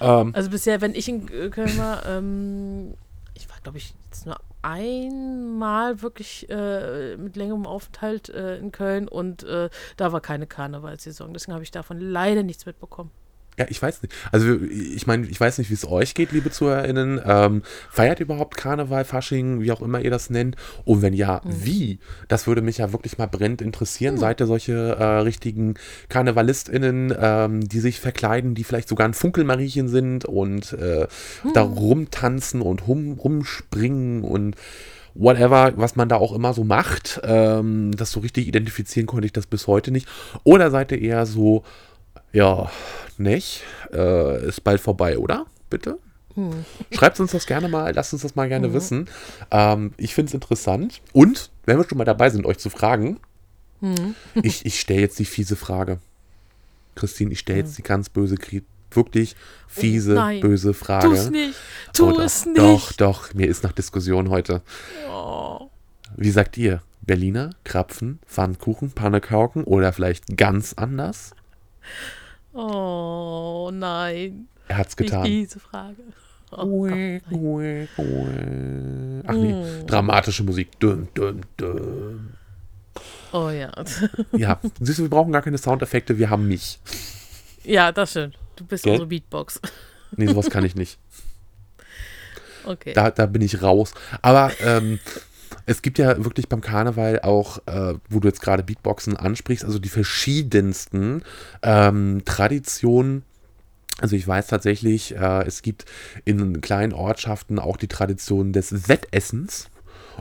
Ähm, 0.01 0.33
also 0.35 0.49
bisher, 0.49 0.81
wenn 0.81 0.95
ich 0.95 1.07
in 1.07 1.25
Köln 1.51 1.77
war, 1.77 2.05
ähm, 2.05 2.95
ich 3.33 3.49
war, 3.49 3.57
glaube 3.63 3.77
ich, 3.77 3.93
jetzt 4.05 4.25
nur 4.25 4.37
einmal 4.61 6.01
wirklich 6.01 6.49
äh, 6.49 7.15
mit 7.17 7.35
längerem 7.35 7.65
Aufenthalt 7.65 8.29
äh, 8.29 8.57
in 8.57 8.71
Köln 8.71 9.07
und 9.07 9.43
äh, 9.43 9.69
da 9.97 10.11
war 10.11 10.21
keine 10.21 10.47
Karnevalssaison. 10.47 11.33
Deswegen 11.33 11.53
habe 11.53 11.63
ich 11.63 11.71
davon 11.71 11.99
leider 11.99 12.43
nichts 12.43 12.65
mitbekommen. 12.65 13.11
Ja, 13.57 13.65
ich 13.69 13.81
weiß 13.81 14.01
nicht. 14.01 14.13
Also 14.31 14.55
ich 14.55 15.05
meine, 15.05 15.27
ich 15.27 15.39
weiß 15.39 15.59
nicht, 15.59 15.69
wie 15.69 15.75
es 15.75 15.87
euch 15.87 16.15
geht, 16.15 16.31
liebe 16.31 16.49
ZuhörerInnen. 16.49 17.21
Ähm, 17.25 17.61
feiert 17.89 18.19
ihr 18.19 18.25
überhaupt 18.25 18.57
Karneval, 18.57 19.05
Fasching, 19.05 19.61
wie 19.61 19.71
auch 19.71 19.81
immer 19.81 20.01
ihr 20.01 20.09
das 20.09 20.29
nennt? 20.29 20.55
Und 20.85 21.01
wenn 21.01 21.13
ja, 21.13 21.41
wie? 21.45 21.99
Das 22.27 22.47
würde 22.47 22.61
mich 22.61 22.79
ja 22.79 22.91
wirklich 22.93 23.17
mal 23.17 23.27
brennend 23.27 23.61
interessieren. 23.61 24.17
Seid 24.17 24.41
ihr 24.41 24.47
solche 24.47 24.73
äh, 24.73 25.03
richtigen 25.19 25.75
KarnevalistInnen, 26.09 27.13
ähm, 27.19 27.67
die 27.67 27.79
sich 27.79 27.99
verkleiden, 27.99 28.55
die 28.55 28.63
vielleicht 28.63 28.89
sogar 28.89 29.07
ein 29.07 29.13
Funkelmariechen 29.13 29.87
sind 29.87 30.25
und 30.25 30.73
äh, 30.73 31.07
da 31.53 31.61
rumtanzen 31.61 32.61
und 32.61 32.87
hum, 32.87 33.13
rumspringen 33.13 34.23
und 34.23 34.55
whatever, 35.15 35.73
was 35.75 35.95
man 35.95 36.09
da 36.09 36.15
auch 36.15 36.33
immer 36.33 36.53
so 36.53 36.63
macht. 36.63 37.21
Ähm, 37.23 37.91
das 37.95 38.11
so 38.11 38.19
richtig 38.19 38.47
identifizieren 38.47 39.05
konnte 39.05 39.25
ich 39.25 39.33
das 39.33 39.45
bis 39.45 39.67
heute 39.67 39.91
nicht. 39.91 40.07
Oder 40.43 40.71
seid 40.71 40.91
ihr 40.91 41.01
eher 41.01 41.25
so, 41.25 41.63
ja, 42.33 42.69
nicht. 43.17 43.63
Äh, 43.91 44.47
ist 44.47 44.63
bald 44.63 44.81
vorbei, 44.81 45.17
oder? 45.17 45.45
Bitte? 45.69 45.99
Schreibt 46.91 47.19
uns 47.19 47.31
das 47.31 47.45
gerne 47.45 47.67
mal, 47.67 47.93
lasst 47.93 48.11
uns 48.13 48.23
das 48.23 48.35
mal 48.35 48.49
gerne 48.49 48.73
wissen. 48.73 49.07
Ähm, 49.51 49.93
ich 49.97 50.15
finde 50.15 50.29
es 50.29 50.33
interessant. 50.33 51.01
Und, 51.13 51.51
wenn 51.65 51.77
wir 51.77 51.87
schon 51.87 51.97
mal 51.97 52.05
dabei 52.05 52.29
sind, 52.31 52.45
euch 52.45 52.57
zu 52.57 52.69
fragen, 52.69 53.19
ich, 54.41 54.65
ich 54.65 54.79
stelle 54.79 55.01
jetzt 55.01 55.19
die 55.19 55.25
fiese 55.25 55.55
Frage. 55.55 55.99
Christine, 56.95 57.31
ich 57.33 57.39
stelle 57.39 57.59
jetzt 57.59 57.77
die 57.77 57.83
ganz 57.83 58.09
böse, 58.09 58.37
wirklich 58.91 59.35
fiese, 59.67 60.13
nein. 60.13 60.39
böse 60.39 60.73
Frage. 60.73 61.07
Tu 61.07 61.13
es 61.13 61.29
nicht. 61.29 61.55
Tu 61.93 62.05
Oh, 62.05 62.19
es 62.19 62.45
nicht. 62.45 62.57
Doch, 62.57 62.91
doch, 62.93 63.33
mir 63.33 63.47
ist 63.47 63.63
nach 63.63 63.71
Diskussion 63.73 64.29
heute. 64.29 64.61
Oh. 65.11 65.69
Wie 66.15 66.31
sagt 66.31 66.57
ihr? 66.57 66.81
Berliner, 67.01 67.49
Krapfen, 67.65 68.19
Pfannkuchen, 68.25 68.91
Pannekauken 68.91 69.65
oder 69.65 69.91
vielleicht 69.91 70.37
ganz 70.37 70.73
anders? 70.73 71.35
Oh 72.53 73.69
nein. 73.73 74.47
Er 74.67 74.77
hat's 74.77 74.95
getan. 74.95 75.23
diese 75.25 75.59
Frage. 75.59 75.97
Oh 76.51 76.63
Ui, 76.65 77.19
Gott. 77.29 77.31
ui, 77.39 77.87
ui. 77.97 79.23
Ach 79.25 79.33
nee, 79.33 79.53
Mm. 79.53 79.87
dramatische 79.87 80.43
Musik. 80.43 80.79
Dum, 80.79 81.07
dum, 81.15 81.41
dum. 81.57 82.29
Oh 83.31 83.49
ja. 83.49 83.71
Ja, 84.33 84.59
siehst 84.79 84.99
du, 84.99 85.03
wir 85.03 85.09
brauchen 85.09 85.31
gar 85.31 85.41
keine 85.41 85.57
Soundeffekte, 85.57 86.17
wir 86.19 86.29
haben 86.29 86.47
mich. 86.47 86.79
Ja, 87.63 87.91
das 87.91 88.11
stimmt. 88.11 88.37
Du 88.55 88.65
bist 88.65 88.85
unsere 88.85 89.07
Beatbox. 89.07 89.59
Nee, 90.15 90.27
sowas 90.27 90.51
kann 90.51 90.63
ich 90.63 90.75
nicht. 90.75 90.99
Okay. 92.65 92.93
Da, 92.93 93.09
da 93.09 93.25
bin 93.25 93.41
ich 93.41 93.63
raus. 93.63 93.95
Aber 94.21 94.51
ähm, 94.63 94.99
es 95.65 95.81
gibt 95.81 95.97
ja 95.97 96.23
wirklich 96.23 96.49
beim 96.49 96.61
Karneval 96.61 97.21
auch, 97.21 97.59
äh, 97.65 97.95
wo 98.09 98.19
du 98.19 98.27
jetzt 98.27 98.41
gerade 98.41 98.63
Beatboxen 98.63 99.17
ansprichst, 99.17 99.65
also 99.65 99.79
die 99.79 99.89
verschiedensten 99.89 101.23
ähm, 101.61 102.23
Traditionen. 102.25 103.23
Also 103.99 104.15
ich 104.15 104.27
weiß 104.27 104.47
tatsächlich, 104.47 105.15
äh, 105.15 105.43
es 105.45 105.61
gibt 105.61 105.85
in 106.25 106.61
kleinen 106.61 106.93
Ortschaften 106.93 107.59
auch 107.59 107.77
die 107.77 107.87
Tradition 107.87 108.53
des 108.53 108.89
Wettessens 108.89 109.69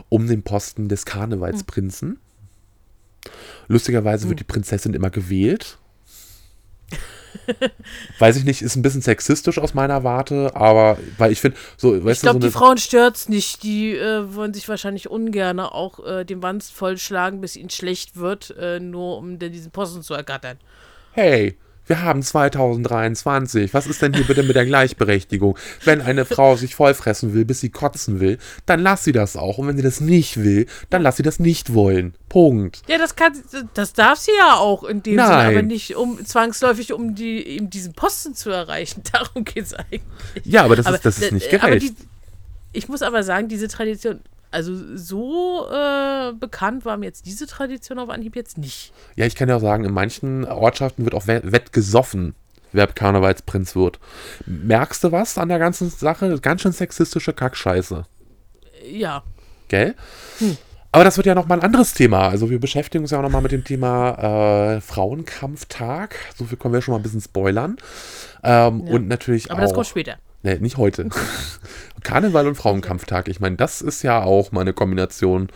um 0.09 0.27
den 0.27 0.43
Posten 0.43 0.89
des 0.89 1.05
Karnevalsprinzen. 1.05 2.19
Lustigerweise 3.67 4.27
wird 4.29 4.39
die 4.39 4.45
Prinzessin 4.45 4.93
immer 4.93 5.09
gewählt. 5.09 5.77
Weiß 8.19 8.37
ich 8.37 8.43
nicht, 8.43 8.61
ist 8.61 8.75
ein 8.75 8.81
bisschen 8.81 9.01
sexistisch 9.01 9.59
aus 9.59 9.73
meiner 9.73 10.03
Warte, 10.03 10.55
aber 10.55 10.97
weil 11.17 11.31
ich 11.31 11.41
finde, 11.41 11.57
so, 11.77 11.95
ich 11.95 12.03
weißt 12.03 12.21
glaube, 12.21 12.39
du, 12.39 12.47
die 12.47 12.51
so 12.51 12.57
eine, 12.59 12.65
Frauen 12.65 12.77
stört's 12.77 13.29
nicht. 13.29 13.63
Die 13.63 13.95
äh, 13.95 14.33
wollen 14.35 14.53
sich 14.53 14.67
wahrscheinlich 14.69 15.09
ungern 15.09 15.59
auch 15.59 16.05
äh, 16.05 16.23
den 16.23 16.41
Wanst 16.43 16.73
vollschlagen, 16.73 17.41
bis 17.41 17.55
ihnen 17.55 17.69
schlecht 17.69 18.17
wird, 18.17 18.55
äh, 18.57 18.79
nur 18.79 19.17
um 19.17 19.39
denn 19.39 19.51
diesen 19.51 19.71
Posten 19.71 20.01
zu 20.01 20.13
ergattern. 20.13 20.57
hey, 21.11 21.57
wir 21.85 22.01
haben 22.01 22.23
2023, 22.23 23.73
was 23.73 23.87
ist 23.87 24.01
denn 24.01 24.13
hier 24.13 24.25
bitte 24.25 24.43
mit 24.43 24.55
der 24.55 24.65
Gleichberechtigung? 24.65 25.57
Wenn 25.83 26.01
eine 26.01 26.25
Frau 26.25 26.55
sich 26.55 26.75
vollfressen 26.75 27.33
will, 27.33 27.45
bis 27.45 27.59
sie 27.59 27.69
kotzen 27.69 28.19
will, 28.19 28.37
dann 28.65 28.79
lass 28.79 29.03
sie 29.03 29.11
das 29.11 29.35
auch. 29.35 29.57
Und 29.57 29.67
wenn 29.67 29.77
sie 29.77 29.83
das 29.83 29.99
nicht 29.99 30.43
will, 30.43 30.67
dann 30.89 31.01
lass 31.01 31.17
sie 31.17 31.23
das 31.23 31.39
nicht 31.39 31.73
wollen. 31.73 32.13
Punkt. 32.29 32.81
Ja, 32.87 32.97
das 32.97 33.15
kann, 33.15 33.33
das 33.73 33.93
darf 33.93 34.19
sie 34.19 34.31
ja 34.37 34.55
auch 34.55 34.83
in 34.83 35.03
dem 35.03 35.15
Sinne, 35.15 35.27
Nein. 35.27 35.51
aber 35.51 35.61
nicht 35.61 35.95
um 35.95 36.23
zwangsläufig, 36.25 36.93
um 36.93 37.15
die, 37.15 37.45
eben 37.45 37.69
diesen 37.69 37.93
Posten 37.93 38.33
zu 38.33 38.49
erreichen. 38.49 39.03
Darum 39.11 39.43
geht's 39.43 39.73
eigentlich. 39.73 40.01
Ja, 40.43 40.63
aber 40.63 40.75
das, 40.75 40.85
Aber, 40.85 40.95
ist, 40.95 41.05
das 41.05 41.19
ist 41.19 41.31
nicht 41.31 41.49
gerecht. 41.49 41.83
die, 41.83 41.95
ich 42.71 42.87
muss 42.87 43.01
aber 43.01 43.23
sagen, 43.23 43.49
diese 43.49 43.67
Tradition, 43.67 44.19
also 44.53 44.73
so 44.95 45.67
äh, 45.71 46.33
bekannt 46.33 46.85
war 46.85 46.97
mir 46.97 47.05
jetzt 47.05 47.25
diese 47.25 47.47
Tradition 47.47 47.99
auf 47.99 48.09
Anhieb 48.09 48.35
jetzt 48.35 48.57
nicht. 48.57 48.93
Ja, 49.15 49.25
ich 49.25 49.35
kann 49.35 49.49
ja 49.49 49.57
auch 49.57 49.61
sagen, 49.61 49.85
in 49.85 49.93
manchen 49.93 50.45
Ortschaften 50.45 51.03
wird 51.03 51.15
auch 51.15 51.27
wett 51.27 51.51
wettgesoffen, 51.51 52.35
wer 52.71 52.87
Karnevalsprinz 52.87 53.75
wird. 53.75 53.99
Merkst 54.45 55.03
du 55.03 55.11
was 55.11 55.37
an 55.37 55.49
der 55.49 55.59
ganzen 55.59 55.89
Sache? 55.89 56.39
Ganz 56.39 56.61
schön 56.61 56.71
sexistische 56.71 57.33
Kackscheiße. 57.33 58.05
Ja. 58.85 59.23
Gell? 59.67 59.95
Aber 60.91 61.03
das 61.03 61.17
wird 61.17 61.25
ja 61.25 61.33
nochmal 61.33 61.59
ein 61.59 61.65
anderes 61.65 61.93
Thema. 61.95 62.27
Also 62.27 62.51
wir 62.51 62.59
beschäftigen 62.59 63.03
uns 63.03 63.11
ja 63.11 63.17
auch 63.17 63.23
nochmal 63.23 63.41
mit 63.41 63.51
dem 63.51 63.63
Thema 63.63 64.75
äh, 64.75 64.81
Frauenkampftag. 64.81 66.15
So 66.35 66.45
viel 66.45 66.57
können 66.57 66.75
wir 66.75 66.81
schon 66.81 66.91
mal 66.91 66.99
ein 66.99 67.03
bisschen 67.03 67.21
spoilern. 67.21 67.77
Ähm, 68.43 68.83
Ja. 68.85 68.93
Und 68.93 69.07
natürlich 69.07 69.49
Aber 69.49 69.61
auch... 69.61 69.63
das 69.63 69.73
kommt 69.73 69.87
später. 69.87 70.17
Nee, 70.43 70.59
nicht 70.59 70.77
heute. 70.77 71.09
Karneval 72.03 72.47
und 72.47 72.55
Frauenkampftag. 72.55 73.27
Ich 73.27 73.39
meine, 73.39 73.55
das 73.55 73.81
ist 73.81 74.03
ja 74.03 74.21
auch 74.23 74.51
mal 74.51 74.61
eine 74.61 74.73
Kombination. 74.73 75.49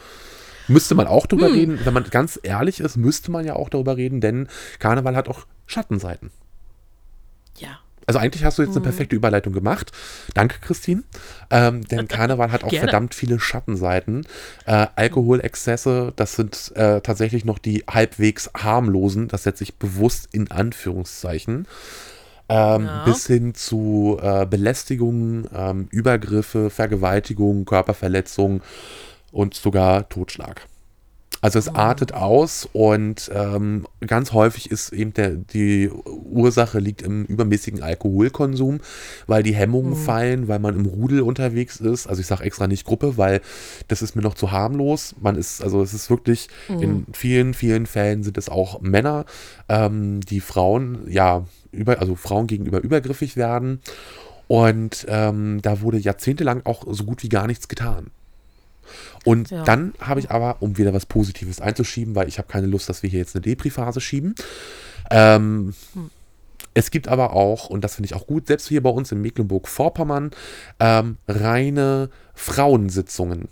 Müsste 0.68 0.95
man 0.95 1.08
auch 1.08 1.24
Hm. 1.24 1.30
drüber 1.30 1.54
reden. 1.54 1.80
Wenn 1.86 1.93
man 1.93 2.04
ganz 2.10 2.39
ehrlich 2.43 2.80
ist, 2.82 2.98
müsste 2.98 3.32
man 3.32 3.45
ja 3.45 3.56
auch 3.56 3.70
darüber 3.70 3.95
reden, 3.98 4.20
denn 4.22 4.48
Karneval 4.80 5.16
hat 5.16 5.30
auch 5.30 5.45
Schattenseiten. 5.66 6.32
Ja. 7.58 7.80
Also 8.06 8.20
eigentlich 8.20 8.45
hast 8.45 8.58
du 8.58 8.64
Hm. 8.64 8.70
jetzt 8.70 8.78
eine 8.78 8.84
perfekte 8.84 9.16
Überleitung 9.16 9.52
gemacht. 9.54 9.91
Danke, 10.34 10.60
Christine. 10.62 11.04
Ähm, 11.50 11.86
denn 11.88 12.08
Karneval 12.10 12.52
hat 12.52 12.64
auch 12.64 12.70
Gerne. 12.70 12.86
verdammt 12.86 13.14
viele 13.16 13.39
Schattenseiten. 13.39 14.26
Äh, 14.66 14.88
Alkoholexzesse, 14.95 16.14
das 16.16 16.36
sind 16.36 16.72
äh, 16.76 17.02
tatsächlich 17.02 17.43
noch 17.45 17.60
die 17.60 17.84
halbwegs 17.89 18.50
harmlosen, 18.56 19.28
das 19.28 19.43
setze 19.43 19.64
ich 19.64 19.76
bewusst 19.76 20.30
in 20.32 20.52
Anführungszeichen. 20.52 21.68
Ähm, 22.50 22.86
Ja. 22.86 23.04
Bis 23.06 23.28
hin 23.28 23.54
zu 23.54 24.18
äh, 24.22 24.45
Belästigungen, 24.45 25.48
ähm, 25.54 25.88
Übergriffe, 25.91 26.70
Vergewaltigungen, 26.70 27.66
Körperverletzungen 27.66 28.62
und 29.32 29.54
sogar 29.54 30.08
Totschlag. 30.08 30.66
Also 31.39 31.60
es 31.60 31.70
artet 31.70 32.14
aus 32.14 32.68
und 32.74 33.30
ähm, 33.32 33.86
ganz 34.06 34.34
häufig 34.34 34.72
ist 34.72 34.91
eben 34.91 35.14
der, 35.14 35.32
die 35.36 35.88
Ursache 35.89 36.80
liegt 36.80 37.04
im 37.04 37.26
übermäßigen 37.26 37.84
Alkoholkonsum, 37.84 38.80
weil 39.28 39.43
die 39.43 39.54
Hemmungen 39.54 39.95
fallen, 39.95 40.48
weil 40.48 40.58
man 40.58 40.76
im 40.76 40.88
Rudel 40.88 41.22
unterwegs 41.22 41.80
ist. 41.80 42.08
Also 42.08 42.22
ich 42.22 42.28
sage 42.28 42.43
extra 42.43 42.66
nicht 42.66 42.86
Gruppe, 42.88 43.18
weil 43.18 43.41
das 43.88 44.02
ist 44.02 44.16
mir 44.16 44.24
noch 44.24 44.34
zu 44.34 44.52
harmlos. 44.52 45.14
Man 45.22 45.36
ist, 45.36 45.62
also 45.62 45.84
es 45.84 45.93
ist 45.93 46.10
wirklich, 46.10 46.48
in 46.70 47.06
vielen, 47.14 47.54
vielen 47.54 47.86
Fällen 47.86 48.24
sind 48.24 48.38
es 48.39 48.50
auch 48.50 48.82
Männer, 48.82 49.26
ähm, 49.70 50.22
die 50.22 50.39
Frauen, 50.39 51.06
ja, 51.08 51.45
über, 51.78 52.00
also 52.00 52.16
Frauen 52.16 52.48
gegenüber 52.48 52.82
übergriffig 52.82 53.38
werden. 53.38 53.82
Und 54.48 55.06
ähm, 55.10 55.62
da 55.62 55.82
wurde 55.82 55.98
jahrzehntelang 55.98 56.62
auch 56.66 56.86
so 56.90 57.04
gut 57.04 57.24
wie 57.24 57.30
gar 57.30 57.48
nichts 57.48 57.68
getan. 57.68 58.08
Und 59.26 59.52
Ja. 59.52 59.64
dann 59.64 59.94
habe 60.00 60.22
ich 60.22 60.32
aber, 60.32 60.58
um 60.62 60.78
wieder 60.78 60.94
was 60.94 61.06
Positives 61.06 61.60
einzuschieben, 61.60 62.16
weil 62.16 62.30
ich 62.30 62.38
habe 62.38 62.48
keine 62.48 62.68
Lust, 62.68 62.88
dass 62.88 63.04
wir 63.04 63.10
hier 63.10 63.20
jetzt 63.20 63.36
eine 63.36 63.42
Depri-Phase 63.42 64.00
schieben. 64.02 64.36
Ähm, 65.12 65.74
Es 66.74 66.92
gibt 66.92 67.08
aber 67.08 67.34
auch, 67.34 67.70
und 67.70 67.84
das 67.84 67.96
finde 67.96 68.06
ich 68.06 68.14
auch 68.14 68.28
gut, 68.28 68.46
selbst 68.46 68.68
hier 68.68 68.84
bei 68.84 68.92
uns 68.92 69.12
in 69.12 69.20
Mecklenburg-Vorpommern, 69.22 70.30
ähm, 70.80 71.18
reine 71.28 72.10
Frauensitzungen. 72.36 73.48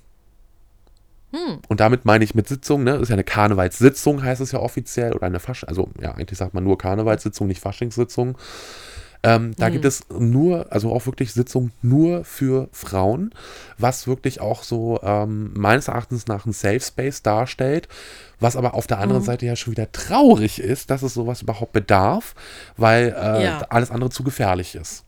Und 1.68 1.80
damit 1.80 2.06
meine 2.06 2.24
ich 2.24 2.36
mit 2.36 2.48
Sitzung, 2.48 2.84
ne, 2.84 2.96
ist 2.96 3.10
ja 3.10 3.14
eine 3.14 3.24
Karnevalssitzung, 3.24 4.24
heißt 4.24 4.42
es 4.42 4.52
ja 4.52 4.60
offiziell, 4.60 5.14
oder 5.14 5.26
eine 5.28 5.40
Fasch, 5.40 5.64
also 5.64 5.90
ja, 6.02 6.12
eigentlich 6.12 6.38
sagt 6.40 6.54
man 6.54 6.64
nur 6.64 6.78
Karnevalssitzung, 6.78 7.48
nicht 7.48 7.62
Faschingssitzung. 7.62 8.38
Ähm, 9.24 9.56
da 9.58 9.70
gibt 9.70 9.86
es 9.86 10.06
nur, 10.10 10.72
also 10.72 10.94
auch 10.94 11.08
wirklich 11.08 11.34
Sitzungen 11.34 11.72
nur 11.82 12.24
für 12.26 12.70
Frauen, 12.72 13.34
was 13.80 14.06
wirklich 14.06 14.40
auch 14.40 14.62
so 14.62 15.00
ähm, 15.02 15.52
meines 15.56 15.88
Erachtens 15.88 16.28
nach 16.28 16.46
ein 16.46 16.54
Safe 16.54 16.80
Space 16.80 17.24
darstellt, 17.24 17.88
was 18.40 18.56
aber 18.56 18.76
auf 18.76 18.86
der 18.86 19.00
anderen 19.00 19.24
Seite 19.24 19.48
ja 19.48 19.56
schon 19.56 19.72
wieder 19.72 19.92
traurig 19.92 20.60
ist, 20.60 20.92
dass 20.92 21.02
es 21.02 21.16
sowas 21.16 21.42
überhaupt 21.42 21.74
bedarf, 21.74 22.36
weil 22.78 23.16
äh, 23.20 23.44
Ja. 23.46 23.58
alles 23.70 23.90
andere 23.90 24.12
zu 24.12 24.24
gefährlich 24.24 24.76
ist. 24.76 25.04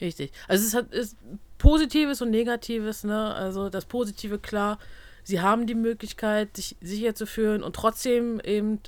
Richtig. 0.00 0.30
Also 0.46 0.64
es 0.64 0.74
hat 0.74 0.92
ist 0.92 1.16
Positives 1.58 2.22
und 2.22 2.30
Negatives, 2.30 3.02
ne? 3.02 3.34
Also 3.34 3.68
das 3.68 3.84
Positive 3.86 4.38
klar, 4.38 4.78
sie 5.24 5.40
haben 5.40 5.66
die 5.66 5.74
Möglichkeit, 5.74 6.56
sich 6.56 6.76
sicher 6.80 7.14
zu 7.14 7.26
fühlen 7.26 7.62
und 7.62 7.74
trotzdem 7.74 8.40
eben 8.40 8.80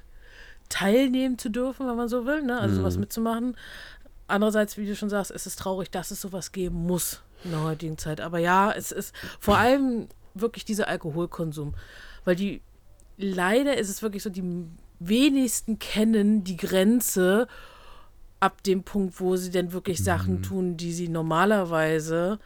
teilnehmen 0.68 1.38
zu 1.38 1.50
dürfen, 1.50 1.86
wenn 1.86 1.96
man 1.96 2.08
so 2.08 2.26
will, 2.26 2.42
ne? 2.42 2.60
Also 2.60 2.76
sowas 2.76 2.98
mitzumachen. 2.98 3.56
Andererseits, 4.28 4.76
wie 4.76 4.86
du 4.86 4.96
schon 4.96 5.10
sagst, 5.10 5.30
es 5.30 5.46
ist 5.46 5.58
traurig, 5.58 5.90
dass 5.90 6.10
es 6.10 6.20
sowas 6.20 6.52
geben 6.52 6.86
muss 6.86 7.22
in 7.44 7.52
der 7.52 7.62
heutigen 7.62 7.98
Zeit. 7.98 8.20
Aber 8.20 8.38
ja, 8.38 8.72
es 8.72 8.92
ist 8.92 9.14
vor 9.38 9.56
allem 9.56 10.08
wirklich 10.34 10.64
dieser 10.64 10.88
Alkoholkonsum. 10.88 11.74
Weil 12.24 12.36
die, 12.36 12.60
leider 13.16 13.76
ist 13.76 13.88
es 13.88 14.02
wirklich 14.02 14.22
so, 14.22 14.30
die 14.30 14.66
wenigsten 14.98 15.78
kennen 15.78 16.42
die 16.44 16.56
Grenze 16.56 17.46
ab 18.40 18.62
dem 18.64 18.82
Punkt, 18.82 19.20
wo 19.20 19.36
sie 19.36 19.50
denn 19.50 19.72
wirklich 19.72 20.02
Sachen 20.02 20.42
tun, 20.42 20.76
die 20.76 20.92
sie 20.92 21.08
normalerweise 21.08 22.38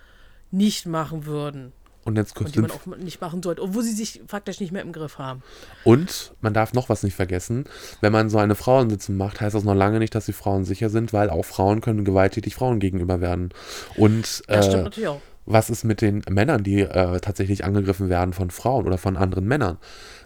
nicht 0.51 0.87
machen 0.87 1.27
würden. 1.27 1.73
Und 2.05 2.17
jetzt 2.17 2.39
Und 2.41 2.55
die 2.55 2.61
man 2.61 2.71
auch 2.71 2.87
nicht 2.87 3.21
machen 3.21 3.43
sollte, 3.43 3.61
obwohl 3.63 3.83
sie 3.83 3.93
sich 3.93 4.23
faktisch 4.27 4.59
nicht 4.61 4.73
mehr 4.73 4.83
im 4.83 4.93
Griff 4.93 5.19
haben. 5.19 5.43
Und 5.85 6.33
man 6.41 6.55
darf 6.55 6.73
noch 6.73 6.89
was 6.89 7.03
nicht 7.03 7.15
vergessen, 7.15 7.65
wenn 8.01 8.13
man 8.13 8.31
so 8.31 8.39
eine 8.39 8.55
Frauensitzung 8.55 9.17
macht, 9.19 9.41
heißt 9.41 9.55
das 9.55 9.65
noch 9.65 9.75
lange 9.75 9.99
nicht, 9.99 10.15
dass 10.15 10.25
die 10.25 10.33
Frauen 10.33 10.65
sicher 10.65 10.89
sind, 10.89 11.13
weil 11.13 11.29
auch 11.29 11.45
Frauen 11.45 11.83
können 11.83 12.05
gewalttätig 12.05 12.55
Frauen 12.55 12.81
gegenüber 12.81 13.21
werden. 13.21 13.51
Und 13.97 14.43
Das 14.47 14.67
stimmt 14.67 14.81
äh, 14.81 14.85
natürlich 14.85 15.09
auch. 15.09 15.21
was 15.45 15.69
ist 15.69 15.85
mit 15.85 16.01
den 16.01 16.23
Männern, 16.31 16.63
die 16.63 16.81
äh, 16.81 17.21
tatsächlich 17.21 17.65
angegriffen 17.65 18.09
werden 18.09 18.33
von 18.33 18.51
Frauen 18.51 18.87
oder 18.87 18.97
von 18.97 19.19
anderen 19.19 19.47
Männern? 19.47 19.77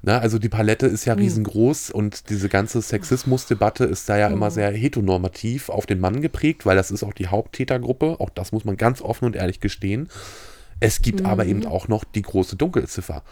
Ne? 0.02 0.20
Also 0.20 0.38
die 0.38 0.48
Palette 0.48 0.86
ist 0.86 1.06
ja 1.06 1.14
riesengroß 1.14 1.90
und 1.90 2.30
diese 2.30 2.48
ganze 2.48 2.82
Sexismusdebatte 2.82 3.84
ist 3.84 4.08
da 4.08 4.16
ja 4.16 4.28
immer 4.28 4.52
sehr 4.52 4.70
heteronormativ 4.70 5.70
auf 5.70 5.86
den 5.86 5.98
Mann 5.98 6.20
geprägt, 6.22 6.66
weil 6.66 6.76
das 6.76 6.92
ist 6.92 7.02
auch 7.02 7.14
die 7.14 7.26
Haupttätergruppe, 7.26 8.16
auch 8.20 8.30
das 8.30 8.52
muss 8.52 8.64
man 8.64 8.76
ganz 8.76 9.02
offen 9.02 9.24
und 9.24 9.34
ehrlich 9.34 9.58
gestehen. 9.58 10.08
Es 10.80 11.02
gibt 11.02 11.24
aber 11.24 11.46
eben 11.46 11.66
auch 11.66 11.88
noch 11.88 12.04
die 12.04 12.22
große 12.22 12.56
Dunkelziffer. 12.56 13.22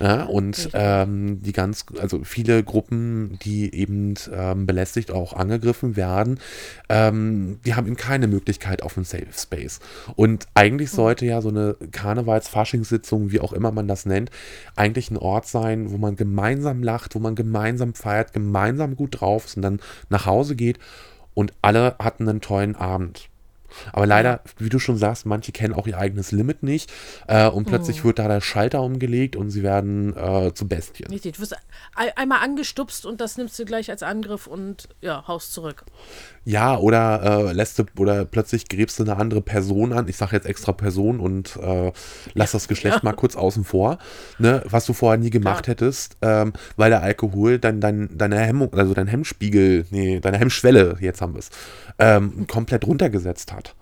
Ja, 0.00 0.24
und 0.24 0.70
ähm, 0.72 1.40
die 1.42 1.52
ganz, 1.52 1.86
also 2.00 2.24
viele 2.24 2.64
Gruppen, 2.64 3.38
die 3.44 3.72
eben 3.72 4.14
ähm, 4.32 4.66
belästigt, 4.66 5.12
auch 5.12 5.34
angegriffen 5.34 5.94
werden, 5.94 6.40
ähm, 6.88 7.60
die 7.64 7.74
haben 7.76 7.86
eben 7.86 7.96
keine 7.96 8.26
Möglichkeit 8.26 8.82
auf 8.82 8.96
einen 8.96 9.04
Safe 9.04 9.28
Space. 9.32 9.78
Und 10.16 10.48
eigentlich 10.54 10.90
sollte 10.90 11.26
ja 11.26 11.40
so 11.40 11.48
eine 11.48 11.76
Karnevals-Faschingssitzung, 11.92 13.30
wie 13.30 13.38
auch 13.38 13.52
immer 13.52 13.70
man 13.70 13.86
das 13.86 14.04
nennt, 14.04 14.30
eigentlich 14.74 15.12
ein 15.12 15.16
Ort 15.16 15.46
sein, 15.46 15.92
wo 15.92 15.96
man 15.96 16.16
gemeinsam 16.16 16.82
lacht, 16.82 17.14
wo 17.14 17.20
man 17.20 17.36
gemeinsam 17.36 17.94
feiert, 17.94 18.32
gemeinsam 18.32 18.96
gut 18.96 19.20
drauf 19.20 19.44
ist 19.46 19.56
und 19.56 19.62
dann 19.62 19.80
nach 20.08 20.26
Hause 20.26 20.56
geht 20.56 20.80
Und 21.34 21.52
alle 21.62 21.96
hatten 22.00 22.28
einen 22.28 22.40
tollen 22.40 22.74
Abend. 22.74 23.28
Aber 23.92 24.06
leider, 24.06 24.40
wie 24.58 24.68
du 24.68 24.78
schon 24.78 24.96
sagst, 24.96 25.26
manche 25.26 25.52
kennen 25.52 25.74
auch 25.74 25.86
ihr 25.86 25.98
eigenes 25.98 26.32
Limit 26.32 26.62
nicht. 26.62 26.92
Äh, 27.26 27.48
und 27.48 27.66
plötzlich 27.66 28.00
Mhm. 28.02 28.08
wird 28.08 28.18
da 28.18 28.28
der 28.28 28.40
Schalter 28.40 28.82
umgelegt 28.82 29.36
und 29.36 29.50
sie 29.50 29.62
werden 29.62 30.16
äh, 30.16 30.52
zu 30.54 30.68
Bestien. 30.68 31.10
Richtig, 31.10 31.36
du 31.36 31.42
wirst 31.42 31.56
ein- 31.94 32.10
einmal 32.16 32.40
angestupst 32.42 33.06
und 33.06 33.20
das 33.20 33.36
nimmst 33.36 33.58
du 33.58 33.64
gleich 33.64 33.90
als 33.90 34.02
Angriff 34.02 34.46
und 34.46 34.88
ja, 35.00 35.26
haust 35.26 35.52
zurück. 35.52 35.84
Ja, 36.44 36.76
oder 36.76 37.48
äh, 37.48 37.52
lässt 37.52 37.78
du, 37.78 37.84
oder 37.96 38.26
plötzlich 38.26 38.68
gräbst 38.68 38.98
du 38.98 39.04
eine 39.04 39.16
andere 39.16 39.40
Person 39.40 39.92
an. 39.92 40.08
Ich 40.08 40.16
sage 40.16 40.36
jetzt 40.36 40.46
extra 40.46 40.72
Person 40.72 41.18
und 41.18 41.56
äh, 41.56 41.90
lass 42.34 42.52
das 42.52 42.68
Geschlecht 42.68 43.02
mal 43.02 43.14
kurz 43.14 43.34
außen 43.34 43.64
vor, 43.64 43.98
ne, 44.38 44.62
was 44.66 44.84
du 44.84 44.92
vorher 44.92 45.18
nie 45.18 45.30
gemacht 45.30 45.64
Klar. 45.64 45.74
hättest, 45.74 46.16
ähm, 46.20 46.52
weil 46.76 46.90
der 46.90 47.02
Alkohol 47.02 47.58
dein, 47.58 47.80
dein, 47.80 48.10
deine 48.16 48.38
Hemmung, 48.40 48.74
also 48.74 48.92
dein 48.92 49.06
Hemmspiegel, 49.06 49.86
nee, 49.90 50.20
deine 50.20 50.38
Hemmschwelle, 50.38 50.96
jetzt 51.00 51.22
haben 51.22 51.32
wir 51.32 51.38
es, 51.38 51.50
ähm, 51.98 52.46
komplett 52.46 52.86
runtergesetzt 52.86 53.52
hat. 53.52 53.74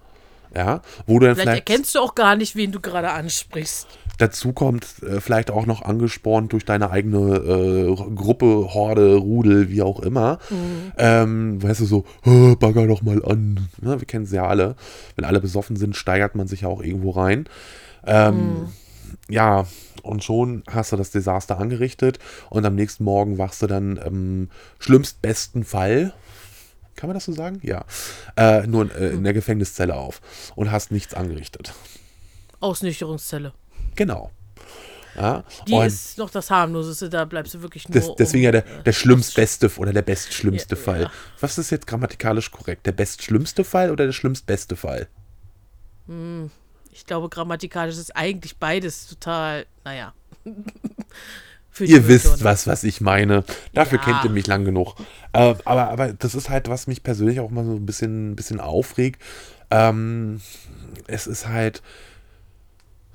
Ja, 0.55 0.83
wo 1.07 1.19
du 1.19 1.27
dann 1.27 1.35
Vielleicht 1.35 1.49
vielleicht, 1.49 1.71
erkennst 1.71 1.95
du 1.95 2.01
auch 2.01 2.15
gar 2.15 2.37
nicht, 2.37 2.57
wen 2.57 2.73
du 2.73 2.81
gerade 2.81 3.11
ansprichst. 3.11 3.87
Dazu 4.19 4.53
kommt, 4.53 5.03
äh, 5.03 5.21
vielleicht 5.21 5.51
auch 5.51 5.67
noch 5.67 5.83
angespornt 5.83 6.53
durch 6.53 6.65
deine 6.65 6.91
eigene 6.91 7.37
äh, 7.37 7.95
Gruppe, 8.15 8.75
Horde, 8.75 9.17
Rudel, 9.17 9.69
wie 9.71 9.83
auch 9.83 10.01
immer. 10.01 10.39
Ähm, 10.99 11.63
weißt 11.63 11.81
du, 11.81 11.85
so, 11.87 12.05
"Hä, 12.23 12.55
bagger 12.59 12.87
doch 12.87 13.03
mal 13.03 13.25
an. 13.25 13.69
Ne, 13.81 13.99
wir 14.01 14.07
kennen 14.07 14.27
sie 14.27 14.37
ja 14.37 14.47
alle. 14.47 14.77
Wenn 15.17 15.25
alle 15.25 15.41
besoffen 15.41 15.77
sind, 15.77 15.97
steigert 15.97 16.35
man 16.35 16.47
sich 16.47 16.61
ja 16.63 16.69
auch 16.69 16.83
irgendwo 16.83 17.11
rein. 17.11 17.47
Ähm, 18.07 18.69
Ja, 19.29 19.67
und 20.03 20.25
schon 20.25 20.63
hast 20.71 20.91
du 20.93 20.97
das 20.97 21.11
Desaster 21.11 21.59
angerichtet 21.59 22.19
und 22.51 22.65
am 22.67 22.75
nächsten 22.75 23.05
Morgen 23.05 23.39
wachst 23.39 23.63
du 23.63 23.67
dann 23.67 23.97
im 23.99 24.49
schlimmstbesten 24.79 25.65
Fall, 25.65 26.13
kann 26.97 27.09
man 27.09 27.15
das 27.15 27.27
so 27.27 27.33
sagen? 27.33 27.61
Ja, 27.63 27.85
äh, 28.37 28.67
nur 28.67 28.95
äh, 28.95 29.11
in 29.11 29.23
der 29.23 29.33
Gefängniszelle 29.33 29.95
auf 29.95 30.21
und 30.57 30.73
hast 30.73 30.91
nichts 30.93 31.15
angerichtet. 31.15 31.73
Ausnüchterungszelle. 32.61 33.53
Genau. 33.97 34.31
Ja, 35.15 35.45
Die 35.69 35.77
ist 35.77 36.17
noch 36.17 36.31
das 36.31 36.51
harmloseste, 36.51 37.11
da 37.11 37.27
bleibst 37.27 37.53
du 37.53 37.61
wirklich 37.61 37.87
nur. 37.87 37.95
das, 38.01 38.15
deswegen 38.17 38.43
um, 38.43 38.45
ja 38.47 38.53
der, 38.53 38.63
der 38.83 38.93
schlimmstbeste 38.93 39.71
oder 39.77 39.93
der 39.93 40.01
bestschlimmste 40.01 40.75
Ja, 40.75 40.81
Fall. 40.81 41.03
ja. 41.03 41.11
Was 41.41 41.59
ist 41.59 41.71
jetzt 41.71 41.87
grammatikalisch 41.87 42.51
korrekt? 42.51 42.87
Der 42.87 42.93
bestschlimmste 42.93 43.63
Fall 43.63 43.91
oder 43.91 44.07
der 44.07 44.13
schlimmstbeste 44.13 44.75
Fall? 44.75 45.09
Ich 46.93 47.07
glaube, 47.07 47.29
grammatikalisch 47.29 47.97
ist 47.99 48.17
eigentlich 48.17 48.57
beides 48.57 49.07
total, 49.07 49.67
naja. 49.85 50.15
Ihr 51.79 52.07
wisst, 52.07 52.45
was, 52.45 52.67
was 52.67 52.85
ich 52.85 53.01
meine. 53.01 53.45
Dafür 53.73 53.99
Ja. 53.99 54.05
kennt 54.05 54.25
ihr 54.25 54.31
mich 54.31 54.47
lang 54.47 54.65
genug. 54.65 54.95
Äh, 55.33 55.55
aber, 55.65 55.89
aber 55.91 56.13
das 56.13 56.35
ist 56.35 56.51
halt, 56.51 56.69
was 56.69 56.87
mich 56.87 57.03
persönlich 57.03 57.41
auch 57.41 57.51
mal 57.51 57.65
so 57.65 57.73
ein 57.73 57.87
bisschen, 57.87 58.33
ein 58.33 58.37
bisschen 58.37 58.61
aufregt. 58.61 59.23
Ähm, 59.71 60.41
es 61.07 61.27
ist 61.27 61.49
halt 61.49 61.83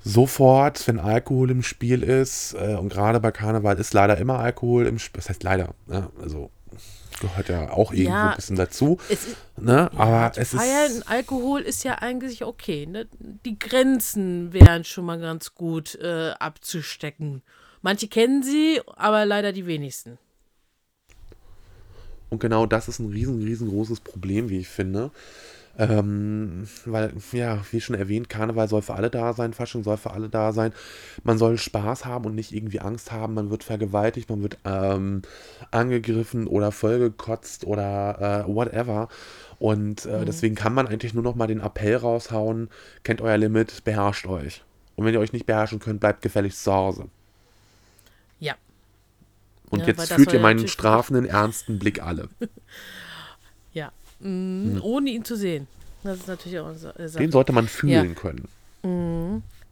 sofort, 0.08 0.86
wenn 0.88 0.98
Alkohol 0.98 1.50
im 1.50 1.62
Spiel 1.62 2.02
ist, 2.02 2.54
äh, 2.54 2.76
und 2.76 2.88
gerade 2.88 3.20
bei 3.20 3.30
Karneval 3.30 3.78
ist 3.78 3.92
leider 3.92 4.16
immer 4.18 4.38
Alkohol 4.38 4.86
im 4.86 4.98
Spiel. 4.98 5.18
Das 5.18 5.28
heißt 5.28 5.42
leider, 5.42 5.74
ne? 5.86 6.10
also 6.20 6.50
gehört 7.20 7.48
ja 7.48 7.70
auch 7.70 7.92
irgendwo 7.92 8.12
Ja. 8.12 8.30
ein 8.30 8.36
bisschen 8.36 8.56
dazu. 8.56 8.98
Es 9.08 9.26
ist, 9.26 9.36
Ne? 9.56 9.90
aber 9.96 10.32
zu 10.32 10.40
es 10.40 10.50
feiern, 10.50 10.90
ist. 10.92 11.08
Alkohol 11.10 11.60
ist 11.60 11.84
ja 11.84 11.96
eigentlich 11.96 12.44
okay. 12.44 12.86
Ne? 12.86 13.06
Die 13.44 13.58
Grenzen 13.58 14.52
wären 14.52 14.84
schon 14.84 15.04
mal 15.04 15.18
ganz 15.18 15.54
gut 15.54 15.96
äh, 15.96 16.30
abzustecken. 16.38 17.42
Manche 17.82 18.08
kennen 18.08 18.42
sie, 18.42 18.80
aber 18.96 19.26
leider 19.26 19.52
die 19.52 19.66
wenigsten. 19.66 20.18
Und 22.30 22.40
genau 22.40 22.66
das 22.66 22.88
ist 22.88 22.98
ein 22.98 23.10
riesen, 23.10 23.42
riesengroßes 23.42 24.00
Problem, 24.00 24.48
wie 24.48 24.58
ich 24.58 24.68
finde. 24.68 25.10
Ähm, 25.78 26.66
weil, 26.86 27.12
ja, 27.30 27.62
wie 27.70 27.80
schon 27.80 27.94
erwähnt, 27.94 28.28
Karneval 28.28 28.68
soll 28.68 28.82
für 28.82 28.94
alle 28.94 29.10
da 29.10 29.32
sein, 29.32 29.52
Fasching 29.52 29.84
soll 29.84 29.96
für 29.96 30.10
alle 30.10 30.28
da 30.28 30.52
sein. 30.52 30.72
Man 31.22 31.38
soll 31.38 31.56
Spaß 31.56 32.04
haben 32.04 32.24
und 32.24 32.34
nicht 32.34 32.52
irgendwie 32.52 32.80
Angst 32.80 33.12
haben. 33.12 33.34
Man 33.34 33.50
wird 33.50 33.62
vergewaltigt, 33.62 34.28
man 34.28 34.42
wird 34.42 34.58
ähm, 34.64 35.22
angegriffen 35.70 36.48
oder 36.48 36.72
vollgekotzt 36.72 37.64
oder 37.64 38.44
äh, 38.48 38.52
whatever. 38.52 39.08
Und 39.60 40.04
äh, 40.06 40.24
deswegen 40.24 40.56
kann 40.56 40.74
man 40.74 40.88
eigentlich 40.88 41.14
nur 41.14 41.22
noch 41.22 41.36
mal 41.36 41.46
den 41.46 41.60
Appell 41.60 41.96
raushauen, 41.96 42.70
kennt 43.04 43.20
euer 43.20 43.38
Limit, 43.38 43.84
beherrscht 43.84 44.26
euch. 44.26 44.64
Und 44.96 45.04
wenn 45.04 45.14
ihr 45.14 45.20
euch 45.20 45.32
nicht 45.32 45.46
beherrschen 45.46 45.78
könnt, 45.78 46.00
bleibt 46.00 46.22
gefälligst 46.22 46.64
zu 46.64 46.72
Hause. 46.72 47.04
Ja. 48.40 48.56
Und 49.70 49.80
Ja, 49.80 49.86
jetzt 49.86 50.12
fühlt 50.12 50.32
ihr 50.32 50.40
meinen 50.40 50.66
strafenden, 50.66 51.24
ernsten 51.24 51.78
Blick 51.78 52.02
alle. 52.02 52.28
Ja. 54.20 54.28
Mhm, 54.28 54.80
Ohne 54.82 55.10
ihn 55.10 55.24
zu 55.24 55.36
sehen. 55.36 55.66
Das 56.02 56.18
ist 56.18 56.28
natürlich 56.28 56.58
auch 56.60 56.66
eine 56.68 56.78
Sa- 56.78 56.90
äh, 56.96 57.08
Sache. 57.08 57.22
Den 57.22 57.32
sollte 57.32 57.52
man 57.52 57.68
fühlen 57.68 58.14
können. 58.14 58.48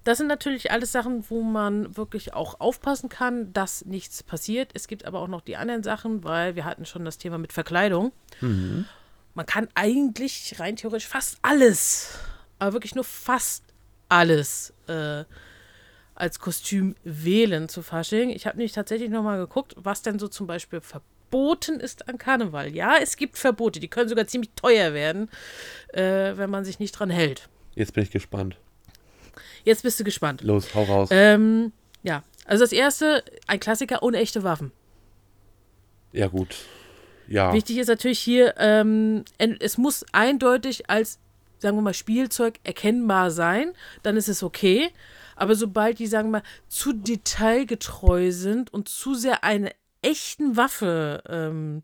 Das 0.04 0.18
sind 0.18 0.26
natürlich 0.28 0.70
alles 0.70 0.92
Sachen, 0.92 1.24
wo 1.30 1.42
man 1.42 1.96
wirklich 1.96 2.34
auch 2.34 2.60
aufpassen 2.60 3.08
kann, 3.08 3.52
dass 3.52 3.84
nichts 3.84 4.22
passiert. 4.22 4.70
Es 4.74 4.86
gibt 4.88 5.04
aber 5.04 5.20
auch 5.20 5.28
noch 5.28 5.40
die 5.40 5.56
anderen 5.56 5.82
Sachen, 5.82 6.22
weil 6.24 6.54
wir 6.54 6.64
hatten 6.64 6.84
schon 6.86 7.04
das 7.04 7.18
Thema 7.18 7.38
mit 7.38 7.52
Verkleidung. 7.52 8.12
Man 8.40 9.46
kann 9.46 9.68
eigentlich 9.74 10.56
rein 10.58 10.76
theoretisch 10.76 11.08
fast 11.08 11.38
alles, 11.42 12.18
aber 12.58 12.72
wirklich 12.74 12.94
nur 12.94 13.04
fast 13.04 13.64
alles 14.08 14.72
äh, 14.88 15.24
als 16.14 16.38
Kostüm 16.38 16.94
wählen 17.04 17.68
zu 17.68 17.82
Fasching. 17.82 18.30
Ich 18.30 18.46
habe 18.46 18.56
nämlich 18.56 18.72
tatsächlich 18.72 19.10
nochmal 19.10 19.38
geguckt, 19.38 19.74
was 19.76 20.02
denn 20.02 20.18
so 20.18 20.28
zum 20.28 20.46
Beispiel 20.46 20.80
verboten 20.80 21.10
ist 21.80 22.08
an 22.08 22.18
Karneval. 22.18 22.74
Ja, 22.74 22.96
es 23.00 23.16
gibt 23.16 23.36
Verbote, 23.38 23.80
die 23.80 23.88
können 23.88 24.08
sogar 24.08 24.26
ziemlich 24.26 24.50
teuer 24.56 24.94
werden, 24.94 25.28
äh, 25.92 26.36
wenn 26.36 26.50
man 26.50 26.64
sich 26.64 26.78
nicht 26.78 26.92
dran 26.92 27.10
hält. 27.10 27.48
Jetzt 27.74 27.92
bin 27.92 28.02
ich 28.04 28.10
gespannt. 28.10 28.56
Jetzt 29.64 29.82
bist 29.82 29.98
du 30.00 30.04
gespannt. 30.04 30.42
Los, 30.42 30.74
hau 30.74 30.84
raus. 30.84 31.08
Ähm, 31.10 31.72
ja, 32.02 32.22
also 32.46 32.62
das 32.64 32.72
erste, 32.72 33.22
ein 33.46 33.60
Klassiker, 33.60 34.02
unechte 34.02 34.42
Waffen. 34.44 34.72
ja, 36.12 36.28
gut. 36.28 36.56
Ja. 37.28 37.52
Wichtig 37.52 37.78
ist 37.78 37.88
natürlich 37.88 38.20
hier, 38.20 38.54
ähm, 38.58 39.24
es 39.38 39.78
muss 39.78 40.04
eindeutig 40.12 40.88
als, 40.88 41.18
sagen 41.58 41.76
wir 41.76 41.82
mal, 41.82 41.92
Spielzeug 41.92 42.60
erkennbar 42.62 43.32
sein, 43.32 43.72
dann 44.04 44.16
ist 44.16 44.28
es 44.28 44.44
okay. 44.44 44.90
Aber 45.34 45.56
sobald 45.56 45.98
die, 45.98 46.06
sagen 46.06 46.28
wir 46.28 46.38
mal, 46.38 46.46
zu 46.68 46.92
detailgetreu 46.92 48.30
sind 48.30 48.72
und 48.72 48.88
zu 48.88 49.14
sehr 49.14 49.42
eine 49.42 49.72
echten 50.02 50.56
Waffe, 50.56 51.22
ähm, 51.28 51.82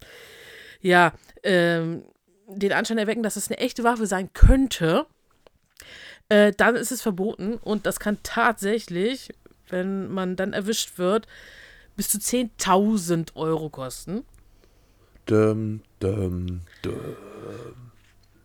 ja, 0.80 1.12
ähm, 1.42 2.04
den 2.46 2.72
Anschein 2.72 2.98
erwecken, 2.98 3.22
dass 3.22 3.36
es 3.36 3.48
eine 3.48 3.58
echte 3.58 3.84
Waffe 3.84 4.06
sein 4.06 4.32
könnte, 4.32 5.06
äh, 6.28 6.52
dann 6.52 6.76
ist 6.76 6.92
es 6.92 7.02
verboten 7.02 7.54
und 7.54 7.86
das 7.86 8.00
kann 8.00 8.18
tatsächlich, 8.22 9.32
wenn 9.68 10.08
man 10.12 10.36
dann 10.36 10.52
erwischt 10.52 10.98
wird, 10.98 11.26
bis 11.96 12.08
zu 12.08 12.18
10.000 12.18 13.34
Euro 13.36 13.70
kosten. 13.70 14.24
Dum, 15.26 15.82
dum, 16.00 16.62
dum. 16.82 17.81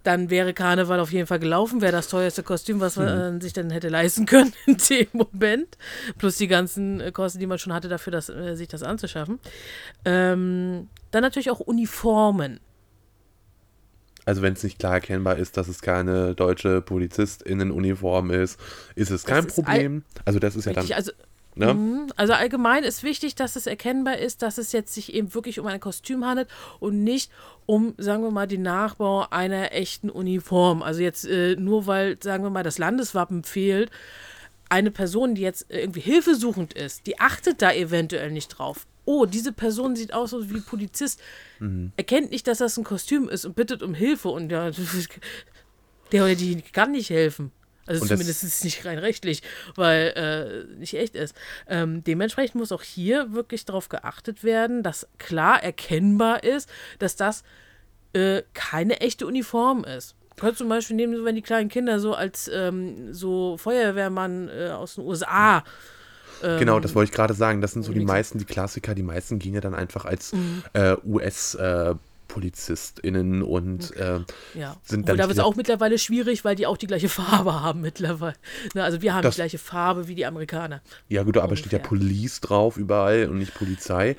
Dann 0.08 0.30
wäre 0.30 0.54
Karneval 0.54 1.00
auf 1.02 1.12
jeden 1.12 1.28
Fall 1.28 1.40
gelaufen, 1.40 1.82
wäre 1.82 1.92
das 1.92 2.08
teuerste 2.08 2.42
Kostüm, 2.42 2.80
was 2.80 2.96
man 2.96 3.38
äh, 3.38 3.42
sich 3.42 3.52
dann 3.52 3.70
hätte 3.70 3.90
leisten 3.90 4.26
können 4.26 4.54
in 4.66 4.78
dem 4.90 5.08
Moment. 5.12 5.78
Plus 6.18 6.38
die 6.38 6.48
ganzen 6.48 7.02
äh, 7.02 7.12
Kosten, 7.12 7.40
die 7.40 7.46
man 7.46 7.60
schon 7.60 7.74
hatte, 7.74 7.90
dafür 7.90 8.12
das, 8.12 8.30
äh, 8.30 8.56
sich 8.56 8.70
das 8.70 8.84
anzuschaffen. 8.84 9.40
Ähm, 10.06 10.88
dann 11.12 11.22
natürlich 11.24 11.52
auch 11.52 11.60
Uniformen. 11.60 12.60
Also 14.24 14.42
wenn 14.42 14.54
es 14.54 14.64
nicht 14.64 14.80
klar 14.80 14.94
erkennbar 14.96 15.38
ist, 15.38 15.56
dass 15.58 15.68
es 15.68 15.82
keine 15.82 16.36
deutsche 16.36 16.82
Polizistinnenuniform 16.82 18.32
ist, 18.32 18.60
ist 18.96 19.10
es 19.12 19.24
kein 19.26 19.44
all- 19.46 19.52
Problem. 19.52 20.04
Also 20.26 20.40
das 20.40 20.56
ist 20.56 20.66
ja 20.66 20.74
dann, 20.74 20.90
also, 20.92 21.12
ne? 21.60 21.74
mhm, 21.74 22.08
also 22.16 22.34
allgemein 22.34 22.84
ist 22.84 23.04
wichtig, 23.04 23.36
dass 23.36 23.56
es 23.56 23.68
erkennbar 23.68 24.18
ist, 24.18 24.42
dass 24.42 24.58
es 24.58 24.72
jetzt 24.72 24.94
sich 24.94 25.14
eben 25.14 25.34
wirklich 25.34 25.60
um 25.60 25.68
ein 25.68 25.80
Kostüm 25.80 26.26
handelt 26.26 26.48
und 26.80 27.04
nicht 27.04 27.32
um, 27.66 27.94
sagen 27.98 28.24
wir 28.24 28.32
mal, 28.32 28.48
den 28.48 28.62
Nachbau 28.62 29.28
einer 29.30 29.74
echten 29.74 30.10
Uniform. 30.10 30.82
Also 30.82 31.02
jetzt 31.02 31.26
äh, 31.26 31.56
nur 31.56 31.88
weil, 31.88 32.18
sagen 32.22 32.44
wir 32.44 32.50
mal, 32.50 32.64
das 32.64 32.78
Landeswappen 32.78 33.44
fehlt, 33.44 33.92
eine 34.70 34.92
Person, 34.92 35.36
die 35.36 35.42
jetzt 35.42 35.68
irgendwie 35.70 36.02
hilfesuchend 36.02 36.74
ist, 36.74 37.08
die 37.08 37.20
achtet 37.20 37.62
da 37.62 37.72
eventuell 37.72 38.32
nicht 38.32 38.50
drauf. 38.50 38.86
Oh, 39.06 39.26
diese 39.26 39.54
Person 39.54 39.96
sieht 39.96 40.14
aus 40.14 40.36
wie 40.50 40.60
Polizist, 40.60 41.22
erkennt 41.96 42.32
nicht, 42.32 42.46
dass 42.48 42.58
das 42.58 42.78
ein 42.78 42.84
Kostüm 42.84 43.30
ist 43.30 43.46
und 43.46 43.56
bittet 43.56 43.82
um 43.82 43.94
Hilfe 43.94 44.28
und 44.30 44.52
ja, 44.52 44.70
der 46.12 46.24
oder 46.26 46.36
die 46.36 46.62
kann 46.62 46.92
nicht 46.92 47.10
helfen. 47.10 47.52
Also 47.88 48.02
Und 48.02 48.08
zumindest 48.10 48.44
ist 48.44 48.56
es 48.56 48.64
nicht 48.64 48.86
rein 48.86 48.98
rechtlich, 49.00 49.42
weil 49.76 50.68
äh, 50.76 50.78
nicht 50.78 50.94
echt 50.94 51.16
ist. 51.16 51.36
Ähm, 51.68 52.04
dementsprechend 52.04 52.56
muss 52.56 52.72
auch 52.72 52.84
hier 52.84 53.34
wirklich 53.34 53.66
darauf 53.66 53.90
geachtet 53.90 54.44
werden, 54.44 54.84
dass 54.84 55.08
klar 55.18 55.64
erkennbar 55.64 56.44
ist, 56.44 56.70
dass 57.00 57.16
das 57.16 57.44
äh, 58.14 58.44
keine 58.54 59.00
echte 59.02 59.26
Uniform 59.26 59.84
ist. 59.84 60.16
Kannst 60.36 60.60
zum 60.60 60.70
Beispiel 60.70 60.96
nehmen, 60.96 61.26
wenn 61.26 61.36
die 61.36 61.42
kleinen 61.42 61.70
Kinder 61.70 62.00
so 62.00 62.14
als 62.14 62.50
ähm, 62.54 63.12
so 63.14 63.58
Feuerwehrmann 63.58 64.50
äh, 64.50 64.70
aus 64.70 64.96
den 64.96 65.04
USA 65.06 65.64
Genau, 66.40 66.80
das 66.80 66.94
wollte 66.94 67.10
ich 67.10 67.16
gerade 67.16 67.34
sagen. 67.34 67.62
Das 67.62 67.72
sind 67.72 67.82
so 67.84 67.92
die 67.92 68.00
meisten, 68.00 68.38
die 68.38 68.46
Klassiker, 68.46 68.94
die 68.94 69.02
meisten 69.02 69.40
gehen 69.40 69.56
ja 69.56 69.60
dann 69.62 69.74
einfach 69.74 70.06
als 70.06 70.34
Mhm. 70.34 70.64
äh, 70.74 70.96
US- 71.04 71.56
äh, 71.56 71.96
PolizistInnen 72.28 73.42
und 73.44 73.96
äh, 73.98 74.20
Ja, 74.54 74.78
sind 74.84 75.08
dann 75.10 75.18
da 75.18 75.28
wird 75.28 75.38
es 75.38 75.44
auch 75.44 75.56
mittlerweile 75.56 75.98
schwierig, 75.98 76.44
weil 76.46 76.56
die 76.56 76.66
auch 76.68 76.78
die 76.78 76.88
gleiche 76.88 77.10
Farbe 77.10 77.62
haben 77.62 77.82
mittlerweile. 77.82 78.36
Ne, 78.74 78.84
also 78.84 79.02
wir 79.02 79.14
haben 79.14 79.24
Das- 79.24 79.36
die 79.36 79.40
gleiche 79.42 79.58
Farbe 79.58 80.08
wie 80.08 80.16
die 80.16 80.26
Amerikaner. 80.26 80.82
Ja, 81.10 81.24
gut, 81.24 81.38
aber 81.38 81.56
steht 81.56 81.72
ja 81.74 81.80
Ungefähr. 81.80 81.98
Police 81.98 82.42
drauf 82.42 82.78
überall 82.78 83.30
und 83.30 83.38
nicht 83.40 83.54
Polizei. 83.54 84.16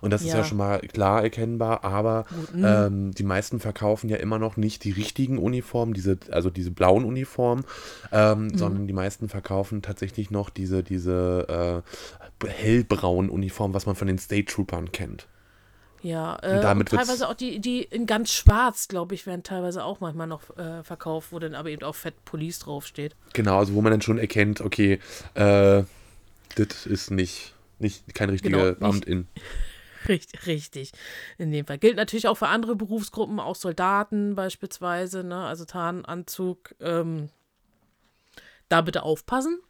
Und 0.00 0.10
das 0.10 0.22
ist 0.22 0.30
ja 0.32 0.38
Ja. 0.38 0.44
schon 0.44 0.58
mal 0.58 0.80
klar 0.80 1.22
erkennbar, 1.22 1.84
aber 1.84 2.24
mhm. 2.52 2.64
ähm, 2.64 3.10
die 3.12 3.22
meisten 3.22 3.60
verkaufen 3.60 4.08
ja 4.10 4.16
immer 4.16 4.40
noch 4.40 4.56
nicht 4.56 4.82
die 4.82 4.90
richtigen 4.90 5.38
Uniformen, 5.38 5.94
diese, 5.94 6.18
also 6.32 6.50
diese 6.50 6.72
blauen 6.72 7.04
Uniformen, 7.04 7.64
ähm, 8.10 8.46
Mhm. 8.48 8.58
sondern 8.58 8.86
die 8.88 8.92
meisten 8.94 9.28
verkaufen 9.28 9.80
tatsächlich 9.80 10.30
noch 10.32 10.50
diese, 10.50 10.82
diese 10.82 11.82
äh, 12.42 12.46
hellbraunen 12.48 13.30
Uniformen, 13.30 13.74
was 13.74 13.86
man 13.86 13.94
von 13.94 14.08
den 14.08 14.18
State 14.18 14.46
Troopern 14.52 14.90
kennt. 14.90 15.28
Ja, 16.02 16.36
äh, 16.42 16.56
und, 16.56 16.62
damit 16.62 16.88
teilweise 16.88 17.28
auch 17.28 17.34
die, 17.34 17.60
die 17.60 17.82
in 17.82 18.06
ganz 18.06 18.32
schwarz, 18.32 18.88
glaube 18.88 19.14
ich, 19.14 19.26
werden 19.26 19.42
teilweise 19.42 19.84
auch 19.84 20.00
manchmal 20.00 20.26
noch 20.26 20.56
äh, 20.56 20.82
verkauft, 20.82 21.28
wo 21.30 21.38
dann 21.38 21.54
aber 21.54 21.70
eben 21.70 21.84
auch 21.84 21.94
Fett 21.94 22.24
Police 22.24 22.58
draufsteht. 22.58 23.14
Genau, 23.32 23.58
also 23.58 23.74
wo 23.74 23.82
man 23.82 23.92
dann 23.92 24.02
schon 24.02 24.18
erkennt, 24.18 24.60
okay, 24.60 24.98
äh, 25.34 25.84
das 26.56 26.86
ist 26.86 27.10
nicht, 27.10 27.54
nicht 27.78 28.14
kein 28.14 28.30
richtiger 28.30 28.74
Genau, 28.74 28.78
Beamtin. 28.78 29.28
Richtig, 30.08 30.46
richtig. 30.48 30.92
In 31.38 31.52
dem 31.52 31.64
Fall. 31.64 31.78
Gilt 31.78 31.94
natürlich 31.94 32.26
auch 32.26 32.36
für 32.36 32.48
andere 32.48 32.74
Berufsgruppen, 32.74 33.38
auch 33.38 33.54
Soldaten 33.54 34.34
beispielsweise, 34.34 35.22
ne? 35.22 35.44
also 35.44 35.64
Tarnanzug. 35.64 36.74
Ähm, 36.80 37.28
da 38.68 38.80
bitte 38.80 39.04
aufpassen. 39.04 39.60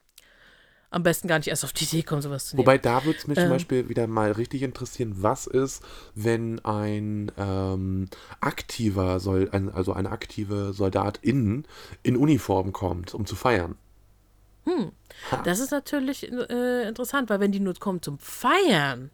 Am 0.93 1.03
besten 1.03 1.27
gar 1.27 1.39
nicht 1.39 1.49
erst 1.49 1.65
auf 1.65 1.73
die 1.73 1.85
Idee 1.85 2.03
kommen, 2.03 2.23
sowas 2.23 2.47
zu 2.47 2.57
nehmen. 2.57 2.67
Wobei 2.67 2.79
da 2.79 3.05
würde 3.05 3.19
es 3.19 3.27
mich 3.27 3.37
zum 3.37 3.47
Ähm. 3.47 3.51
Beispiel 3.51 3.89
wieder 3.89 4.07
mal 4.07 4.33
richtig 4.33 4.63
interessieren, 4.63 5.15
was 5.17 5.47
ist, 5.47 5.83
wenn 6.15 6.65
ein 6.65 7.33
ähm, 7.37 8.09
aktiver, 8.41 9.19
Sol 9.19 9.49
ein, 9.53 9.71
also 9.71 9.93
eine 9.95 10.11
aktive 10.11 10.73
Soldatin 10.73 11.65
in 12.03 12.17
Uniform 12.17 12.73
kommt, 12.73 13.15
um 13.15 13.27
zu 13.27 13.35
feiern. 13.37 13.77
Das 15.45 15.59
ist 15.59 15.71
natürlich 15.71 16.31
äh, 16.31 16.89
interessant, 16.89 17.31
weil 17.31 17.41
wenn 17.41 17.53
die 17.53 17.61
nur 17.61 17.75
kommen 17.75 18.03
zum 18.03 18.19
Feiern, 18.19 19.11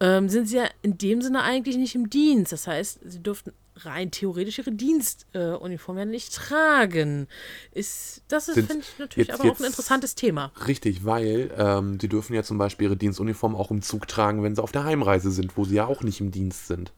ähm, 0.00 0.28
sind 0.28 0.46
sie 0.46 0.58
ja 0.58 0.68
in 0.82 0.96
dem 0.98 1.22
Sinne 1.22 1.42
eigentlich 1.42 1.76
nicht 1.76 1.94
im 1.94 2.08
Dienst. 2.08 2.52
Das 2.52 2.66
heißt, 2.66 3.00
sie 3.04 3.22
dürften 3.22 3.52
rein 3.84 4.10
theoretisch 4.10 4.58
ihre 4.58 4.72
Dienstuniform 4.72 5.96
äh, 5.96 6.00
ja 6.00 6.04
nicht 6.06 6.34
tragen. 6.34 7.26
Ist, 7.72 8.22
das 8.28 8.48
ist, 8.48 8.54
finde 8.54 8.78
ich, 8.78 8.98
natürlich 8.98 9.28
jetzt- 9.28 9.40
aber 9.40 9.48
auch 9.48 9.52
jetzt- 9.54 9.60
ein 9.60 9.66
interessantes 9.66 10.14
Thema. 10.14 10.52
Richtig, 10.66 11.04
weil 11.04 11.50
ähm, 11.56 11.98
sie 12.00 12.08
dürfen 12.08 12.34
ja 12.34 12.42
zum 12.42 12.58
Beispiel 12.58 12.86
ihre 12.88 12.96
Dienstuniform 12.96 13.54
auch 13.56 13.70
im 13.70 13.82
Zug 13.82 14.08
tragen, 14.08 14.42
wenn 14.42 14.54
sie 14.54 14.62
auf 14.62 14.72
der 14.72 14.84
Heimreise 14.84 15.30
sind, 15.30 15.56
wo 15.56 15.64
sie 15.64 15.76
ja 15.76 15.86
auch 15.86 16.02
nicht 16.02 16.20
im 16.20 16.30
Dienst 16.30 16.66
sind. 16.66 16.92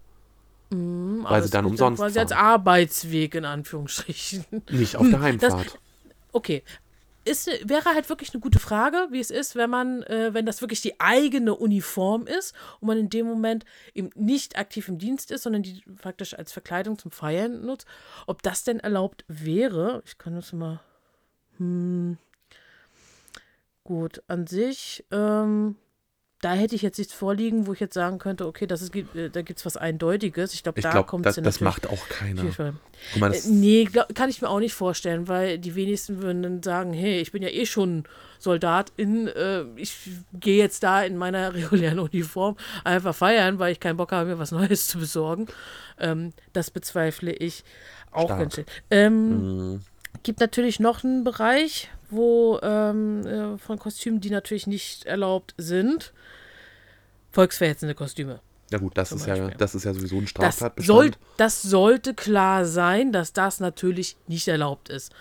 Aber 0.73 1.31
weil 1.31 1.43
sie 1.43 1.51
dann 1.51 1.65
umsonst 1.65 2.01
Quasi 2.01 2.19
als 2.21 2.31
fahren. 2.33 2.45
Arbeitsweg 2.45 3.35
in 3.35 3.45
Anführungsstrichen. 3.45 4.45
Nicht 4.71 4.97
auf 4.97 5.09
der 5.11 5.21
Heimfahrt. 5.21 5.79
Okay. 6.33 6.63
Ist, 7.25 7.49
wäre 7.69 7.95
halt 7.95 8.09
wirklich 8.09 8.33
eine 8.33 8.41
gute 8.41 8.59
Frage, 8.59 9.09
wie 9.11 9.21
es 9.21 9.31
ist, 9.31 9.55
wenn 9.55 9.69
man, 9.69 10.03
äh, 10.05 10.33
wenn 10.33 10.47
das 10.47 10.63
wirklich 10.63 10.81
die 10.81 10.99
eigene 11.01 11.55
Uniform 11.55 12.27
ist 12.27 12.55
und 12.81 12.89
man 12.89 12.97
in 12.97 13.11
dem 13.11 13.27
Moment 13.27 13.67
eben 13.95 14.11
nicht 14.15 14.59
aktiv 14.59 14.89
im 14.89 14.99
Dienst 14.99 15.31
ist, 15.31 15.43
sondern 15.43 15.63
die 15.63 15.83
praktisch 16.01 16.33
als 16.35 16.51
Verkleidung 16.53 16.99
zum 16.99 17.11
Feiern 17.11 17.67
nutzt, 17.67 17.87
ob 18.27 18.43
das 18.43 18.65
denn 18.65 18.81
erlaubt 18.81 19.25
wäre. 19.29 20.03
Ich 20.07 20.17
kann 20.17 20.35
das 20.35 20.55
mal. 20.55 20.81
Hm, 21.59 22.17
gut, 23.85 24.23
an 24.27 24.47
sich, 24.47 25.05
ähm, 25.11 25.77
da 26.41 26.55
hätte 26.55 26.75
ich 26.75 26.81
jetzt 26.81 26.97
nichts 26.99 27.13
vorliegen, 27.13 27.67
wo 27.67 27.75
ich 27.75 27.81
jetzt 27.81 27.93
sagen 27.93 28.19
könnte, 28.19 28.47
okay, 28.47 28.67
das 28.67 28.81
ist, 28.81 28.95
äh, 28.95 29.29
da 29.29 29.43
gibt 29.43 29.59
es 29.59 29.67
was 29.67 29.77
Eindeutiges. 29.77 30.55
Ich 30.55 30.63
glaube, 30.63 30.81
da 30.81 30.91
glaube, 30.91 31.07
kommt 31.07 31.27
es 31.27 31.37
das 31.37 31.61
macht 31.61 31.87
auch 31.89 32.09
keiner. 32.09 32.45
Guck 32.45 33.21
mal, 33.21 33.35
äh, 33.35 33.41
nee, 33.47 33.85
glaub, 33.85 34.15
kann 34.15 34.31
ich 34.31 34.41
mir 34.41 34.49
auch 34.49 34.59
nicht 34.59 34.73
vorstellen, 34.73 35.29
weil 35.29 35.59
die 35.59 35.75
wenigsten 35.75 36.23
würden 36.23 36.43
dann 36.43 36.63
sagen, 36.63 36.95
hey, 36.95 37.21
ich 37.21 37.33
bin 37.33 37.43
ja 37.43 37.51
eh 37.51 37.67
schon 37.67 38.05
Soldatin, 38.39 39.29
äh, 39.29 39.65
ich 39.77 39.95
gehe 40.33 40.57
jetzt 40.57 40.83
da 40.83 41.03
in 41.03 41.19
meiner 41.19 41.53
regulären 41.55 41.99
Uniform 41.99 42.57
einfach 42.85 43.15
feiern, 43.15 43.59
weil 43.59 43.73
ich 43.73 43.81
keinen 43.81 43.99
Bock 43.99 44.13
habe, 44.13 44.31
mir 44.31 44.39
was 44.39 44.51
Neues 44.51 44.89
zu 44.89 44.99
besorgen. 44.99 45.47
Ähm, 45.99 46.33
das 46.55 46.71
bezweifle 46.71 47.33
ich 47.33 47.65
auch 48.13 48.25
Stark. 48.25 48.41
ganz 48.41 48.55
schön. 48.55 48.65
Ähm, 48.91 49.83
Gibt 50.23 50.41
natürlich 50.41 50.81
noch 50.81 51.05
einen 51.05 51.23
Bereich, 51.23 51.91
wo 52.11 52.59
ähm, 52.63 53.27
äh, 53.27 53.59
von 53.59 53.79
Kostümen, 53.79 54.21
die 54.21 54.31
natürlich 54.31 54.67
nicht 54.67 55.05
erlaubt 55.07 55.55
sind, 55.57 56.13
volksverhetzende 57.31 57.95
Kostüme. 57.95 58.41
ja 58.71 58.79
gut, 58.79 58.97
das 58.97 59.13
ist 59.13 59.27
ja, 59.27 59.49
das 59.51 59.75
ist 59.75 59.85
ja 59.85 59.95
sowieso 59.95 60.17
ein 60.17 60.21
Das, 60.23 60.31
Straftatbestand. 60.31 60.87
soll, 60.87 61.11
das 61.37 61.63
sollte 61.63 62.15
klar 62.15 62.65
sein, 62.65 63.13
dass 63.13 63.33
das 63.33 63.61
natürlich 63.61 64.17
nicht 64.27 64.49
erlaubt 64.49 64.89
ist. 64.89 65.13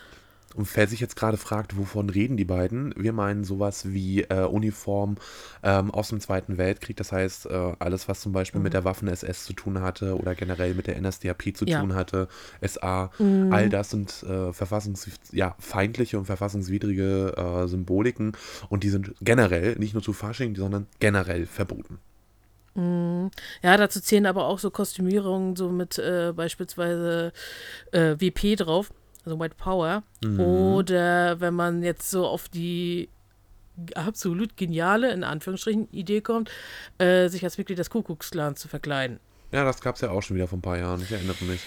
Und 0.56 0.76
wer 0.76 0.88
sich 0.88 1.00
jetzt 1.00 1.16
gerade 1.16 1.38
fragt, 1.38 1.78
wovon 1.78 2.10
reden 2.10 2.36
die 2.36 2.46
beiden, 2.46 2.94
wir 2.98 3.14
meinen 3.14 3.44
sowas 3.44 3.92
wie 3.94 4.22
äh, 4.24 4.46
Uniform 4.46 5.16
ähm, 5.64 5.92
aus 5.92 6.10
dem 6.10 6.20
Zweiten 6.20 6.58
Weltkrieg. 6.58 6.98
Das 6.98 7.12
heißt, 7.12 7.46
äh, 7.46 7.74
alles, 7.80 8.08
was 8.08 8.22
zum 8.22 8.32
Beispiel 8.32 8.60
mit 8.60 8.74
der 8.74 8.84
Waffen-SS 8.84 9.46
zu 9.46 9.54
tun 9.54 9.82
hatte 9.82 10.18
oder 10.18 10.34
generell 10.36 10.74
mit 10.74 10.88
der 10.88 11.00
NSDAP 11.00 11.56
zu 11.56 11.66
Mhm. 11.66 11.70
Ja. 11.70 11.78
Mhm. 11.80 11.90
tun 11.90 11.96
hatte, 11.96 12.28
SA, 12.62 13.12
all 13.52 13.70
das 13.70 13.92
sind 13.92 14.24
äh, 14.24 14.52
verfassungs 14.54 15.08
ja, 15.32 15.56
feindliche 15.60 16.18
und 16.18 16.26
verfassungswidrige 16.26 17.36
äh, 17.38 17.68
Symboliken 17.68 18.34
und 18.70 18.84
die 18.84 18.90
sind 18.90 19.14
generell, 19.22 19.76
nicht 19.78 19.94
nur 19.94 20.02
zu 20.04 20.14
Fasching, 20.14 20.56
sondern 20.56 20.88
generell 21.00 21.46
verboten. 21.46 22.00
Ja, 23.62 23.78
dazu 23.78 24.00
zählen 24.00 24.26
aber 24.26 24.46
auch 24.46 24.60
so 24.60 24.72
Kostümierungen, 24.72 25.56
so 25.58 25.70
mit 25.70 25.98
äh, 25.98 26.32
beispielsweise 26.34 27.34
äh, 27.92 28.16
WP 28.20 28.56
drauf, 28.56 28.92
also 29.26 29.40
White 29.40 29.56
Power. 29.58 30.04
Oder 30.24 31.40
wenn 31.40 31.54
man 31.54 31.84
jetzt 31.84 32.10
so 32.10 32.26
auf 32.26 32.50
die 32.50 33.10
absolut 33.96 34.58
geniale, 34.58 35.12
in 35.12 35.24
Anführungsstrichen, 35.24 35.90
Idee 35.92 36.22
kommt, 36.22 36.52
äh, 36.98 37.30
sich 37.30 37.44
als 37.44 37.58
Mitglied 37.58 37.80
des 37.80 37.90
Kuckucksklans 37.90 38.60
zu 38.60 38.68
verkleiden. 38.68 39.20
Ja, 39.52 39.64
das 39.64 39.82
gab 39.82 39.96
es 39.96 40.02
ja 40.02 40.12
auch 40.12 40.22
schon 40.22 40.36
wieder 40.36 40.48
vor 40.48 40.58
ein 40.58 40.62
paar 40.62 40.78
Jahren, 40.78 41.02
ich 41.02 41.12
erinnere 41.12 41.44
mich. 41.46 41.62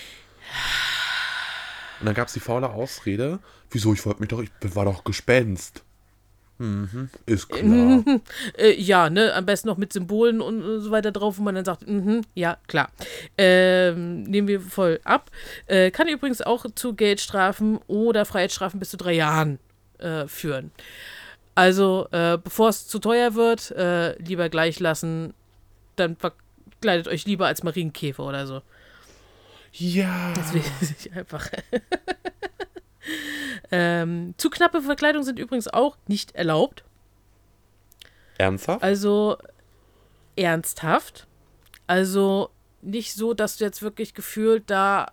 Und 2.00 2.06
dann 2.06 2.14
gab 2.14 2.28
es 2.28 2.34
die 2.34 2.40
faule 2.40 2.70
Ausrede, 2.70 3.38
wieso, 3.70 3.92
ich 3.92 4.04
wollte 4.04 4.20
mich 4.20 4.28
doch, 4.28 4.42
ich 4.42 4.50
war 4.74 4.84
doch 4.84 5.04
Gespenst. 5.04 5.84
Mhm, 6.58 7.10
ist 7.26 7.48
klar. 7.48 8.04
Äh, 8.58 8.80
ja, 8.80 9.10
ne, 9.10 9.32
am 9.34 9.46
besten 9.46 9.68
noch 9.68 9.76
mit 9.76 9.92
Symbolen 9.92 10.40
und 10.40 10.80
so 10.80 10.90
weiter 10.90 11.10
drauf, 11.10 11.38
wo 11.38 11.42
man 11.42 11.54
dann 11.54 11.64
sagt, 11.64 11.88
mhm, 11.88 12.22
ja, 12.34 12.56
klar. 12.66 12.90
Ähm, 13.36 14.22
nehmen 14.24 14.48
wir 14.48 14.60
voll 14.60 15.00
ab. 15.04 15.30
Äh, 15.66 15.90
kann 15.90 16.08
übrigens 16.08 16.42
auch 16.42 16.66
zu 16.74 16.94
Geldstrafen 16.94 17.78
oder 17.86 18.24
Freiheitsstrafen 18.24 18.78
bis 18.78 18.90
zu 18.90 18.96
drei 18.96 19.14
Jahren 19.14 19.58
äh, 19.98 20.26
führen. 20.26 20.70
Also, 21.54 22.06
äh, 22.12 22.38
bevor 22.42 22.68
es 22.68 22.86
zu 22.86 22.98
teuer 22.98 23.34
wird, 23.34 23.70
äh, 23.72 24.16
lieber 24.22 24.48
gleich 24.48 24.80
lassen, 24.80 25.34
dann 25.96 26.16
verkleidet 26.16 27.08
euch 27.08 27.26
lieber 27.26 27.46
als 27.46 27.62
Marienkäfer 27.62 28.24
oder 28.24 28.46
so. 28.46 28.62
Ja. 29.72 30.32
Deswegen 30.36 30.64
ich 30.98 31.12
einfach. 31.12 31.48
Ähm, 33.70 34.34
zu 34.36 34.50
knappe 34.50 34.82
Verkleidungen 34.82 35.24
sind 35.24 35.38
übrigens 35.38 35.68
auch 35.68 35.96
nicht 36.06 36.34
erlaubt. 36.34 36.84
Ernsthaft? 38.38 38.82
Also 38.82 39.36
ernsthaft. 40.36 41.26
Also 41.86 42.50
nicht 42.80 43.14
so, 43.14 43.34
dass 43.34 43.56
du 43.56 43.64
jetzt 43.64 43.82
wirklich 43.82 44.14
gefühlt 44.14 44.64
da 44.68 45.12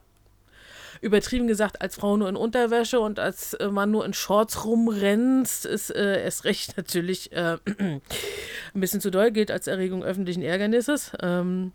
übertrieben 1.02 1.48
gesagt 1.48 1.82
als 1.82 1.96
Frau 1.96 2.18
nur 2.18 2.28
in 2.28 2.36
Unterwäsche 2.36 3.00
und 3.00 3.20
als 3.20 3.54
äh, 3.54 3.70
Mann 3.70 3.92
nur 3.92 4.06
in 4.06 4.14
Shorts 4.14 4.66
rumrennst, 4.66 5.66
ist 5.66 5.96
äh, 5.96 6.24
erst 6.24 6.44
recht 6.44 6.78
natürlich 6.78 7.32
äh, 7.32 7.58
ein 7.78 8.02
bisschen 8.74 9.02
zu 9.02 9.12
doll, 9.12 9.32
gilt 9.32 9.52
als 9.52 9.68
Erregung 9.68 10.04
öffentlichen 10.04 10.42
Ärgernisses. 10.42 11.12
Ähm, 11.22 11.72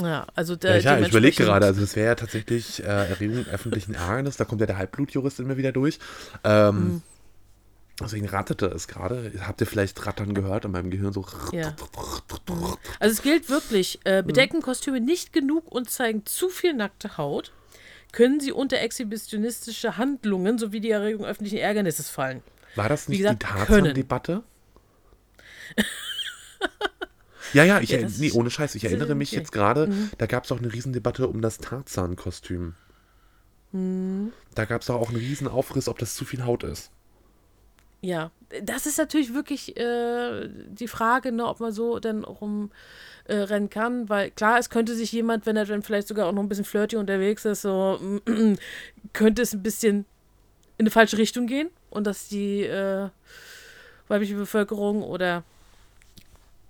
ja, 0.00 0.26
also 0.34 0.56
der, 0.56 0.80
ja, 0.80 0.98
ich 0.98 1.08
überlege 1.08 1.44
gerade, 1.44 1.66
also 1.66 1.80
das 1.80 1.96
wäre 1.96 2.06
ja 2.08 2.14
tatsächlich 2.14 2.82
äh, 2.82 2.86
Erregung 2.86 3.46
öffentlichen 3.46 3.94
Ärgernis, 3.94 4.36
da 4.36 4.44
kommt 4.44 4.60
ja 4.60 4.66
der 4.66 4.78
Halbblutjurist 4.78 5.40
immer 5.40 5.56
wieder 5.56 5.72
durch. 5.72 5.98
Ähm, 6.44 6.76
Mhm. 6.76 7.02
Deswegen 8.00 8.26
rattete 8.26 8.66
es 8.66 8.88
gerade. 8.88 9.32
Habt 9.46 9.60
ihr 9.60 9.66
vielleicht 9.66 10.06
Rattern 10.06 10.32
gehört 10.34 10.64
in 10.64 10.70
meinem 10.72 10.90
Gehirn 10.90 11.12
so? 11.12 11.24
Ja. 11.52 11.76
Also 12.98 13.12
es 13.12 13.22
gilt 13.22 13.50
wirklich, 13.50 13.96
Mhm. 14.04 14.10
äh, 14.10 14.22
bedecken 14.22 14.62
Kostüme 14.62 14.98
nicht 15.00 15.32
genug 15.32 15.70
und 15.70 15.90
zeigen 15.90 16.24
zu 16.24 16.48
viel 16.48 16.72
nackte 16.72 17.18
Haut, 17.18 17.52
können 18.10 18.40
sie 18.40 18.50
unter 18.50 18.80
exhibitionistische 18.80 19.98
Handlungen 19.98 20.58
sowie 20.58 20.80
die 20.80 20.90
Erregung 20.90 21.24
öffentlichen 21.26 21.58
Ärgernisses 21.58 22.08
fallen. 22.08 22.42
War 22.76 22.88
das 22.88 23.08
nicht 23.08 23.18
gesagt, 23.18 23.42
die. 23.42 23.46
Tarzan-Debatte? 23.46 24.42
ja, 27.52 27.64
ja, 27.64 27.80
ich, 27.80 27.90
Ja, 27.90 28.06
nee, 28.18 28.32
ohne 28.32 28.50
Scheiß, 28.50 28.74
ich 28.74 28.84
erinnere 28.84 29.14
mich 29.14 29.32
jetzt 29.32 29.52
gerade, 29.52 29.86
Mhm. 29.88 30.10
da 30.18 30.26
gab 30.26 30.44
es 30.44 30.52
auch 30.52 30.58
eine 30.58 30.72
Riesendebatte 30.72 31.28
um 31.28 31.40
das 31.42 31.58
Tarzan-Kostüm. 31.58 32.74
Mhm. 33.72 34.32
Da 34.54 34.64
gab 34.64 34.82
es 34.82 34.90
auch 34.90 35.08
einen 35.08 35.18
riesen 35.18 35.48
Aufriss, 35.48 35.88
ob 35.88 35.98
das 35.98 36.14
zu 36.14 36.24
viel 36.24 36.44
Haut 36.44 36.62
ist. 36.64 36.90
Ja, 38.00 38.32
das 38.64 38.86
ist 38.86 38.98
natürlich 38.98 39.32
wirklich 39.32 39.76
äh, 39.76 40.48
die 40.68 40.88
Frage, 40.88 41.30
ne, 41.32 41.46
ob 41.46 41.60
man 41.60 41.72
so 41.72 42.00
dann 42.00 42.24
rumrennen 42.24 42.70
äh, 43.28 43.68
kann, 43.68 44.08
weil 44.08 44.30
klar, 44.32 44.58
es 44.58 44.70
könnte 44.70 44.96
sich 44.96 45.12
jemand, 45.12 45.46
wenn 45.46 45.56
er 45.56 45.66
dann 45.66 45.82
vielleicht 45.82 46.08
sogar 46.08 46.26
auch 46.26 46.32
noch 46.32 46.42
ein 46.42 46.48
bisschen 46.48 46.64
flirty 46.64 46.96
unterwegs 46.96 47.44
ist, 47.44 47.62
so 47.62 48.00
könnte 49.12 49.42
es 49.42 49.52
ein 49.54 49.62
bisschen 49.62 49.98
in 50.78 50.84
eine 50.84 50.90
falsche 50.90 51.16
Richtung 51.16 51.46
gehen 51.46 51.68
und 51.90 52.06
dass 52.06 52.26
die 52.26 52.62
äh, 52.64 53.08
weibliche 54.08 54.34
Bevölkerung 54.34 55.04
oder 55.04 55.44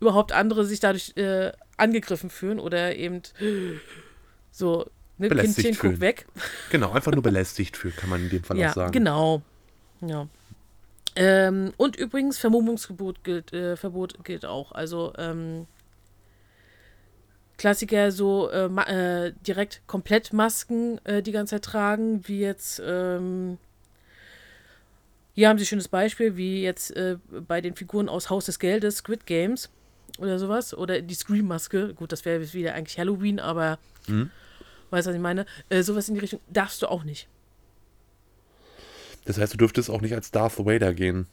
überhaupt 0.02 0.32
andere 0.32 0.64
sich 0.66 0.80
dadurch 0.80 1.16
äh, 1.16 1.52
angegriffen 1.78 2.28
fühlen 2.28 2.58
oder 2.60 2.94
eben 2.96 3.22
so, 4.50 4.90
ne, 5.16 5.28
Belästigt 5.28 5.56
Kindchen, 5.68 5.74
fühlen. 5.74 5.92
guck 5.94 6.00
weg. 6.00 6.26
Genau, 6.70 6.92
einfach 6.92 7.12
nur 7.12 7.22
belästigt 7.30 7.76
fühlen, 7.76 7.94
kann 7.96 8.10
man 8.10 8.22
in 8.22 8.28
dem 8.28 8.44
Fall 8.44 8.58
Ja, 8.58 8.70
auch 8.70 8.74
sagen. 8.74 8.92
genau. 8.92 9.42
Ja. 10.00 10.26
Ähm, 11.14 11.72
und 11.76 11.96
übrigens, 11.96 12.38
Vermummungsgebot 12.38 13.22
gilt, 13.24 13.52
äh, 13.52 13.76
Verbot 13.76 14.24
gilt 14.24 14.44
auch. 14.44 14.72
Also, 14.72 15.12
ähm, 15.16 15.66
Klassiker 17.58 18.10
so 18.10 18.50
äh, 18.50 18.64
äh, 18.66 19.32
direkt 19.46 19.82
komplett 19.86 20.32
Masken 20.32 20.98
äh, 21.04 21.22
die 21.22 21.30
ganze 21.32 21.56
Zeit 21.56 21.64
tragen, 21.64 22.26
wie 22.26 22.40
jetzt, 22.40 22.82
ähm, 22.84 23.58
hier 25.34 25.48
haben 25.48 25.58
sie 25.58 25.64
ein 25.64 25.66
schönes 25.66 25.86
Beispiel, 25.88 26.36
wie 26.36 26.62
jetzt 26.62 26.90
äh, 26.96 27.18
bei 27.46 27.60
den 27.60 27.76
Figuren 27.76 28.08
aus 28.08 28.30
Haus 28.30 28.46
des 28.46 28.58
Geldes, 28.58 28.96
Squid 28.96 29.26
Games 29.26 29.70
oder 30.18 30.38
sowas, 30.38 30.74
oder 30.74 31.00
die 31.00 31.14
Scream-Maske, 31.14 31.94
gut, 31.94 32.12
das 32.12 32.24
wäre 32.24 32.52
wieder 32.52 32.74
eigentlich 32.74 32.98
Halloween, 32.98 33.40
aber 33.40 33.78
Mhm. 34.06 34.30
weißt 34.90 35.06
du, 35.06 35.10
was 35.10 35.16
ich 35.16 35.22
meine? 35.22 35.46
Äh, 35.68 35.82
sowas 35.82 36.08
in 36.08 36.14
die 36.14 36.20
Richtung 36.20 36.40
darfst 36.48 36.82
du 36.82 36.88
auch 36.88 37.04
nicht. 37.04 37.28
Das 39.24 39.38
heißt, 39.38 39.52
du 39.52 39.56
dürftest 39.56 39.88
auch 39.90 40.00
nicht 40.00 40.14
als 40.14 40.30
Darth 40.32 40.58
Vader 40.58 40.94
gehen. 40.94 41.26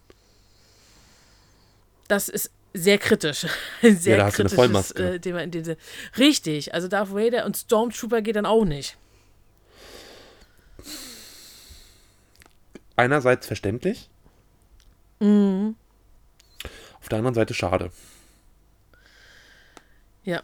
das 2.07 2.27
ist 2.29 2.51
sehr 2.73 2.97
kritisch. 2.99 3.45
Sehr 3.81 4.11
Ja, 4.11 4.17
da 4.17 4.25
hast 4.25 4.37
du 4.37 4.43
eine 4.43 4.49
Vollmaske. 4.49 5.15
äh, 5.15 5.19
Thema 5.19 5.41
in 5.43 5.49
dem 5.51 5.63
Sinne. 5.63 5.77
Richtig, 6.17 6.73
also 6.73 6.87
Darth 6.87 7.11
Vader 7.13 7.45
und 7.45 7.57
Stormtrooper 7.57 8.21
geht 8.21 8.35
dann 8.35 8.45
auch 8.45 8.63
nicht. 8.65 8.95
Einerseits 12.95 13.47
verständlich, 13.47 14.09
Mhm. 15.19 15.75
auf 16.99 17.09
der 17.09 17.17
anderen 17.19 17.35
Seite 17.35 17.53
schade. 17.53 17.91
Ja. 20.23 20.41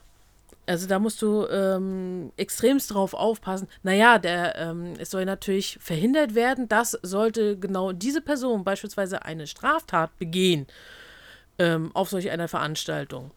Also 0.67 0.87
da 0.87 0.97
musst 0.97 1.21
du 1.21 1.45
ähm, 1.47 2.31
extremst 2.37 2.93
drauf 2.93 3.13
aufpassen. 3.13 3.67
Naja, 3.83 4.17
der, 4.17 4.55
ähm, 4.57 4.93
es 4.97 5.11
soll 5.11 5.25
natürlich 5.25 5.77
verhindert 5.79 6.33
werden, 6.33 6.67
dass 6.67 6.97
sollte 7.03 7.57
genau 7.57 7.91
diese 7.91 8.21
Person 8.21 8.63
beispielsweise 8.63 9.23
eine 9.25 9.45
Straftat 9.45 10.17
begehen 10.17 10.65
ähm, 11.59 11.91
auf 11.93 12.09
solch 12.09 12.31
einer 12.31 12.47
Veranstaltung. 12.47 13.31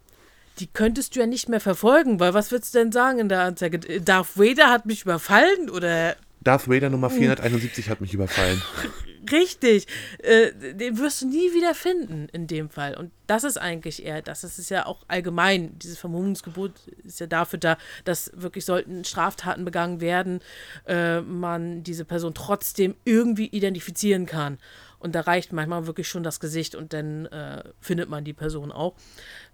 Die 0.59 0.67
könntest 0.67 1.15
du 1.15 1.21
ja 1.21 1.27
nicht 1.27 1.49
mehr 1.49 1.61
verfolgen, 1.61 2.19
weil 2.19 2.35
was 2.35 2.51
würdest 2.51 2.75
du 2.75 2.79
denn 2.79 2.93
sagen 2.93 3.19
in 3.19 3.29
der 3.29 3.43
Anzeige? 3.43 3.79
Darth 3.79 4.37
Vader 4.37 4.71
hat 4.71 4.87
mich 4.87 5.03
überfallen 5.03 5.71
oder 5.71 6.17
Darth 6.41 6.69
Vader. 6.69 6.91
Nummer 6.91 7.11
471 7.11 7.91
hat 7.91 8.01
mich 8.01 8.15
überfallen. 8.15 8.63
Richtig. 9.31 9.87
Äh, 10.19 10.53
den 10.75 10.99
wirst 10.99 11.23
du 11.23 11.27
nie 11.27 11.53
wieder 11.55 11.75
finden 11.75 12.29
in 12.33 12.47
dem 12.47 12.71
Fall. 12.71 12.97
Und 12.97 13.11
das 13.27 13.45
ist 13.45 13.59
eigentlich 13.59 14.05
eher, 14.05 14.23
das 14.23 14.45
ist 14.45 14.71
ja 14.71 14.87
auch 14.87 15.05
allgemein, 15.09 15.79
dieses 15.79 15.99
Vermummungsgebot 15.99 16.73
ist 17.05 17.21
ja 17.21 17.27
dafür 17.27 17.59
da, 17.59 17.77
dass 18.05 18.31
wirklich 18.35 18.65
sollten 18.65 19.05
Straftaten 19.05 19.65
begangen 19.65 20.01
werden, 20.01 20.41
äh, 20.87 21.21
man 21.21 21.83
diese 21.83 22.05
Person 22.05 22.35
trotzdem 22.35 22.95
irgendwie 23.05 23.47
identifizieren 23.47 24.27
kann. 24.27 24.59
Und 24.99 25.15
da 25.15 25.21
reicht 25.21 25.53
manchmal 25.53 25.87
wirklich 25.87 26.09
schon 26.09 26.23
das 26.23 26.41
Gesicht 26.41 26.75
und 26.75 26.93
dann 26.93 27.27
äh, 27.27 27.63
findet 27.81 28.09
man 28.09 28.25
die 28.25 28.33
Person 28.33 28.73
auch. 28.73 28.95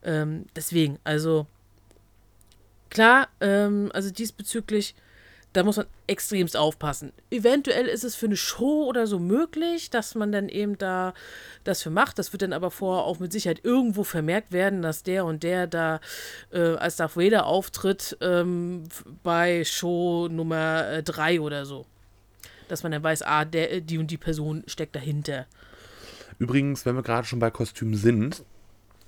Ähm, 0.02 0.46
deswegen, 0.56 0.98
also 1.04 1.46
klar, 2.88 3.28
ähm, 3.40 3.90
also 3.92 4.10
diesbezüglich, 4.10 4.94
da 5.54 5.62
muss 5.62 5.76
man 5.76 5.86
extremst 6.08 6.56
aufpassen. 6.56 7.12
Eventuell 7.30 7.86
ist 7.86 8.02
es 8.02 8.16
für 8.16 8.26
eine 8.26 8.36
Show 8.36 8.86
oder 8.88 9.06
so 9.06 9.20
möglich, 9.20 9.88
dass 9.88 10.16
man 10.16 10.32
dann 10.32 10.48
eben 10.48 10.76
da 10.76 11.14
das 11.62 11.80
für 11.80 11.90
macht. 11.90 12.18
Das 12.18 12.32
wird 12.32 12.42
dann 12.42 12.52
aber 12.52 12.72
vorher 12.72 13.04
auch 13.04 13.20
mit 13.20 13.32
Sicherheit 13.32 13.60
irgendwo 13.62 14.02
vermerkt 14.02 14.50
werden, 14.50 14.82
dass 14.82 15.04
der 15.04 15.24
und 15.24 15.44
der 15.44 15.68
da 15.68 16.00
äh, 16.52 16.74
als 16.74 16.96
Darth 16.96 17.16
Vader 17.16 17.46
auftritt 17.46 18.18
ähm, 18.20 18.82
bei 19.22 19.64
Show 19.64 20.28
Nummer 20.28 21.02
3 21.02 21.40
oder 21.40 21.64
so. 21.64 21.86
Dass 22.68 22.82
man 22.82 22.90
dann 22.90 23.04
weiß, 23.04 23.22
ah, 23.22 23.44
der, 23.44 23.80
die 23.80 23.98
und 23.98 24.10
die 24.10 24.18
Person 24.18 24.64
steckt 24.66 24.96
dahinter. 24.96 25.46
Übrigens, 26.40 26.84
wenn 26.84 26.96
wir 26.96 27.02
gerade 27.02 27.28
schon 27.28 27.38
bei 27.38 27.52
Kostümen 27.52 27.94
sind, 27.94 28.42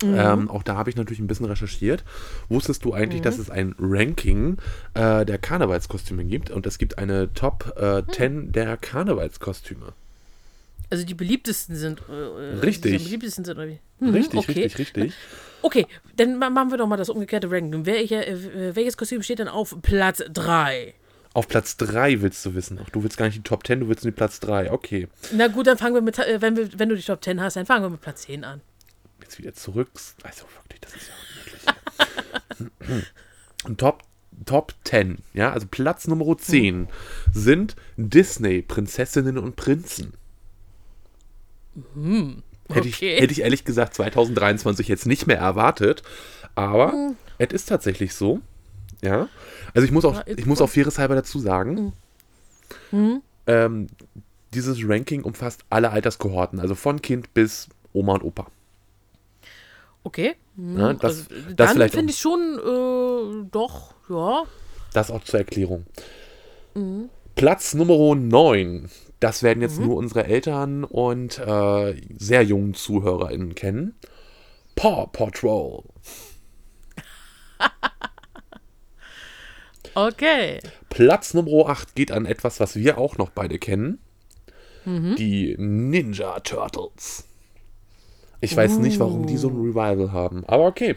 Mhm. 0.03 0.14
ähm, 0.18 0.51
auch 0.51 0.62
da 0.62 0.76
habe 0.76 0.90
ich 0.90 0.97
natürlich 0.97 1.20
ein 1.20 1.26
bisschen 1.26 1.47
recherchiert. 1.47 2.05
Wusstest 2.51 2.84
du 2.84 2.92
eigentlich, 2.92 3.20
Mhm. 3.20 3.24
dass 3.24 3.38
es 3.38 3.49
ein 3.51 3.74
Ranking 3.78 4.59
äh, 4.94 5.24
der 5.24 5.38
Karnevalskostüme 5.38 6.24
gibt 6.24 6.51
und 6.51 6.66
es 6.66 6.76
gibt 6.78 6.99
eine 6.99 7.32
Top 7.32 7.72
äh, 7.78 8.03
Hm. 8.03 8.12
10 8.12 8.53
der 8.53 8.76
Karnevalskostüme? 8.76 9.92
Also 10.90 11.05
die 11.05 11.14
beliebtesten 11.14 11.74
sind. 11.76 12.03
Äh, 12.11 12.12
äh, 12.12 12.59
Richtig. 12.61 12.99
Die 12.99 13.05
beliebtesten 13.05 13.44
sind, 13.44 13.57
oder 13.57 13.68
wie? 13.68 13.78
Mhm, 13.99 14.11
Richtig, 14.11 14.38
okay. 14.38 14.53
richtig, 14.64 14.78
richtig. 14.78 15.12
Okay, 15.62 15.86
dann 16.16 16.38
ma- 16.38 16.51
machen 16.51 16.70
wir 16.70 16.78
doch 16.78 16.86
mal 16.86 16.97
das 16.99 17.09
umgekehrte 17.09 17.51
Ranking. 17.51 17.86
Welcher, 17.86 18.26
äh, 18.28 18.76
welches 18.76 18.97
Kostüm 18.97 19.22
steht 19.22 19.38
denn 19.38 19.49
auf 19.49 19.74
Platz 19.82 20.22
3? 20.32 20.94
Auf 21.32 21.49
Platz 21.49 21.76
3 21.78 22.20
willst 22.22 22.44
du 22.47 22.55
wissen. 22.55 22.78
Ach, 22.84 22.90
du 22.90 23.03
willst 23.03 23.16
gar 23.16 23.26
nicht 23.26 23.38
die 23.38 23.42
Top 23.42 23.66
10, 23.66 23.80
du 23.80 23.88
willst 23.88 24.05
nur 24.05 24.12
die 24.12 24.16
Platz 24.16 24.38
3. 24.40 24.70
Okay. 24.70 25.09
Na 25.32 25.49
gut, 25.49 25.66
dann 25.66 25.76
fangen 25.78 25.94
wir 25.94 26.03
mit, 26.03 26.18
äh, 26.18 26.40
wenn, 26.40 26.57
wir, 26.57 26.68
wenn 26.78 26.88
du 26.90 26.94
die 26.97 27.03
Top 27.03 27.24
10 27.24 27.40
hast, 27.40 27.57
dann 27.57 27.66
fangen 27.66 27.82
wir 27.84 27.90
mit 27.90 28.01
Platz 28.03 28.22
10 28.22 28.44
an. 28.44 28.61
Jetzt 29.26 29.38
wieder 29.38 29.54
zurück. 29.54 29.90
Also 30.22 30.44
wirklich, 30.54 30.80
das 30.80 30.94
ist 30.94 31.08
ja 31.08 32.62
unmöglich. 32.86 33.06
Und 33.64 33.78
Top, 33.80 34.04
Top 34.44 34.72
10, 34.84 35.18
ja, 35.34 35.50
also 35.50 35.66
Platz 35.68 36.06
Nummer 36.06 36.38
10 36.38 36.86
sind 37.32 37.74
Disney-Prinzessinnen 37.96 39.36
und 39.36 39.56
Prinzen. 39.56 40.12
Hätte, 42.68 42.86
ich, 42.86 42.96
okay. 42.96 43.20
hätte 43.20 43.32
ich 43.32 43.40
ehrlich 43.40 43.64
gesagt 43.64 43.94
2023 43.94 44.86
jetzt 44.86 45.06
nicht 45.06 45.26
mehr 45.26 45.38
erwartet, 45.38 46.04
aber 46.54 47.14
es 47.38 47.52
ist 47.52 47.68
tatsächlich 47.68 48.14
so. 48.14 48.40
Ja. 49.02 49.28
Also 49.74 49.84
ich 49.84 49.90
muss 49.90 50.04
auch, 50.04 50.24
ich 50.26 50.46
muss 50.46 50.60
auch 50.60 50.70
fairerhalber 50.70 51.16
dazu 51.16 51.40
sagen, 51.40 51.92
ähm, 53.48 53.88
dieses 54.54 54.78
Ranking 54.88 55.24
umfasst 55.24 55.64
alle 55.70 55.90
Alterskohorten, 55.90 56.60
also 56.60 56.76
von 56.76 57.02
Kind 57.02 57.34
bis 57.34 57.68
Oma 57.92 58.14
und 58.14 58.22
Opa. 58.22 58.46
Okay. 60.07 60.34
Hm, 60.57 60.78
Ja, 60.78 60.92
das- 60.92 61.02
also, 61.02 61.24
das 61.57 61.74
dann 61.74 61.88
finde 61.90 62.12
ich 62.12 62.18
schon, 62.18 62.59
äh, 63.44 63.48
doch, 63.50 63.94
ja. 64.09 64.44
Das 64.94 65.11
auch 65.11 65.24
zur 65.24 65.40
Erklärung. 65.40 65.84
Platz 67.34 67.74
Nummer 67.74 68.14
9. 68.14 68.88
Das 69.20 69.42
werden 69.42 69.62
jetzt 69.62 69.80
nur 69.80 69.96
unsere 69.96 70.24
Eltern 70.26 70.84
und 70.84 71.38
äh, 71.38 72.00
sehr 72.18 72.42
jungen 72.42 72.74
ZuhörerInnen 72.74 73.54
kennen. 73.54 73.94
Paw 74.76 75.07
Patrol. 75.12 75.82
Okay. 79.94 80.61
Platz 80.90 81.32
Nummer 81.32 81.70
8 81.70 81.94
geht 81.94 82.12
an 82.12 82.26
etwas, 82.26 82.61
was 82.61 82.76
wir 82.76 82.98
auch 82.98 83.16
noch 83.16 83.30
beide 83.30 83.59
kennen. 83.59 83.98
Die 84.84 85.57
Ninja 85.59 86.38
Turtles. 86.40 87.24
Ich 88.41 88.57
weiß 88.57 88.78
nicht, 88.78 88.99
warum 89.01 89.26
die 89.26 89.37
so 89.37 89.49
ein 89.49 89.57
Revival 89.57 90.12
haben, 90.12 90.45
aber 90.47 90.66
okay. 90.66 90.97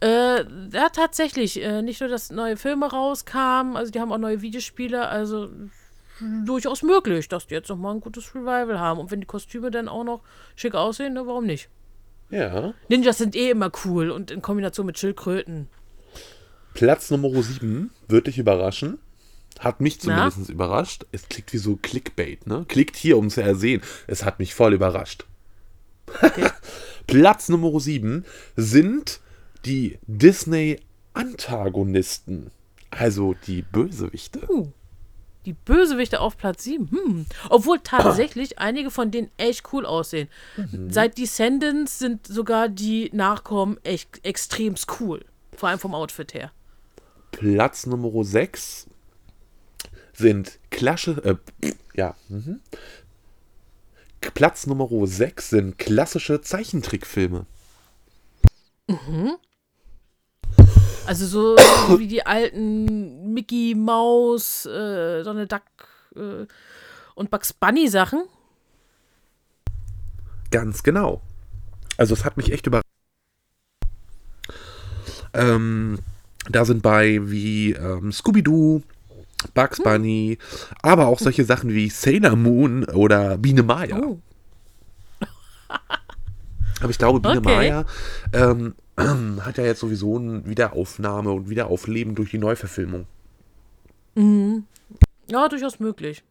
Äh, 0.00 0.42
ja, 0.72 0.88
tatsächlich. 0.92 1.62
Äh, 1.62 1.82
nicht 1.82 2.00
nur, 2.00 2.08
dass 2.08 2.30
neue 2.30 2.56
Filme 2.56 2.90
rauskamen, 2.90 3.76
also 3.76 3.92
die 3.92 4.00
haben 4.00 4.12
auch 4.12 4.18
neue 4.18 4.42
Videospiele, 4.42 5.08
also 5.08 5.48
durchaus 6.44 6.82
möglich, 6.82 7.28
dass 7.28 7.46
die 7.46 7.54
jetzt 7.54 7.68
nochmal 7.68 7.94
ein 7.94 8.00
gutes 8.00 8.34
Revival 8.34 8.78
haben. 8.78 9.00
Und 9.00 9.10
wenn 9.10 9.20
die 9.20 9.26
Kostüme 9.26 9.70
dann 9.70 9.88
auch 9.88 10.04
noch 10.04 10.22
schick 10.56 10.74
aussehen, 10.74 11.14
ne, 11.14 11.26
warum 11.26 11.46
nicht? 11.46 11.68
Ja. 12.30 12.74
Ninjas 12.88 13.18
sind 13.18 13.36
eh 13.36 13.50
immer 13.50 13.70
cool 13.84 14.10
und 14.10 14.30
in 14.30 14.42
Kombination 14.42 14.86
mit 14.86 14.98
Schildkröten. 14.98 15.68
Platz 16.74 17.10
Nummer 17.10 17.42
7 17.42 17.90
wird 18.08 18.26
dich 18.26 18.38
überraschen. 18.38 18.98
Hat 19.58 19.80
mich 19.80 19.98
Na? 20.04 20.30
zumindest 20.30 20.50
überrascht. 20.50 21.04
Es 21.12 21.28
klingt 21.28 21.52
wie 21.52 21.58
so 21.58 21.76
Clickbait, 21.76 22.46
ne? 22.46 22.64
Klickt 22.68 22.96
hier, 22.96 23.18
um 23.18 23.28
zu 23.28 23.42
ersehen. 23.42 23.82
Es 24.06 24.24
hat 24.24 24.38
mich 24.38 24.54
voll 24.54 24.72
überrascht. 24.72 25.26
Platz 27.06 27.48
Nummer 27.48 27.78
7 27.78 28.24
sind 28.56 29.20
die 29.64 29.98
Disney-Antagonisten. 30.06 32.50
Also 32.90 33.34
die 33.46 33.62
Bösewichte. 33.62 34.46
Die 35.46 35.54
Bösewichte 35.54 36.20
auf 36.20 36.36
Platz 36.36 36.64
7. 36.64 36.90
Hm. 36.90 37.24
Obwohl 37.48 37.78
tatsächlich 37.84 38.58
einige 38.58 38.90
von 38.90 39.10
denen 39.10 39.30
echt 39.36 39.72
cool 39.72 39.86
aussehen. 39.86 40.28
Seit 40.88 41.18
Descendants 41.18 41.98
sind 41.98 42.26
sogar 42.26 42.68
die 42.68 43.10
Nachkommen 43.12 43.78
echt 43.82 44.24
extremst 44.24 45.00
cool. 45.00 45.24
Vor 45.56 45.68
allem 45.68 45.78
vom 45.78 45.94
Outfit 45.94 46.34
her. 46.34 46.52
Platz 47.30 47.86
Nummer 47.86 48.24
6 48.24 48.88
sind 50.12 50.58
Klasche, 50.70 51.38
äh, 51.62 51.72
ja, 51.94 52.14
mhm. 52.28 52.60
Platz 54.34 54.66
Nummer 54.66 54.88
6 55.06 55.50
sind 55.50 55.78
klassische 55.78 56.40
Zeichentrickfilme. 56.40 57.46
Also 61.06 61.26
so 61.26 61.56
wie 61.98 62.06
die 62.06 62.24
alten 62.24 63.32
Mickey 63.32 63.74
Mouse, 63.74 64.66
äh, 64.66 65.22
Donald 65.22 65.50
Duck 65.50 65.62
äh, 66.16 66.46
und 67.14 67.30
Bugs 67.30 67.52
Bunny 67.52 67.88
Sachen. 67.88 68.24
Ganz 70.50 70.82
genau. 70.82 71.22
Also 71.96 72.14
es 72.14 72.24
hat 72.24 72.36
mich 72.36 72.52
echt 72.52 72.66
überrascht. 72.66 72.86
Ähm, 75.34 75.98
da 76.50 76.64
sind 76.64 76.82
bei 76.82 77.18
wie 77.22 77.72
ähm, 77.72 78.12
Scooby-Doo, 78.12 78.82
Bugs 79.48 79.78
Hm. 79.78 79.84
Bunny, 79.84 80.38
aber 80.82 81.06
auch 81.06 81.18
solche 81.18 81.44
Sachen 81.44 81.70
wie 81.70 81.88
Sailor 81.88 82.36
Moon 82.36 82.84
oder 82.84 83.38
Biene 83.38 83.62
Maya. 83.62 83.98
Oh. 83.98 84.20
Aber 86.80 86.90
ich 86.90 86.98
glaube, 86.98 87.20
Biene 87.20 87.38
Okay. 87.38 87.54
Maya 87.54 87.84
ähm, 88.32 88.74
hat 89.40 89.58
ja 89.58 89.64
jetzt 89.64 89.80
sowieso 89.80 90.18
eine 90.18 90.44
Wiederaufnahme 90.46 91.30
und 91.30 91.48
Wiederaufleben 91.48 92.14
durch 92.14 92.30
die 92.30 92.38
Neuverfilmung. 92.38 93.06
Ja, 94.14 95.48
durchaus 95.48 95.80
möglich. 95.80 96.22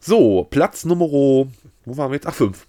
So, 0.00 0.44
Platz 0.44 0.84
Nummer. 0.84 1.06
Wo 1.06 1.48
waren 1.84 2.10
wir 2.10 2.16
jetzt? 2.16 2.26
Ach, 2.26 2.34
5. 2.34 2.66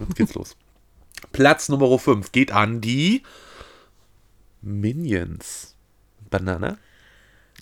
Jetzt 0.00 0.16
geht's 0.16 0.34
los. 0.34 0.56
Platz 1.32 1.68
Nummer 1.68 1.98
5 1.98 2.32
geht 2.32 2.52
an 2.52 2.80
die 2.80 3.22
Minions. 4.62 5.75
Banane? 6.30 6.78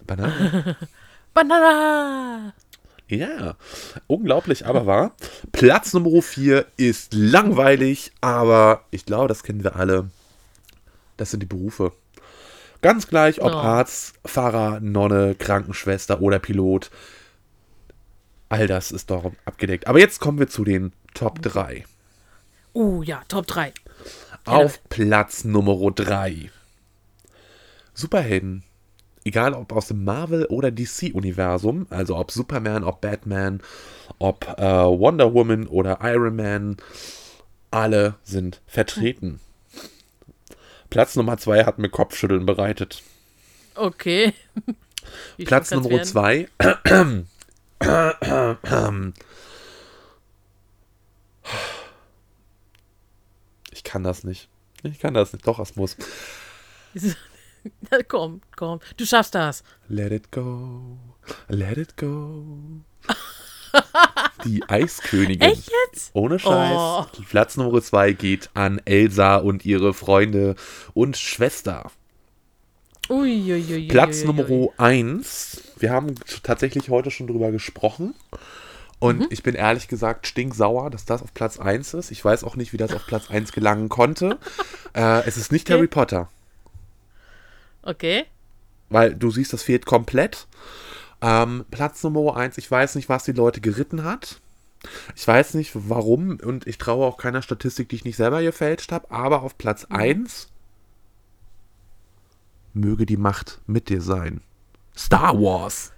Banane? 0.07 0.77
Banana! 1.35 2.53
ja, 3.09 3.57
unglaublich, 4.07 4.67
aber 4.67 4.87
wahr. 4.87 5.15
Platz 5.53 5.93
Nummer 5.93 6.23
4 6.23 6.67
ist 6.77 7.13
langweilig, 7.15 8.13
aber 8.21 8.85
ich 8.91 9.05
glaube, 9.05 9.29
das 9.29 9.43
kennen 9.43 9.63
wir 9.63 9.77
alle. 9.77 10.11
Das 11.17 11.31
sind 11.31 11.41
die 11.41 11.47
Berufe. 11.47 11.93
Ganz 12.83 13.07
gleich, 13.09 13.41
ob 13.41 13.53
Ja. 13.53 13.61
Arzt, 13.61 14.15
Pfarrer, 14.27 14.81
Nonne, 14.81 15.35
Krankenschwester 15.35 16.21
oder 16.21 16.39
Pilot. 16.39 16.91
All 18.49 18.67
das 18.67 18.93
ist 18.93 19.11
doch 19.11 19.33
abgedeckt. 19.45 19.87
Aber 19.87 19.99
jetzt 19.99 20.21
kommen 20.21 20.39
wir 20.39 20.49
zu 20.49 20.65
den 20.65 20.93
Top 21.15 21.41
3. 21.43 21.85
Oh 22.73 23.03
ja, 23.03 23.23
Top 23.29 23.47
3. 23.47 23.73
Auf 24.45 24.81
Platz 24.89 25.45
Nummer 25.45 25.91
3. 25.91 26.51
Superhelden. 27.95 28.65
Egal 29.25 29.55
ob 29.55 29.73
aus 29.73 29.89
dem 29.89 30.05
Marvel- 30.05 30.47
oder 30.47 30.71
DC-Universum, 30.71 31.87
also 31.89 32.17
ob 32.17 32.31
Superman, 32.31 32.85
ob 32.85 33.01
Batman, 33.01 33.63
ob 34.19 34.47
äh, 34.59 34.63
Wonder 34.63 35.33
Woman 35.33 35.67
oder 35.67 36.01
Iron 36.03 36.37
Man, 36.37 36.77
alle 37.71 38.17
sind 38.23 38.61
vertreten. 38.67 39.41
Platz 40.91 41.17
Nummer 41.17 41.39
2 41.39 41.65
hat 41.65 41.79
mir 41.79 41.89
Kopfschütteln 41.89 42.45
bereitet. 42.45 43.03
Okay. 43.75 44.35
Wie 45.37 45.45
Platz 45.45 45.71
Nummer? 45.71 46.03
2. 46.03 46.49
Ich 53.73 53.83
kann 53.83 54.05
das 54.05 54.25
nicht. 54.25 54.49
Ich 54.83 54.99
kann 54.99 55.15
das 55.15 55.33
nicht. 55.33 55.47
Doch, 55.47 55.59
es 55.59 55.77
muss. 55.77 55.97
Komm, 58.09 58.41
komm. 58.57 58.81
Du 58.97 59.05
schaffst 59.07 59.35
das. 59.35 59.63
Let 59.89 60.13
it 60.13 60.31
go, 60.31 60.99
let 61.49 61.79
it 61.79 61.97
go. 61.97 62.45
Die 64.45 64.63
Eiskönigin. 64.69 65.41
Echt 65.41 65.71
jetzt? 65.91 66.11
Ohne 66.13 66.39
Scheiß. 66.39 66.77
Oh. 66.77 67.05
Platz 67.29 67.57
Nummer 67.57 67.81
2 67.83 68.13
geht 68.13 68.51
an 68.55 68.81
Elsa 68.85 69.37
und 69.37 69.65
ihre 69.65 69.95
Freunde 69.95 70.55
und 70.93 71.17
Schwester. 71.17 71.91
Uiuiui. 73.11 73.89
Platz 73.89 74.25
Nummer 74.25 74.47
1. 74.79 75.63
Wir 75.79 75.91
haben 75.91 76.15
tatsächlich 76.43 76.89
heute 76.89 77.11
schon 77.11 77.27
drüber 77.27 77.51
gesprochen. 77.51 78.15
Und 79.01 79.21
Mhm. 79.21 79.27
ich 79.31 79.43
bin 79.43 79.55
ehrlich 79.55 79.89
gesagt 79.89 80.27
stinksauer, 80.27 80.89
dass 80.89 81.05
das 81.05 81.21
auf 81.23 81.35
Platz 81.35 81.59
1 81.59 81.95
ist. 81.95 82.11
Ich 82.11 82.25
weiß 82.25 82.45
auch 82.45 82.57
nicht, 82.57 82.73
wie 82.73 82.77
das 82.79 82.93
auf 82.95 83.07
Platz 83.07 83.31
1 83.31 83.53
gelangen 83.53 83.89
konnte. 83.89 84.39
äh, 84.95 85.27
es 85.27 85.37
ist 85.37 85.51
nicht 85.53 85.67
Okay. 85.69 85.75
Harry 85.79 85.89
Potter. 85.89 86.29
Okay. 87.85 88.25
Weil 88.89 89.15
du 89.15 89.31
siehst, 89.31 89.53
das 89.53 89.63
fehlt 89.63 89.87
komplett. 89.87 90.47
Ähm, 91.21 91.65
Platz 91.71 92.03
Nummer 92.03 92.37
1, 92.37 92.59
ich 92.59 92.71
weiß 92.71 92.97
nicht, 92.97 93.09
was 93.09 93.25
die 93.25 93.33
Leute 93.33 93.61
geritten 93.61 94.05
hat. 94.05 94.41
Ich 95.17 95.27
weiß 95.27 95.55
nicht, 95.55 95.73
warum 95.75 96.39
und 96.41 96.67
ich 96.67 96.77
traue 96.77 97.07
auch 97.07 97.17
keiner 97.17 97.41
Statistik, 97.41 97.89
die 97.89 97.97
ich 97.97 98.05
nicht 98.05 98.17
selber 98.17 98.43
gefälscht 98.43 98.93
habe, 98.93 99.11
aber 99.11 99.43
auf 99.43 99.57
Platz 99.57 99.87
1 99.89 100.49
möge 102.75 103.07
die 103.07 103.17
Macht 103.17 103.61
mit 103.67 103.89
dir 103.89 104.03
sein. 104.03 104.43
Star 104.97 105.35
Wars. 105.35 105.93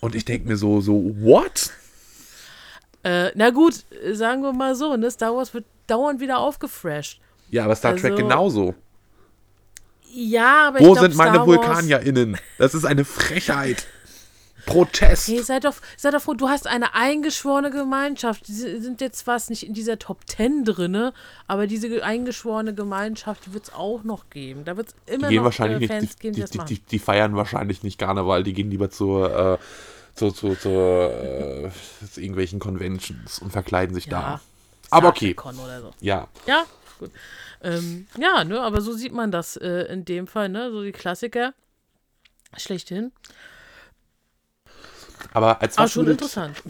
Und 0.00 0.14
ich 0.14 0.24
denke 0.24 0.48
mir 0.48 0.56
so, 0.56 0.80
so, 0.80 1.14
what? 1.20 1.70
Äh, 3.02 3.30
na 3.34 3.50
gut, 3.50 3.84
sagen 4.12 4.42
wir 4.42 4.52
mal 4.52 4.74
so, 4.74 4.96
ne? 4.96 5.10
Star 5.10 5.34
Wars 5.34 5.52
wird 5.54 5.64
dauernd 5.90 6.20
wieder 6.20 6.38
aufgefresht. 6.38 7.20
Ja, 7.50 7.64
aber 7.64 7.74
Star 7.76 7.96
Trek 7.96 8.12
Also, 8.12 8.22
genauso. 8.22 8.74
Ja, 10.12 10.68
aber 10.68 10.80
Wo 10.80 10.86
ich 10.88 10.92
glaub, 10.92 10.98
sind 11.04 11.16
meine 11.16 11.34
Star 11.36 11.46
VulkanierInnen? 11.46 12.36
Das 12.58 12.74
ist 12.74 12.84
eine 12.84 13.04
Frechheit. 13.04 13.86
Protest. 14.66 15.28
Hey, 15.28 15.42
sei 15.42 15.58
doch, 15.58 15.74
sei 15.96 16.10
doch 16.10 16.20
froh, 16.20 16.34
du 16.34 16.48
hast 16.48 16.66
eine 16.66 16.94
eingeschworene 16.94 17.70
Gemeinschaft. 17.70 18.46
Die 18.46 18.52
sind 18.52 19.00
jetzt 19.00 19.20
zwar 19.20 19.40
nicht 19.48 19.66
in 19.66 19.72
dieser 19.72 19.98
Top 19.98 20.26
Ten 20.26 20.64
drinne, 20.64 21.14
aber 21.46 21.66
diese 21.66 21.88
ge- 21.88 22.02
eingeschworene 22.02 22.74
Gemeinschaft 22.74 23.54
wird 23.54 23.64
es 23.64 23.74
auch 23.74 24.04
noch 24.04 24.28
geben. 24.28 24.64
Da 24.64 24.76
wird 24.76 24.88
es 24.88 24.94
immer 25.14 25.28
Die 25.28 25.34
gehen 25.34 25.36
noch 25.38 25.44
wahrscheinlich 25.44 25.84
äh, 25.90 25.92
Fans 25.92 26.02
nicht, 26.02 26.18
die, 26.18 26.30
geben, 26.30 26.34
die 26.36 26.58
die, 26.58 26.64
die, 26.74 26.78
die, 26.80 26.98
feiern 26.98 27.36
wahrscheinlich 27.36 27.82
nicht 27.82 27.98
Karneval, 27.98 28.42
die 28.42 28.52
gehen 28.52 28.70
lieber 28.70 28.90
zur, 28.90 29.54
äh, 29.54 29.58
zu, 30.14 30.30
zu, 30.30 30.54
zu, 30.54 30.68
äh, 30.68 31.70
zu 32.12 32.20
irgendwelchen 32.20 32.58
Conventions 32.58 33.38
und 33.38 33.52
verkleiden 33.52 33.94
sich 33.94 34.08
da. 34.08 34.40
Aber 34.90 35.08
okay, 35.08 35.36
so. 35.52 35.94
ja. 36.00 36.28
Ja, 36.46 36.64
gut. 36.98 37.10
Ähm, 37.62 38.06
ja, 38.18 38.44
ne, 38.44 38.60
aber 38.60 38.80
so 38.80 38.92
sieht 38.92 39.12
man 39.12 39.30
das 39.30 39.56
äh, 39.56 39.82
in 39.92 40.04
dem 40.04 40.26
Fall, 40.26 40.48
ne? 40.48 40.70
So 40.70 40.82
die 40.82 40.92
Klassiker. 40.92 41.54
Schlechthin. 42.56 43.12
Aber 45.32 45.60
als 45.62 45.76
Aber 45.76 45.84
was 45.84 45.92
schon 45.92 46.06
würdest, 46.06 46.36
interessant. 46.36 46.62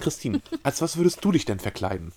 Christine, 0.00 0.40
als 0.62 0.82
was 0.82 0.96
würdest 0.96 1.24
du 1.24 1.32
dich 1.32 1.44
denn 1.44 1.60
verkleiden? 1.60 2.12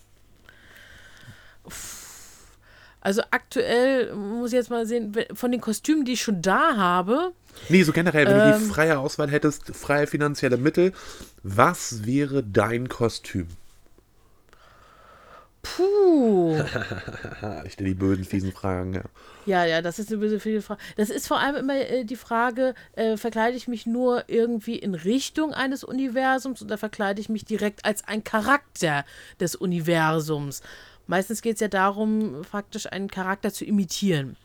Also 3.02 3.22
aktuell 3.32 4.14
muss 4.16 4.50
ich 4.52 4.56
jetzt 4.56 4.70
mal 4.70 4.86
sehen, 4.86 5.16
von 5.34 5.52
den 5.52 5.62
Kostümen, 5.62 6.06
die 6.06 6.14
ich 6.14 6.22
schon 6.22 6.42
da 6.42 6.76
habe, 6.76 7.34
Nee, 7.70 7.84
so 7.84 7.94
generell, 7.94 8.26
wenn 8.28 8.34
du 8.36 8.58
die 8.60 8.64
Ähm. 8.64 8.70
freie 8.70 9.00
Auswahl 9.00 9.30
hättest, 9.32 9.76
freie 9.76 10.08
finanzielle 10.08 10.58
Mittel, 10.58 10.92
was 11.44 12.06
wäre 12.06 12.44
dein 12.44 12.90
Kostüm? 12.90 13.48
Puh. 15.66 16.58
Ich 17.66 17.74
stelle 17.74 17.90
die 17.90 17.96
bösen, 17.96 18.24
fiesen 18.24 18.52
Fragen, 18.52 18.94
ja. 18.94 19.02
Ja, 19.46 19.66
ja, 19.66 19.82
das 19.82 20.00
ist 20.00 20.10
eine 20.10 20.20
böse 20.20 20.40
viele 20.40 20.62
Frage. 20.62 20.82
Das 20.98 21.10
ist 21.10 21.28
vor 21.28 21.40
allem 21.40 21.56
immer 21.56 21.76
äh, 21.76 22.06
die 22.06 22.16
Frage, 22.16 22.74
äh, 22.94 23.18
verkleide 23.18 23.58
ich 23.58 23.68
mich 23.68 23.86
nur 23.86 24.24
irgendwie 24.28 24.78
in 24.78 24.96
Richtung 24.96 25.54
eines 25.54 25.84
Universums 25.84 26.62
oder 26.62 26.78
verkleide 26.78 27.22
ich 27.22 27.30
mich 27.30 27.46
direkt 27.46 27.86
als 27.86 28.08
ein 28.08 28.24
Charakter 28.24 29.06
des 29.40 29.56
Universums? 29.56 30.62
Meistens 31.08 31.42
geht 31.42 31.56
es 31.56 31.60
ja 31.60 31.68
darum, 31.68 32.44
faktisch 32.44 32.92
einen 32.92 33.10
Charakter 33.10 33.52
zu 33.54 33.66
imitieren. 33.66 34.38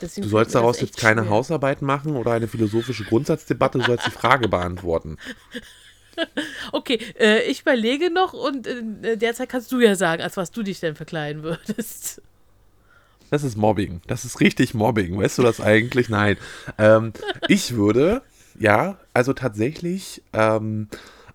Deswegen 0.00 0.26
Du 0.26 0.30
sollst 0.30 0.54
daraus 0.54 0.80
jetzt 0.80 0.96
keine 0.96 1.22
schwer. 1.22 1.30
Hausarbeit 1.30 1.82
machen 1.82 2.16
oder 2.16 2.32
eine 2.32 2.48
philosophische 2.48 3.04
Grundsatzdebatte, 3.04 3.78
du 3.78 3.84
sollst 3.84 4.06
die 4.06 4.10
Frage 4.10 4.48
beantworten. 4.48 5.18
Okay, 6.72 6.98
äh, 7.18 7.42
ich 7.42 7.60
überlege 7.60 8.10
noch 8.10 8.32
und 8.32 8.66
äh, 8.66 9.16
derzeit 9.16 9.48
kannst 9.48 9.70
du 9.70 9.80
ja 9.80 9.94
sagen, 9.94 10.22
als 10.22 10.36
was 10.36 10.50
du 10.50 10.62
dich 10.62 10.80
denn 10.80 10.96
verkleiden 10.96 11.42
würdest. 11.42 12.22
Das 13.30 13.42
ist 13.42 13.56
Mobbing. 13.56 14.00
Das 14.06 14.24
ist 14.24 14.40
richtig 14.40 14.74
Mobbing. 14.74 15.18
Weißt 15.18 15.38
du 15.38 15.42
das 15.42 15.60
eigentlich? 15.60 16.08
Nein. 16.08 16.36
Ähm, 16.78 17.12
ich 17.48 17.74
würde, 17.74 18.22
ja, 18.58 18.98
also 19.12 19.32
tatsächlich 19.32 20.22
ähm, 20.32 20.88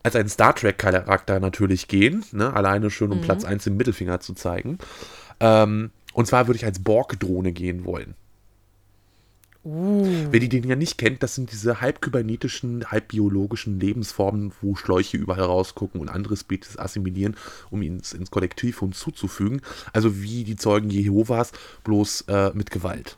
als 0.03 0.15
ein 0.15 0.29
Star 0.29 0.55
Trek-Charakter 0.55 1.39
natürlich 1.39 1.87
gehen. 1.87 2.23
Ne? 2.31 2.53
Alleine 2.53 2.89
schön, 2.89 3.11
um 3.11 3.21
Platz 3.21 3.43
1 3.43 3.67
im 3.67 3.77
Mittelfinger 3.77 4.19
zu 4.19 4.33
zeigen. 4.33 4.77
Ähm, 5.39 5.91
und 6.13 6.25
zwar 6.25 6.47
würde 6.47 6.57
ich 6.57 6.65
als 6.65 6.79
Borg-Drohne 6.83 7.51
gehen 7.51 7.85
wollen. 7.85 8.15
Uh, 9.63 10.27
Wer 10.31 10.39
die 10.39 10.47
Dinge 10.47 10.77
nicht 10.77 10.97
kennt, 10.97 11.21
das 11.21 11.35
sind 11.35 11.51
diese 11.51 11.81
halb 11.81 12.01
kybernetischen, 12.01 12.89
halb 12.89 13.09
biologischen 13.09 13.77
Lebensformen, 13.79 14.53
wo 14.61 14.75
Schläuche 14.75 15.17
überall 15.17 15.43
rausgucken 15.43 15.99
und 15.99 16.07
andere 16.07 16.37
Spezies 16.37 16.77
assimilieren, 16.77 17.35
um 17.69 17.81
ihn 17.81 17.97
ins, 17.97 18.13
ins 18.13 18.31
Kollektiv 18.31 18.79
hinzuzufügen. 18.79 19.61
Also 19.91 20.21
wie 20.21 20.45
die 20.45 20.55
Zeugen 20.55 20.89
Jehovas, 20.89 21.51
bloß 21.83 22.21
äh, 22.29 22.51
mit 22.53 22.71
Gewalt. 22.71 23.17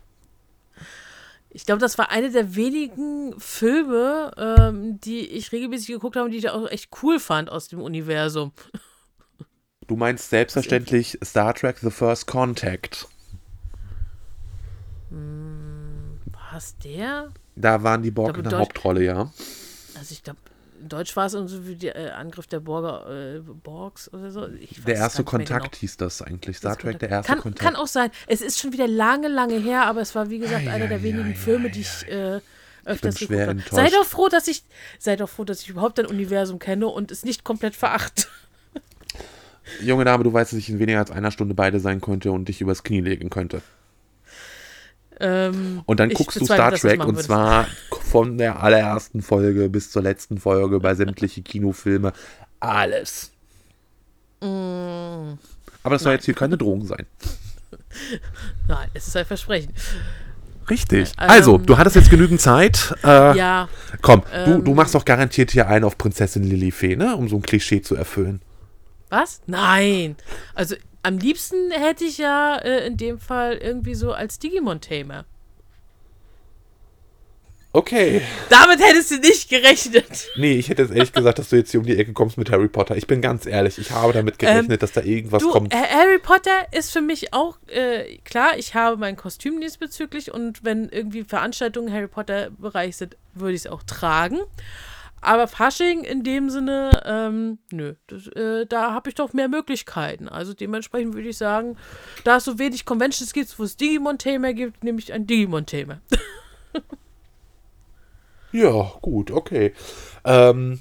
Ich 1.50 1.64
glaube, 1.64 1.80
das 1.80 1.96
war 1.96 2.10
eine 2.10 2.30
der 2.32 2.56
wenigen 2.56 3.38
Filme, 3.38 4.32
ähm, 4.36 4.98
die 5.00 5.20
ich 5.20 5.52
regelmäßig 5.52 5.88
geguckt 5.88 6.16
habe 6.16 6.24
und 6.24 6.32
die 6.32 6.38
ich 6.38 6.50
auch 6.50 6.68
echt 6.68 6.90
cool 7.02 7.20
fand 7.20 7.50
aus 7.50 7.68
dem 7.68 7.80
Universum. 7.80 8.52
Du 9.86 9.96
meinst 9.96 10.30
selbstverständlich 10.30 11.18
Star 11.22 11.54
Trek 11.54 11.78
The 11.78 11.90
First 11.90 12.26
Contact. 12.26 13.06
War 15.10 15.61
es 16.58 16.76
der? 16.78 17.28
Da 17.56 17.82
waren 17.82 18.02
die 18.02 18.10
Borg 18.10 18.32
Ich 18.32 18.36
in 18.38 18.42
der 18.44 18.52
Deutsch- 18.52 18.60
Hauptrolle, 18.60 19.04
ja. 19.04 19.30
Also 19.98 20.12
ich 20.12 20.22
glaube, 20.22 20.38
in 20.80 20.88
Deutsch 20.88 21.14
war 21.16 21.26
es 21.26 21.34
irgendwie 21.34 21.66
wie 21.68 21.76
der 21.76 21.96
äh, 21.96 22.10
Angriff 22.10 22.46
der 22.48 22.60
Borger, 22.60 23.36
äh, 23.36 23.40
Borgs 23.40 24.12
oder 24.12 24.30
so. 24.32 24.48
Ich 24.48 24.82
Der 24.84 24.96
erste 24.96 25.22
Kontakt 25.22 25.62
genau. 25.72 25.78
hieß 25.80 25.96
das 25.98 26.22
eigentlich. 26.22 26.56
Star 26.56 26.76
Trek, 26.76 26.98
der 26.98 27.10
erste 27.10 27.32
kann, 27.32 27.40
Kontakt. 27.40 27.64
Kann 27.64 27.76
auch 27.76 27.86
sein. 27.86 28.10
Es 28.26 28.40
ist 28.40 28.58
schon 28.58 28.72
wieder 28.72 28.88
lange, 28.88 29.28
lange 29.28 29.58
her, 29.58 29.84
aber 29.84 30.00
es 30.00 30.14
war, 30.14 30.28
wie 30.30 30.38
gesagt, 30.40 30.66
einer 30.66 30.88
der 30.88 31.02
wenigen 31.02 31.34
Filme, 31.36 31.70
die 31.70 31.82
ich 31.82 32.08
äh, 32.08 32.40
öfters 32.84 33.18
bin 33.18 33.28
schwer. 33.28 33.56
Sei 33.70 33.90
doch 33.90 34.04
froh, 34.04 34.28
dass 34.28 34.48
ich, 34.48 34.64
sei 34.98 35.14
doch 35.14 35.28
froh, 35.28 35.44
dass 35.44 35.60
ich 35.60 35.68
überhaupt 35.68 36.00
ein 36.00 36.06
Universum 36.06 36.58
kenne 36.58 36.88
und 36.88 37.12
es 37.12 37.24
nicht 37.24 37.44
komplett 37.44 37.76
verachte. 37.76 38.26
Junge 39.80 40.04
Dame, 40.04 40.24
du 40.24 40.32
weißt, 40.32 40.52
dass 40.52 40.58
ich 40.58 40.68
in 40.68 40.80
weniger 40.80 40.98
als 40.98 41.12
einer 41.12 41.30
Stunde 41.30 41.54
beide 41.54 41.78
sein 41.78 42.00
könnte 42.00 42.32
und 42.32 42.48
dich 42.48 42.60
übers 42.60 42.82
Knie 42.82 43.00
legen 43.00 43.30
könnte. 43.30 43.62
Ähm, 45.22 45.82
Und 45.86 46.00
dann 46.00 46.10
guckst 46.10 46.40
du 46.40 46.44
Star 46.44 46.72
Trek 46.72 47.04
und 47.04 47.20
zwar 47.22 47.66
von 48.10 48.38
der 48.38 48.62
allerersten 48.62 49.22
Folge 49.22 49.68
bis 49.68 49.90
zur 49.90 50.02
letzten 50.02 50.38
Folge 50.38 50.80
bei 50.80 50.94
sämtliche 50.94 51.42
Kinofilme. 51.42 52.12
Alles. 52.60 53.30
Mm. 54.40 55.34
Aber 55.84 55.94
das 55.94 56.02
soll 56.02 56.12
jetzt 56.12 56.24
hier 56.24 56.34
keine 56.34 56.58
Drohung 56.58 56.84
sein. 56.84 57.06
Nein, 58.68 58.88
es 58.94 59.06
ist 59.08 59.16
ein 59.16 59.24
Versprechen. 59.24 59.72
Richtig. 60.68 61.12
Ähm, 61.20 61.30
also, 61.30 61.58
du 61.58 61.78
hattest 61.78 61.96
jetzt 61.96 62.10
genügend 62.10 62.40
Zeit. 62.40 62.94
Äh, 63.04 63.36
Ja, 63.36 63.68
Komm, 64.00 64.22
du, 64.44 64.58
du 64.60 64.70
ähm, 64.70 64.76
machst 64.76 64.94
doch 64.94 65.04
garantiert 65.04 65.50
hier 65.50 65.68
einen 65.68 65.84
auf 65.84 65.98
Prinzessin 65.98 66.44
Lilifee, 66.44 66.96
ne? 66.96 67.16
Um 67.16 67.28
so 67.28 67.36
ein 67.36 67.42
Klischee 67.42 67.82
zu 67.82 67.94
erfüllen. 67.94 68.40
was? 69.08 69.40
Nein. 69.46 70.16
Also 70.54 70.76
am 71.02 71.18
liebsten 71.18 71.70
hätte 71.70 72.04
ich 72.04 72.18
ja 72.18 72.56
äh, 72.56 72.86
in 72.86 72.96
dem 72.96 73.18
Fall 73.18 73.54
irgendwie 73.54 73.94
so 73.94 74.12
als 74.12 74.38
Digimon-Tamer. 74.38 75.24
Okay. 77.74 78.20
Damit 78.50 78.80
hättest 78.80 79.12
du 79.12 79.16
nicht 79.16 79.48
gerechnet. 79.48 80.28
Nee, 80.36 80.56
ich 80.58 80.68
hätte 80.68 80.82
jetzt 80.82 80.92
ehrlich 80.94 81.12
gesagt, 81.12 81.38
dass 81.38 81.48
du 81.48 81.56
jetzt 81.56 81.70
hier 81.70 81.80
um 81.80 81.86
die 81.86 81.96
Ecke 81.96 82.12
kommst 82.12 82.36
mit 82.36 82.50
Harry 82.50 82.68
Potter. 82.68 82.96
Ich 82.98 83.06
bin 83.06 83.22
ganz 83.22 83.46
ehrlich, 83.46 83.78
ich 83.78 83.90
habe 83.92 84.12
damit 84.12 84.38
gerechnet, 84.38 84.82
dass 84.82 84.92
da 84.92 85.00
irgendwas 85.00 85.42
Ähm, 85.42 85.48
Du, 85.48 85.52
kommt. 85.52 85.74
Harry 85.74 86.18
Potter 86.18 86.66
ist 86.72 86.92
für 86.92 87.00
mich 87.00 87.32
auch, 87.32 87.56
äh, 87.68 88.18
klar, 88.24 88.58
ich 88.58 88.74
habe 88.74 88.98
mein 88.98 89.16
Kostüm 89.16 89.58
diesbezüglich 89.62 90.32
und 90.32 90.64
wenn 90.64 90.90
irgendwie 90.90 91.24
Veranstaltungen 91.24 91.88
im 91.88 91.94
Harry 91.94 92.08
Potter-Bereich 92.08 92.98
sind, 92.98 93.16
würde 93.32 93.54
ich 93.54 93.62
es 93.62 93.66
auch 93.66 93.82
tragen. 93.84 94.38
Aber 95.22 95.48
Fasching 95.48 96.04
in 96.04 96.24
dem 96.24 96.50
Sinne, 96.50 97.00
ähm, 97.06 97.58
nö, 97.70 97.94
das, 98.08 98.26
äh, 98.28 98.66
da 98.66 98.92
habe 98.92 99.08
ich 99.08 99.14
doch 99.14 99.32
mehr 99.32 99.48
Möglichkeiten. 99.48 100.28
Also 100.28 100.52
dementsprechend 100.52 101.14
würde 101.14 101.28
ich 101.28 101.38
sagen, 101.38 101.76
da 102.24 102.36
es 102.36 102.44
so 102.44 102.58
wenig 102.58 102.84
Conventions 102.84 103.32
gibt, 103.32 103.58
wo 103.58 103.62
es 103.62 103.76
Digimon-Thema 103.76 104.52
gibt, 104.52 104.84
nehme 104.84 104.98
ich 104.98 105.12
ein 105.12 105.26
Digimon-Thema. 105.26 106.00
Ja, 108.52 108.92
gut, 109.00 109.30
okay. 109.30 109.72
Ähm, 110.24 110.80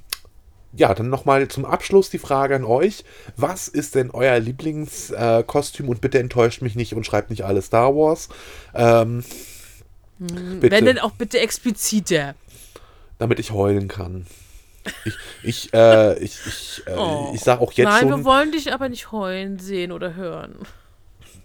ja, 0.74 0.94
dann 0.94 1.10
nochmal 1.10 1.48
zum 1.48 1.66
Abschluss 1.66 2.10
die 2.10 2.18
Frage 2.18 2.56
an 2.56 2.66
euch. 2.66 3.04
Was 3.36 3.68
ist 3.68 3.96
denn 3.96 4.12
euer 4.12 4.40
Lieblingskostüm? 4.40 5.86
Äh, 5.86 5.90
und 5.90 6.02
bitte 6.02 6.20
enttäuscht 6.20 6.62
mich 6.62 6.76
nicht 6.76 6.94
und 6.94 7.06
schreibt 7.06 7.30
nicht 7.30 7.44
alle 7.44 7.62
Star 7.62 7.96
Wars. 7.96 8.30
Ähm, 8.74 9.24
bitte, 10.20 10.72
Wenn 10.72 10.86
denn 10.86 11.00
auch 11.00 11.12
bitte 11.12 11.40
expliziter. 11.40 12.36
Damit 13.22 13.40
ich 13.40 13.52
heulen 13.52 13.88
kann. 13.88 14.26
Ich, 15.06 15.16
ich, 15.44 15.74
äh, 15.76 16.18
ich, 16.18 16.40
ich, 16.48 16.82
äh, 16.88 16.96
Oh. 16.98 17.32
ich 17.36 17.42
sag 17.42 17.62
auch 17.62 17.72
jetzt 17.74 17.88
Nein, 17.88 18.08
wir 18.08 18.14
schon. 18.16 18.26
wollen 18.26 18.52
dich 18.52 18.74
aber 18.74 18.90
nicht 18.90 19.12
heulen 19.12 19.60
sehen 19.60 19.92
oder 19.92 20.16
hören. 20.16 20.56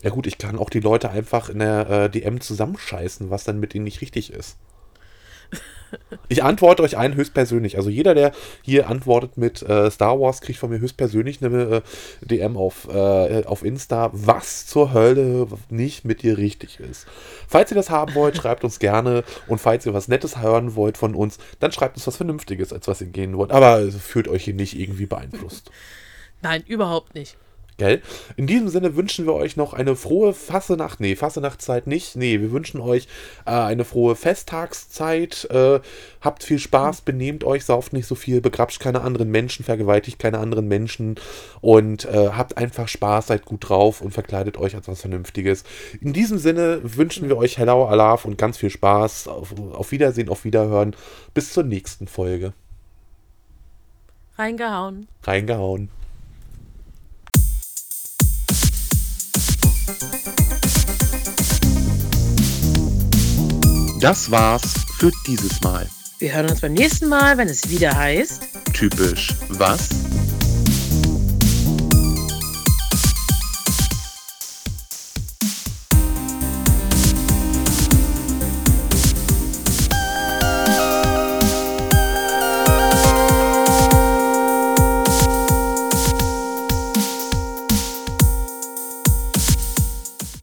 Ja 0.03 0.11
gut, 0.11 0.27
ich 0.27 0.39
kann 0.39 0.59
auch 0.59 0.71
die 0.71 0.81
Leute 0.81 1.11
einfach 1.11 1.49
in 1.51 1.59
der 1.59 1.89
äh, 1.91 2.11
DM 2.11 2.41
zusammenscheißen, 2.41 3.29
was 3.31 3.45
dann 3.45 3.61
mit 3.61 3.75
ihnen 3.75 3.85
nicht 3.85 4.01
richtig 4.01 4.33
ist. 4.33 4.57
Ich 6.29 6.43
antworte 6.43 6.83
euch 6.83 6.99
allen 6.99 7.15
höchstpersönlich. 7.15 7.77
Also 7.77 7.91
jeder, 7.91 8.15
der 8.15 8.33
hier 8.63 8.89
antwortet 8.89 9.37
mit 9.37 9.63
äh, 9.63 9.91
Star 9.91 10.21
Wars, 10.21 10.41
kriegt 10.41 10.59
von 10.59 10.71
mir 10.71 10.81
höchstpersönlich 10.81 11.45
eine 11.45 11.83
äh, 12.23 12.27
DM 12.27 12.57
auf, 12.57 12.89
äh, 12.89 13.45
auf 13.45 13.65
Insta, 13.65 14.11
was 14.13 14.67
zur 14.67 14.93
Hölle 14.93 15.47
nicht 15.71 16.05
mit 16.05 16.23
dir 16.23 16.37
richtig 16.39 16.81
ist. 16.81 17.07
Falls 17.49 17.71
ihr 17.71 17.77
das 17.77 17.91
haben 17.91 18.15
wollt, 18.15 18.37
schreibt 18.37 18.65
uns 18.65 18.79
gerne. 18.79 19.25
Und 19.47 19.61
falls 19.61 19.87
ihr 19.87 19.95
was 19.95 20.09
Nettes 20.09 20.41
hören 20.41 20.75
wollt 20.75 20.99
von 20.99 21.15
uns, 21.15 21.39
dann 21.61 21.73
schreibt 21.73 21.97
uns 21.97 22.07
was 22.07 22.17
Vernünftiges, 22.17 22.73
als 22.73 22.89
was 22.89 23.01
ihr 23.01 23.09
gehen 23.09 23.37
wollt. 23.37 23.53
Aber 23.53 23.81
äh, 23.81 23.91
fühlt 23.91 24.29
euch 24.29 24.45
hier 24.45 24.55
nicht 24.55 24.79
irgendwie 24.79 25.07
beeinflusst. 25.07 25.71
Nein, 26.43 26.65
überhaupt 26.67 27.15
nicht. 27.15 27.37
Gell? 27.79 28.01
In 28.37 28.47
diesem 28.47 28.69
Sinne 28.69 28.97
wünschen 28.97 29.27
wir 29.27 29.35
euch 29.35 29.57
noch 29.57 29.75
eine 29.75 29.97
frohe 29.97 30.33
Fassenacht. 30.33 30.99
Nee, 30.99 31.15
Fassenachtzeit 31.15 31.87
nicht. 31.87 32.17
Nee, 32.17 32.41
wir 32.41 32.51
wünschen 32.51 32.81
euch 32.81 33.07
äh, 33.45 33.51
eine 33.51 33.85
frohe 33.85 34.17
Festtagszeit. 34.17 35.47
Äh, 35.51 35.81
habt 36.23 36.43
viel 36.43 36.59
Spaß, 36.59 37.03
benehmt 37.03 37.45
euch, 37.45 37.67
sauft 37.67 37.93
nicht 37.93 38.07
so 38.07 38.15
viel, 38.15 38.41
begrapscht 38.41 38.81
keine 38.81 39.03
anderen 39.03 39.31
Menschen, 39.31 39.65
vergewaltigt 39.65 40.19
keine 40.19 40.39
anderen 40.39 40.69
Menschen 40.69 41.17
und 41.61 42.07
äh, 42.07 42.31
habt 42.31 42.57
einfach 42.57 42.89
Spaß, 42.89 43.27
seid 43.27 43.45
gut 43.45 43.69
drauf 43.69 44.01
und 44.01 44.13
verkleidet 44.13 44.57
euch 44.57 44.75
als 44.75 44.89
was 44.89 45.03
Vernünftiges. 45.03 45.65
In 46.01 46.15
diesem 46.15 46.39
Sinne 46.39 46.81
wünschen 46.83 47.29
wir 47.29 47.37
euch 47.37 47.59
Hello 47.59 47.87
Alaf 47.87 48.25
und 48.25 48.39
ganz 48.39 48.57
viel 48.57 48.71
Spaß. 48.71 49.29
Auf, 49.29 49.55
auf 49.73 49.93
Wiedersehen, 49.93 50.31
auf 50.31 50.45
Wiederhören. 50.45 50.97
Bis 51.35 51.53
zur 51.53 51.65
nächsten 51.65 52.07
Folge. 52.07 52.55
Reingehauen. 54.39 55.09
Reingehauen. 55.23 55.91
Das 64.01 64.31
war's 64.31 64.75
für 64.99 65.11
dieses 65.27 65.63
Mal. 65.63 65.89
Wir 66.19 66.35
hören 66.35 66.51
uns 66.51 66.61
beim 66.61 66.75
nächsten 66.75 67.09
Mal, 67.09 67.39
wenn 67.39 67.49
es 67.49 67.71
wieder 67.71 67.97
heißt. 67.97 68.43
Typisch 68.75 69.35
was? 69.49 69.89